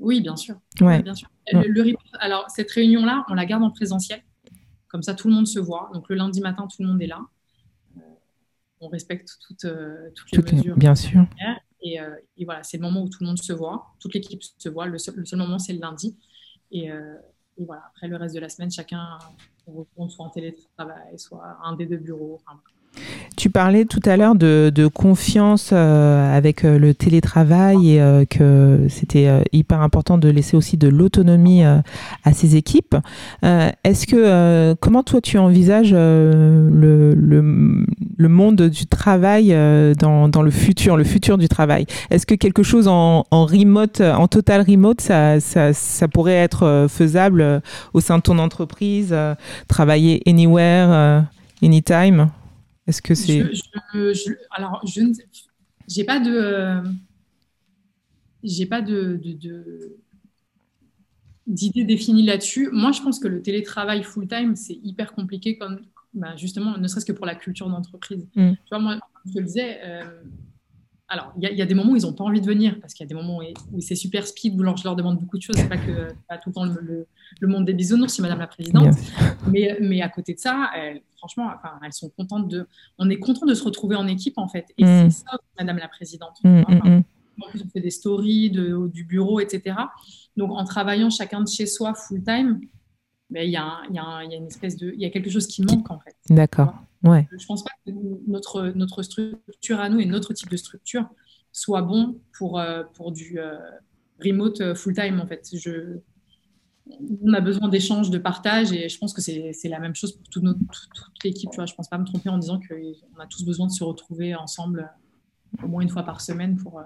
Oui, 0.00 0.20
bien 0.20 0.34
sûr. 0.34 0.56
Ouais. 0.80 1.00
bien 1.00 1.14
sûr. 1.14 1.28
Le, 1.52 1.94
alors, 2.18 2.50
cette 2.50 2.70
réunion-là, 2.70 3.24
on 3.28 3.34
la 3.34 3.46
garde 3.46 3.62
en 3.62 3.70
présentiel. 3.70 4.22
Comme 4.88 5.02
ça, 5.02 5.14
tout 5.14 5.28
le 5.28 5.34
monde 5.34 5.46
se 5.46 5.58
voit. 5.58 5.90
Donc, 5.94 6.08
le 6.08 6.16
lundi 6.16 6.40
matin, 6.40 6.66
tout 6.66 6.82
le 6.82 6.88
monde 6.88 7.02
est 7.02 7.06
là. 7.06 7.20
on 8.80 8.88
respecte 8.88 9.36
toutes, 9.46 9.66
toutes 10.14 10.32
les 10.32 10.56
mesures. 10.56 10.76
Bien 10.76 10.94
sûr. 10.94 11.26
Et, 11.82 11.98
voilà, 12.44 12.62
c'est 12.62 12.78
le 12.78 12.82
moment 12.82 13.02
où 13.02 13.08
tout 13.08 13.18
le 13.20 13.26
monde 13.26 13.38
se 13.38 13.52
voit. 13.52 13.94
Toute 14.00 14.14
l'équipe 14.14 14.42
se 14.42 14.68
voit. 14.68 14.86
Le 14.86 14.98
seul, 14.98 15.14
le 15.16 15.24
seul 15.24 15.38
moment, 15.38 15.58
c'est 15.58 15.72
le 15.72 15.80
lundi. 15.80 16.16
Et, 16.70 16.90
et 17.58 17.64
voilà, 17.64 17.84
après 17.88 18.08
le 18.08 18.16
reste 18.16 18.34
de 18.34 18.40
la 18.40 18.48
semaine, 18.48 18.70
chacun 18.70 19.18
retourne 19.66 20.10
soit 20.10 20.26
en 20.26 20.30
télétravail, 20.30 21.18
soit 21.18 21.58
un 21.62 21.74
des 21.74 21.86
deux 21.86 21.96
bureaux. 21.96 22.40
Tu 23.36 23.50
parlais 23.50 23.84
tout 23.84 24.00
à 24.06 24.16
l'heure 24.16 24.34
de, 24.34 24.88
confiance 24.92 25.70
euh, 25.72 26.36
avec 26.36 26.64
euh, 26.64 26.78
le 26.78 26.94
télétravail 26.94 27.92
et 27.92 28.00
euh, 28.00 28.24
que 28.24 28.86
c'était 28.88 29.28
hyper 29.52 29.82
important 29.82 30.16
de 30.16 30.28
laisser 30.28 30.56
aussi 30.56 30.78
de 30.78 30.88
l'autonomie 30.88 31.62
à 31.62 32.32
ces 32.32 32.56
équipes. 32.56 32.96
Est-ce 33.42 34.06
que 34.06 34.74
comment 34.74 35.02
toi 35.02 35.20
tu 35.20 35.38
envisages 35.38 35.92
le, 35.92 37.14
monde 38.18 38.62
du 38.62 38.86
travail 38.86 39.54
dans, 39.98 40.42
le 40.42 40.50
futur, 40.50 40.96
le 40.96 41.04
futur 41.04 41.36
du 41.36 41.48
travail? 41.48 41.86
Est-ce 42.10 42.26
que 42.26 42.34
quelque 42.34 42.62
chose 42.62 42.88
en, 42.88 43.24
remote, 43.30 44.00
en 44.00 44.28
total 44.28 44.62
remote, 44.62 45.00
ça, 45.00 45.40
ça 45.40 46.08
pourrait 46.08 46.32
être 46.32 46.86
faisable 46.88 47.60
au 47.92 48.00
sein 48.00 48.18
de 48.18 48.22
ton 48.22 48.38
entreprise, 48.38 49.14
travailler 49.68 50.22
anywhere, 50.26 51.24
anytime? 51.62 52.28
Est-ce 52.86 53.02
que 53.02 53.14
c'est. 53.14 53.42
alors, 54.50 54.82
je 54.86 55.00
n'ai 55.96 56.04
pas 56.04 56.20
de. 56.20 56.82
j'ai 58.42 58.66
pas 58.66 58.82
de, 58.82 59.20
d'idée 61.46 61.84
définie 61.84 62.24
là-dessus. 62.24 62.70
Moi, 62.72 62.92
je 62.92 63.02
pense 63.02 63.18
que 63.18 63.28
le 63.28 63.42
télétravail 63.42 64.02
full-time, 64.02 64.56
c'est 64.56 64.78
hyper 64.82 65.12
compliqué, 65.12 65.58
comme, 65.58 65.80
bah, 66.14 66.36
justement, 66.36 66.76
ne 66.76 66.88
serait-ce 66.88 67.06
que 67.06 67.12
pour 67.12 67.26
la 67.26 67.34
culture 67.34 67.68
d'entreprise. 67.68 68.26
Mm. 68.34 68.52
Tu 68.52 68.68
vois, 68.70 68.78
moi, 68.78 68.98
je 69.26 69.32
te 69.32 69.38
le 69.38 69.44
disais, 69.44 69.78
euh, 69.84 70.22
alors, 71.08 71.32
il 71.40 71.56
y, 71.56 71.62
a 71.62 71.66
des 71.66 71.74
moments 71.74 71.92
où 71.92 71.96
ils 71.96 72.02
n'ont 72.02 72.12
pas 72.12 72.24
envie 72.24 72.40
de 72.40 72.46
venir, 72.46 72.80
parce 72.80 72.92
qu'il 72.92 73.04
y 73.04 73.06
a 73.06 73.08
des 73.08 73.14
moments 73.14 73.40
où, 73.72 73.80
c'est 73.80 73.94
super 73.94 74.26
speed, 74.26 74.60
où 74.60 74.76
je 74.76 74.82
leur 74.82 74.96
demande 74.96 75.20
beaucoup 75.20 75.36
de 75.36 75.42
choses. 75.42 75.54
C'est 75.56 75.68
pas 75.68 75.76
que 75.76 76.12
pas 76.28 76.36
tout 76.36 76.48
le 76.48 76.54
temps 76.54 76.64
le, 76.64 77.06
monde 77.46 77.64
des 77.64 77.74
bisounours, 77.74 78.18
Madame 78.18 78.40
la 78.40 78.48
Présidente. 78.48 78.96
Mais, 79.46 79.78
mais 79.80 80.02
à 80.02 80.08
côté 80.08 80.34
de 80.34 80.40
ça, 80.40 80.70
franchement, 81.16 81.48
enfin, 81.54 81.78
elles 81.84 81.92
sont 81.92 82.10
contentes 82.10 82.48
de. 82.48 82.66
On 82.98 83.08
est 83.08 83.20
content 83.20 83.46
de 83.46 83.54
se 83.54 83.62
retrouver 83.62 83.94
en 83.94 84.08
équipe, 84.08 84.36
en 84.36 84.48
fait. 84.48 84.66
Et 84.78 84.84
mm. 84.84 85.10
c'est 85.10 85.24
ça, 85.24 85.38
Madame 85.56 85.78
la 85.78 85.86
Présidente. 85.88 86.38
Mm, 86.42 86.62
mm, 86.62 87.04
en 87.40 87.50
plus, 87.50 87.62
on 87.64 87.68
fait 87.68 87.80
des 87.80 87.90
stories 87.90 88.50
de, 88.50 88.88
du 88.92 89.04
bureau, 89.04 89.38
etc. 89.38 89.76
Donc, 90.36 90.50
en 90.50 90.64
travaillant 90.64 91.10
chacun 91.10 91.40
de 91.40 91.48
chez 91.48 91.66
soi 91.66 91.94
full 91.94 92.24
time, 92.24 92.60
ben, 93.30 93.44
il 93.44 93.50
y, 93.50 93.56
a 93.56 93.82
y, 93.90 93.94
y, 93.94 93.98
a 93.98 94.36
une 94.36 94.46
espèce 94.46 94.76
de, 94.76 94.92
il 94.92 95.00
y 95.00 95.04
a 95.04 95.10
quelque 95.10 95.30
chose 95.30 95.46
qui 95.46 95.62
manque 95.62 95.88
en 95.88 96.00
fait. 96.00 96.16
D'accord. 96.30 96.74
Ouais. 97.06 97.28
Je 97.38 97.46
pense 97.46 97.64
pas 97.64 97.70
que 97.86 97.92
notre, 98.26 98.72
notre 98.74 99.02
structure 99.02 99.80
à 99.80 99.88
nous 99.88 100.00
et 100.00 100.06
notre 100.06 100.32
type 100.32 100.50
de 100.50 100.56
structure 100.56 101.08
soit 101.52 101.82
bon 101.82 102.20
pour, 102.36 102.58
euh, 102.58 102.82
pour 102.94 103.12
du 103.12 103.38
euh, 103.38 103.56
remote 104.22 104.60
euh, 104.60 104.74
full 104.74 104.94
time 104.94 105.20
en 105.20 105.26
fait. 105.26 105.48
Je, 105.54 105.98
on 107.22 107.32
a 107.32 107.40
besoin 107.40 107.68
d'échanges, 107.68 108.10
de 108.10 108.18
partage 108.18 108.72
et 108.72 108.88
je 108.88 108.98
pense 108.98 109.14
que 109.14 109.22
c'est 109.22 109.68
la 109.68 109.80
même 109.80 109.94
chose 109.94 110.12
pour 110.12 110.28
toute, 110.28 110.42
notre, 110.42 110.88
toute 110.94 111.24
l'équipe. 111.24 111.50
Je 111.56 111.60
ne 111.62 111.66
pense 111.74 111.88
pas 111.88 111.98
me 111.98 112.04
tromper 112.04 112.28
en 112.28 112.38
disant 112.38 112.60
qu'on 112.60 113.20
a 113.20 113.26
tous 113.26 113.44
besoin 113.44 113.66
de 113.66 113.72
se 113.72 113.82
retrouver 113.82 114.34
ensemble 114.34 114.90
au 115.62 115.66
moins 115.66 115.82
une 115.82 115.88
fois 115.88 116.02
par 116.02 116.20
semaine 116.20 116.56
pour, 116.56 116.80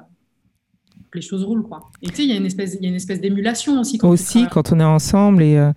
que 1.11 1.18
les 1.18 1.23
choses 1.23 1.45
roulent. 1.45 1.64
Quoi. 1.64 1.91
Et 2.03 2.09
tu 2.09 2.14
sais, 2.14 2.25
il 2.25 2.31
y 2.31 2.33
a 2.33 2.37
une 2.37 2.47
espèce, 2.47 2.75
il 2.75 2.83
y 2.83 2.87
a 2.87 2.89
une 2.89 2.95
espèce 2.95 3.21
d'émulation 3.21 3.81
aussi. 3.81 3.99
Quand 3.99 4.09
aussi, 4.09 4.47
quand 4.51 4.73
on 4.73 4.81
est 4.81 4.85
ensemble 4.85 5.43
et 5.43 5.73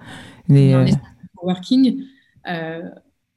les. 0.48 0.94
Working, 1.42 2.02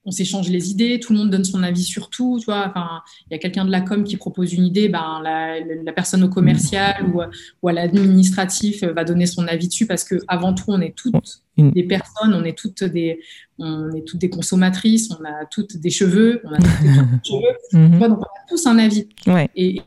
on 0.06 0.12
s'échange 0.12 0.48
les 0.48 0.70
idées, 0.70 1.00
tout 1.00 1.12
le 1.12 1.18
monde 1.18 1.30
donne 1.30 1.44
son 1.44 1.62
avis 1.64 1.82
sur 1.82 2.08
tout. 2.08 2.38
Tu 2.38 2.46
vois, 2.46 2.68
enfin, 2.68 3.02
il 3.28 3.34
y 3.34 3.36
a 3.36 3.38
quelqu'un 3.38 3.64
de 3.64 3.72
la 3.72 3.80
com 3.80 4.04
qui 4.04 4.16
propose 4.16 4.52
une 4.52 4.64
idée, 4.64 4.88
ben 4.88 5.20
la, 5.22 5.58
la 5.60 5.92
personne 5.92 6.22
au 6.22 6.28
commercial 6.28 7.04
ou, 7.12 7.20
ou 7.62 7.68
à 7.68 7.72
l'administratif 7.72 8.84
va 8.84 9.04
donner 9.04 9.26
son 9.26 9.46
avis 9.48 9.66
dessus 9.66 9.86
parce 9.86 10.04
que 10.04 10.14
avant 10.28 10.54
tout, 10.54 10.66
on 10.68 10.80
est 10.80 10.94
toutes 10.96 11.42
des 11.58 11.82
personnes, 11.82 12.34
on 12.34 12.44
est 12.44 12.56
toutes 12.56 12.84
des, 12.84 13.18
on 13.58 13.90
est 13.92 14.06
toutes 14.06 14.20
des 14.20 14.30
consommatrices, 14.30 15.10
on 15.10 15.24
a 15.24 15.44
toutes 15.46 15.76
des 15.76 15.90
cheveux, 15.90 16.40
on 16.44 16.52
a 16.52 16.58
toutes 16.58 16.82
des 16.82 16.94
cheveux. 16.94 17.42
Mhm. 17.72 17.98
donc 17.98 18.18
on 18.20 18.22
a 18.22 18.46
tous 18.48 18.66
un 18.66 18.78
avis. 18.78 19.08
Ouais. 19.26 19.50
Et, 19.56 19.80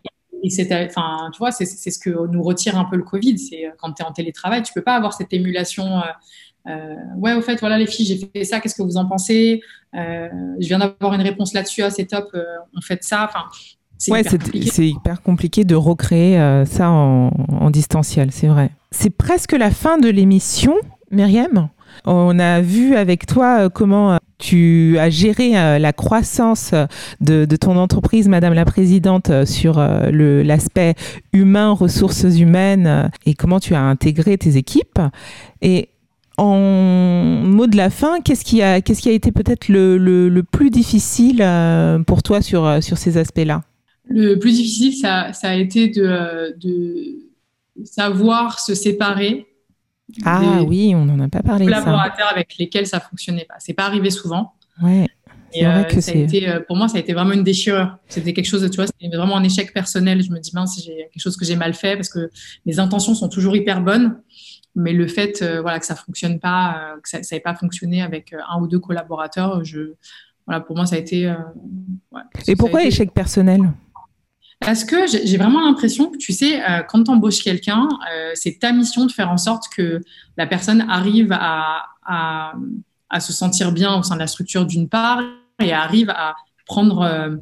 et 0.43 0.49
c'est, 0.49 0.71
enfin, 0.85 1.29
tu 1.31 1.39
vois, 1.39 1.51
c'est 1.51 1.65
ce 1.65 1.99
que 1.99 2.27
nous 2.27 2.43
retire 2.43 2.77
un 2.77 2.85
peu 2.85 2.97
le 2.97 3.03
Covid. 3.03 3.37
C'est 3.37 3.71
quand 3.77 3.93
tu 3.93 4.03
es 4.03 4.05
en 4.05 4.11
télétravail, 4.11 4.63
tu 4.63 4.73
peux 4.73 4.81
pas 4.81 4.95
avoir 4.95 5.13
cette 5.13 5.31
émulation. 5.33 5.99
Euh, 5.99 6.03
ouais, 6.65 7.33
au 7.33 7.41
fait, 7.41 7.59
voilà 7.59 7.77
les 7.77 7.87
filles, 7.87 8.05
j'ai 8.05 8.17
fait 8.17 8.43
ça. 8.43 8.59
Qu'est-ce 8.59 8.75
que 8.75 8.83
vous 8.83 8.97
en 8.97 9.07
pensez? 9.07 9.61
Euh, 9.95 10.27
Je 10.59 10.67
viens 10.67 10.79
d'avoir 10.79 11.13
une 11.13 11.21
réponse 11.21 11.53
là-dessus. 11.53 11.81
Ah, 11.83 11.89
c'est 11.89 12.05
top. 12.05 12.35
on 12.75 12.81
fait 12.81 13.03
ça. 13.03 13.25
Enfin, 13.29 13.45
c'est 13.97 14.11
ouais, 14.11 14.23
c'est 14.23 14.87
hyper 14.87 15.21
compliqué 15.21 15.65
de 15.65 15.75
recréer 15.75 16.63
ça 16.65 16.89
en, 16.89 17.31
en 17.49 17.69
distanciel, 17.69 18.31
c'est 18.31 18.47
vrai. 18.47 18.71
C'est 18.91 19.09
presque 19.09 19.53
la 19.53 19.71
fin 19.71 19.97
de 19.97 20.09
l'émission, 20.09 20.75
Myriam. 21.11 21.69
On 22.05 22.39
a 22.39 22.61
vu 22.61 22.95
avec 22.95 23.25
toi 23.25 23.69
comment 23.69 24.17
tu 24.37 24.97
as 24.97 25.09
géré 25.09 25.57
euh, 25.57 25.79
la 25.79 25.93
croissance 25.93 26.73
de, 27.19 27.45
ton 27.57 27.77
entreprise, 27.77 28.27
Madame 28.27 28.53
la 28.53 28.65
Présidente, 28.65 29.29
euh, 29.29 29.45
sur 29.45 29.77
euh, 29.77 30.09
l'aspect 30.43 30.95
humain, 31.33 31.71
ressources 31.71 32.23
humaines 32.23 33.11
et 33.25 33.33
comment 33.35 33.59
tu 33.59 33.75
as 33.75 33.81
intégré 33.81 34.37
tes 34.37 34.57
équipes. 34.57 34.99
Et 35.61 35.89
en 36.39 36.57
mot 37.43 37.67
de 37.67 37.77
la 37.77 37.89
fin, 37.89 38.21
qu'est-ce 38.21 38.45
qui 38.45 38.61
a, 38.61 38.81
qu'est-ce 38.81 39.01
qui 39.01 39.09
a 39.09 39.11
été 39.11 39.31
peut-être 39.31 39.67
le, 39.69 40.41
plus 40.41 40.69
difficile 40.69 41.45
pour 42.07 42.23
toi 42.23 42.41
sur, 42.41 42.81
sur 42.81 42.97
ces 42.97 43.17
aspects-là? 43.17 43.63
Le 44.07 44.35
plus 44.35 44.55
difficile, 44.55 44.93
ça, 44.93 45.31
a 45.43 45.55
été 45.55 45.89
de, 45.89 46.55
de 46.59 47.85
savoir 47.85 48.59
se 48.59 48.73
séparer 48.73 49.45
ah 50.25 50.63
oui, 50.65 50.93
on 50.95 51.05
n'en 51.05 51.19
a 51.19 51.29
pas 51.29 51.41
parlé. 51.41 51.65
Collaborateurs 51.65 52.29
avec 52.31 52.57
lesquels 52.57 52.87
ça 52.87 52.99
fonctionnait 52.99 53.45
pas. 53.45 53.55
C'est 53.59 53.73
pas 53.73 53.85
arrivé 53.85 54.09
souvent. 54.09 54.53
Ouais. 54.81 55.07
Et 55.53 55.65
vrai 55.65 55.81
euh, 55.81 55.83
que 55.83 55.99
ça 55.99 56.11
a 56.11 56.15
été, 56.15 56.47
euh, 56.47 56.59
pour 56.59 56.77
moi, 56.77 56.87
ça 56.87 56.97
a 56.97 56.99
été 56.99 57.13
vraiment 57.13 57.31
une 57.31 57.43
déchirure. 57.43 57.97
C'était 58.07 58.33
quelque 58.33 58.45
chose, 58.45 58.61
de, 58.61 58.67
tu 58.67 58.75
vois, 58.75 58.85
c'était 58.85 59.15
vraiment 59.15 59.37
un 59.37 59.43
échec 59.43 59.73
personnel. 59.73 60.21
Je 60.23 60.31
me 60.31 60.39
dis, 60.39 60.51
mince, 60.53 60.83
j'ai 60.83 61.09
quelque 61.11 61.21
chose 61.21 61.37
que 61.37 61.45
j'ai 61.45 61.55
mal 61.55 61.73
fait 61.73 61.95
parce 61.95 62.09
que 62.09 62.29
mes 62.65 62.79
intentions 62.79 63.15
sont 63.15 63.29
toujours 63.29 63.55
hyper 63.55 63.81
bonnes, 63.81 64.21
mais 64.79 64.93
le 64.93 65.07
fait, 65.07 65.41
euh, 65.41 65.61
voilà, 65.61 65.79
que 65.79 65.85
ça 65.85 65.95
fonctionne 65.95 66.39
pas, 66.39 66.95
que 67.03 67.09
ça 67.09 67.19
n'ait 67.31 67.39
pas 67.39 67.55
fonctionné 67.55 68.01
avec 68.01 68.33
un 68.33 68.59
ou 68.61 68.67
deux 68.67 68.79
collaborateurs, 68.79 69.63
je, 69.63 69.93
voilà, 70.45 70.61
pour 70.61 70.75
moi, 70.75 70.85
ça 70.85 70.95
a 70.95 70.99
été. 70.99 71.27
Ouais, 72.11 72.21
Et 72.47 72.55
pourquoi 72.55 72.83
échec 72.83 73.13
personnel? 73.13 73.71
Parce 74.59 74.83
que 74.83 75.07
j'ai 75.07 75.37
vraiment 75.37 75.61
l'impression 75.61 76.11
que, 76.11 76.17
tu 76.17 76.33
sais, 76.33 76.61
euh, 76.61 76.83
quand 76.83 77.03
tu 77.03 77.11
embauches 77.11 77.41
quelqu'un, 77.41 77.87
euh, 78.13 78.31
c'est 78.33 78.59
ta 78.59 78.73
mission 78.73 79.05
de 79.05 79.11
faire 79.11 79.31
en 79.31 79.37
sorte 79.37 79.69
que 79.69 80.01
la 80.35 80.47
personne 80.47 80.81
arrive 80.89 81.31
à, 81.31 81.85
à, 82.05 82.53
à, 83.09 83.19
se 83.21 83.31
sentir 83.31 83.71
bien 83.71 83.97
au 83.97 84.03
sein 84.03 84.15
de 84.15 84.19
la 84.19 84.27
structure 84.27 84.65
d'une 84.65 84.89
part 84.89 85.21
et 85.61 85.71
arrive 85.71 86.09
à 86.09 86.35
prendre 86.65 87.01
euh, 87.01 87.37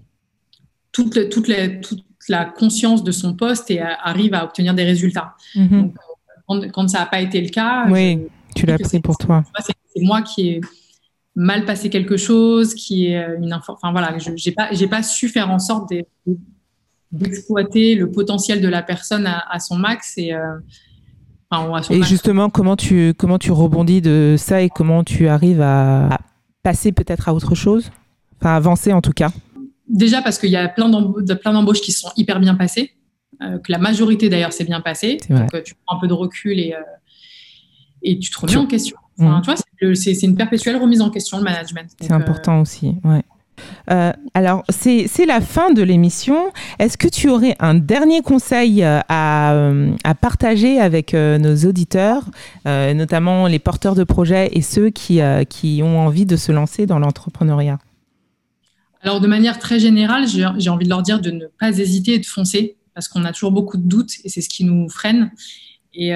toute, 0.92 1.30
toute, 1.30 1.48
les, 1.48 1.82
toute, 1.82 2.06
la 2.30 2.46
conscience 2.46 3.04
de 3.04 3.12
son 3.12 3.34
poste 3.34 3.72
et 3.72 3.82
arrive 3.82 4.36
à 4.36 4.44
obtenir 4.44 4.76
des 4.76 4.84
résultats. 4.84 5.36
Donc, 5.56 5.96
quand, 6.48 6.72
quand, 6.72 6.88
ça 6.88 7.00
n'a 7.00 7.06
pas 7.06 7.22
été 7.22 7.42
le 7.42 7.50
cas, 7.50 7.86
oui, 7.90 8.22
tu 8.56 8.66
l'as 8.66 8.78
pris 8.78 9.00
pour 9.00 9.18
toi. 9.18 9.44
C'est 9.60 10.02
moi 10.02 10.22
qui 10.22 10.50
ai 10.50 10.62
mal 11.36 11.66
passé 11.66 11.90
quelque 11.90 12.18
chose, 12.18 12.74
qui 12.74 13.08
est 13.08 13.26
une 13.42 13.54
Enfin 13.54 13.92
voilà, 13.92 14.18
je 14.18 14.32
n'ai 14.32 14.52
pas, 14.54 14.70
pas 14.90 15.04
su 15.04 15.30
faire 15.30 15.50
en 15.50 15.60
sorte 15.60 15.92
d'exploiter 17.12 17.96
le 17.96 18.12
potentiel 18.12 18.62
de 18.62 18.68
la 18.68 18.82
personne 18.82 19.28
à, 19.28 19.60
son 19.60 19.78
max 19.78 20.18
et 20.18 20.34
euh, 20.34 20.58
et 21.90 22.04
justement 22.04 22.50
comment 22.50 22.76
tu 22.76 23.14
comment 23.18 23.40
tu 23.40 23.52
rebondis 23.52 24.02
de 24.02 24.36
ça 24.38 24.62
et 24.62 24.70
comment 24.70 25.06
tu 25.06 25.30
arrives 25.30 25.62
à, 25.62 26.20
passer 26.62 26.92
peut-être 26.92 27.30
à 27.30 27.34
autre 27.34 27.56
chose? 27.56 27.90
Enfin 28.42 28.56
avancer 28.56 28.92
en 28.92 29.02
tout 29.02 29.14
cas? 29.14 29.32
Déjà 29.88 30.22
parce 30.22 30.38
qu'il 30.38 30.50
y 30.50 30.58
a 30.58 30.68
plein 30.68 30.90
d'embauches 30.90 31.80
qui 31.80 31.94
sont 31.94 32.10
hyper 32.18 32.42
bien 32.42 32.56
passées. 32.56 32.92
euh, 32.92 32.97
que 33.40 33.72
la 33.72 33.78
majorité 33.78 34.30
d'ailleurs 34.30 34.54
s'est 34.54 34.66
bien 34.66 34.82
passée. 34.82 35.18
Donc 35.30 35.54
euh, 35.54 35.62
tu 35.64 35.76
prends 35.86 35.98
un 35.98 36.00
peu 36.00 36.08
de 36.08 36.14
recul 36.14 36.60
et 36.60 36.74
et 38.04 38.20
tu 38.20 38.30
te 38.30 38.40
remets 38.40 38.56
en 38.56 38.68
question. 38.68 38.98
Mmh. 39.18 39.42
tu 39.44 39.52
vois 39.52 39.96
c'est 39.96 40.22
une 40.24 40.36
perpétuelle 40.36 40.78
remise 40.78 41.02
en 41.02 41.10
question 41.10 41.38
le 41.38 41.44
management. 41.44 41.90
C'est 42.00 42.12
important 42.12 42.62
aussi 42.62 42.96
ouais. 43.04 43.24
Euh, 43.90 44.12
alors, 44.34 44.64
c'est 44.70 45.26
la 45.26 45.42
fin 45.42 45.72
de 45.72 45.82
l'émission. 45.82 46.52
Est-ce 46.80 46.98
que 46.98 47.08
tu 47.08 47.30
aurais 47.30 47.56
un 47.60 47.74
dernier 47.74 48.22
conseil 48.22 48.84
euh, 48.84 49.00
euh, 49.12 49.92
à, 50.04 50.16
partager 50.16 50.80
avec 50.80 51.14
nos 51.14 51.56
auditeurs, 51.68 52.24
notamment 52.66 53.48
les 53.48 53.60
porteurs 53.60 53.96
de 53.96 54.04
projets 54.04 54.50
et 54.54 54.62
ceux 54.62 54.90
qui, 54.90 55.20
qui 55.50 55.82
ont 55.84 56.00
envie 56.00 56.26
de 56.26 56.36
se 56.36 56.52
lancer 56.52 56.86
dans 56.86 57.00
l'entrepreneuriat? 57.00 57.80
Alors, 59.02 59.22
de 59.22 59.28
manière 59.28 59.60
très 59.60 59.80
générale, 59.80 60.28
j'ai 60.28 60.70
envie 60.70 60.86
de 60.86 60.90
leur 60.90 61.02
dire 61.02 61.22
de 61.22 61.32
ne 61.32 61.46
pas 61.60 61.70
hésiter 61.70 62.16
et 62.16 62.20
de 62.20 62.26
foncer, 62.26 62.76
parce 62.98 63.08
qu'on 63.08 63.26
a 63.26 63.32
toujours 63.32 63.52
beaucoup 63.52 63.78
de 63.78 63.88
doutes 63.88 64.14
et 64.24 64.30
c'est 64.30 64.42
ce 64.42 64.50
qui 64.50 64.64
nous 64.64 64.90
freine. 64.90 65.30
Et, 65.94 66.10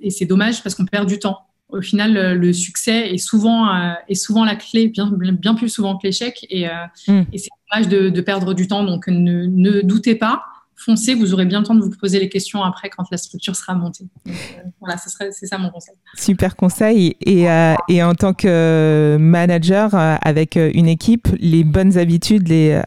et 0.00 0.10
c'est 0.10 0.26
dommage 0.26 0.62
parce 0.62 0.74
qu'on 0.74 0.84
perd 0.86 1.08
du 1.08 1.18
temps 1.18 1.46
au 1.68 1.80
final, 1.80 2.38
le 2.38 2.52
succès 2.52 3.12
est 3.12 3.18
souvent, 3.18 3.68
euh, 3.68 3.92
est 4.08 4.14
souvent 4.14 4.44
la 4.44 4.56
clé, 4.56 4.88
bien, 4.88 5.10
bien 5.10 5.54
plus 5.54 5.68
souvent 5.68 5.96
que 5.96 6.06
l'échec. 6.06 6.46
Et, 6.48 6.68
euh, 6.68 6.72
hmm. 7.08 7.22
et 7.32 7.38
c'est 7.38 7.50
dommage 7.70 7.88
de, 7.88 8.08
de, 8.10 8.20
perdre 8.20 8.54
du 8.54 8.68
temps. 8.68 8.84
Donc, 8.84 9.08
ne, 9.08 9.46
ne, 9.46 9.80
doutez 9.80 10.14
pas, 10.14 10.44
foncez, 10.76 11.14
vous 11.14 11.34
aurez 11.34 11.44
bien 11.44 11.60
le 11.60 11.66
temps 11.66 11.74
de 11.74 11.80
vous 11.80 11.90
poser 11.90 12.20
les 12.20 12.28
questions 12.28 12.62
après 12.62 12.88
quand 12.88 13.04
la 13.10 13.16
structure 13.16 13.56
sera 13.56 13.74
montée. 13.74 14.04
Donc, 14.24 14.36
euh, 14.36 14.60
voilà, 14.80 14.96
c'est 14.96 15.46
ça 15.46 15.58
mon 15.58 15.70
conseil. 15.70 15.94
Super 16.14 16.54
conseil. 16.54 17.16
Et, 17.20 17.46
et 17.88 18.02
en 18.02 18.14
tant 18.14 18.32
que 18.32 19.16
manager 19.18 19.90
avec 19.94 20.56
une 20.56 20.86
équipe, 20.86 21.28
les 21.40 21.64
bonnes 21.64 21.98
habitudes, 21.98 22.48
les 22.48 22.80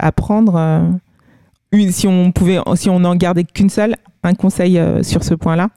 si 1.91 2.07
on 2.07 2.31
pouvait, 2.31 2.59
si 2.75 2.89
on 2.89 2.99
n'en 2.99 3.15
gardait 3.15 3.43
qu'une 3.43 3.69
seule, 3.69 3.95
un 4.23 4.33
conseil 4.33 4.81
sur 5.03 5.23
ce 5.23 5.33
point-là? 5.33 5.69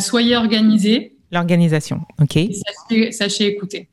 Soyez 0.00 0.36
organisé 0.36 1.12
L'organisation, 1.32 2.02
ok. 2.20 2.38
sachez, 3.10 3.46
écouter. 3.46 3.88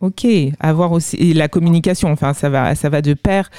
Ok, 0.00 0.26
avoir 0.60 0.92
aussi 0.92 1.34
la 1.34 1.48
communication, 1.48 2.12
enfin 2.12 2.32
ça 2.32 2.48
va, 2.48 2.74
ça 2.74 2.88
va 2.88 3.02
de 3.02 3.14
pair. 3.14 3.50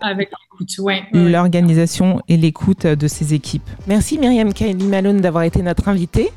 Avec 0.00 0.30
l'écoute, 0.30 0.78
ouais. 0.78 1.02
L'organisation 1.12 2.22
et 2.28 2.36
l'écoute 2.38 2.86
de 2.86 3.06
ses 3.08 3.34
équipes. 3.34 3.68
Merci 3.86 4.18
Myriam 4.18 4.54
Kylie 4.54 4.86
Malone 4.86 5.20
d'avoir 5.20 5.42
été 5.42 5.60
notre 5.62 5.88
invitée. 5.88 6.30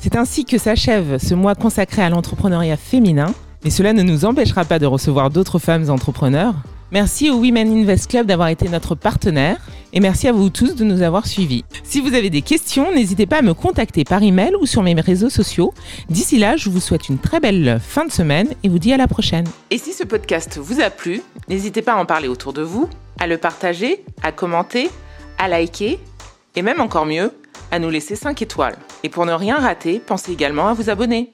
C'est 0.00 0.16
ainsi 0.16 0.44
que 0.44 0.58
s'achève 0.58 1.18
ce 1.18 1.34
mois 1.34 1.54
consacré 1.54 2.02
à 2.02 2.10
l'entrepreneuriat 2.10 2.76
féminin. 2.76 3.32
Mais 3.64 3.70
cela 3.70 3.92
ne 3.92 4.02
nous 4.02 4.24
empêchera 4.24 4.64
pas 4.64 4.80
de 4.80 4.86
recevoir 4.86 5.30
d'autres 5.30 5.60
femmes 5.60 5.88
entrepreneurs. 5.88 6.56
Merci 6.92 7.30
au 7.30 7.36
Women 7.36 7.72
Invest 7.72 8.10
Club 8.10 8.26
d'avoir 8.26 8.48
été 8.48 8.68
notre 8.68 8.94
partenaire 8.94 9.56
et 9.94 10.00
merci 10.00 10.28
à 10.28 10.32
vous 10.32 10.50
tous 10.50 10.74
de 10.74 10.84
nous 10.84 11.00
avoir 11.00 11.26
suivis. 11.26 11.64
Si 11.84 12.02
vous 12.02 12.12
avez 12.12 12.28
des 12.28 12.42
questions, 12.42 12.92
n'hésitez 12.92 13.24
pas 13.24 13.38
à 13.38 13.42
me 13.42 13.54
contacter 13.54 14.04
par 14.04 14.22
email 14.22 14.54
ou 14.60 14.66
sur 14.66 14.82
mes 14.82 14.92
réseaux 14.92 15.30
sociaux. 15.30 15.72
D'ici 16.10 16.38
là, 16.38 16.58
je 16.58 16.68
vous 16.68 16.80
souhaite 16.80 17.08
une 17.08 17.16
très 17.16 17.40
belle 17.40 17.80
fin 17.82 18.04
de 18.04 18.12
semaine 18.12 18.48
et 18.62 18.68
vous 18.68 18.78
dis 18.78 18.92
à 18.92 18.98
la 18.98 19.08
prochaine. 19.08 19.46
Et 19.70 19.78
si 19.78 19.94
ce 19.94 20.04
podcast 20.04 20.58
vous 20.58 20.82
a 20.82 20.90
plu, 20.90 21.22
n'hésitez 21.48 21.80
pas 21.80 21.94
à 21.94 21.96
en 21.96 22.04
parler 22.04 22.28
autour 22.28 22.52
de 22.52 22.60
vous, 22.60 22.90
à 23.18 23.26
le 23.26 23.38
partager, 23.38 24.04
à 24.22 24.30
commenter, 24.30 24.90
à 25.38 25.48
liker 25.48 25.98
et 26.56 26.60
même 26.62 26.82
encore 26.82 27.06
mieux, 27.06 27.32
à 27.70 27.78
nous 27.78 27.88
laisser 27.88 28.16
5 28.16 28.42
étoiles. 28.42 28.76
Et 29.02 29.08
pour 29.08 29.24
ne 29.24 29.32
rien 29.32 29.56
rater, 29.56 29.98
pensez 29.98 30.30
également 30.30 30.68
à 30.68 30.74
vous 30.74 30.90
abonner. 30.90 31.32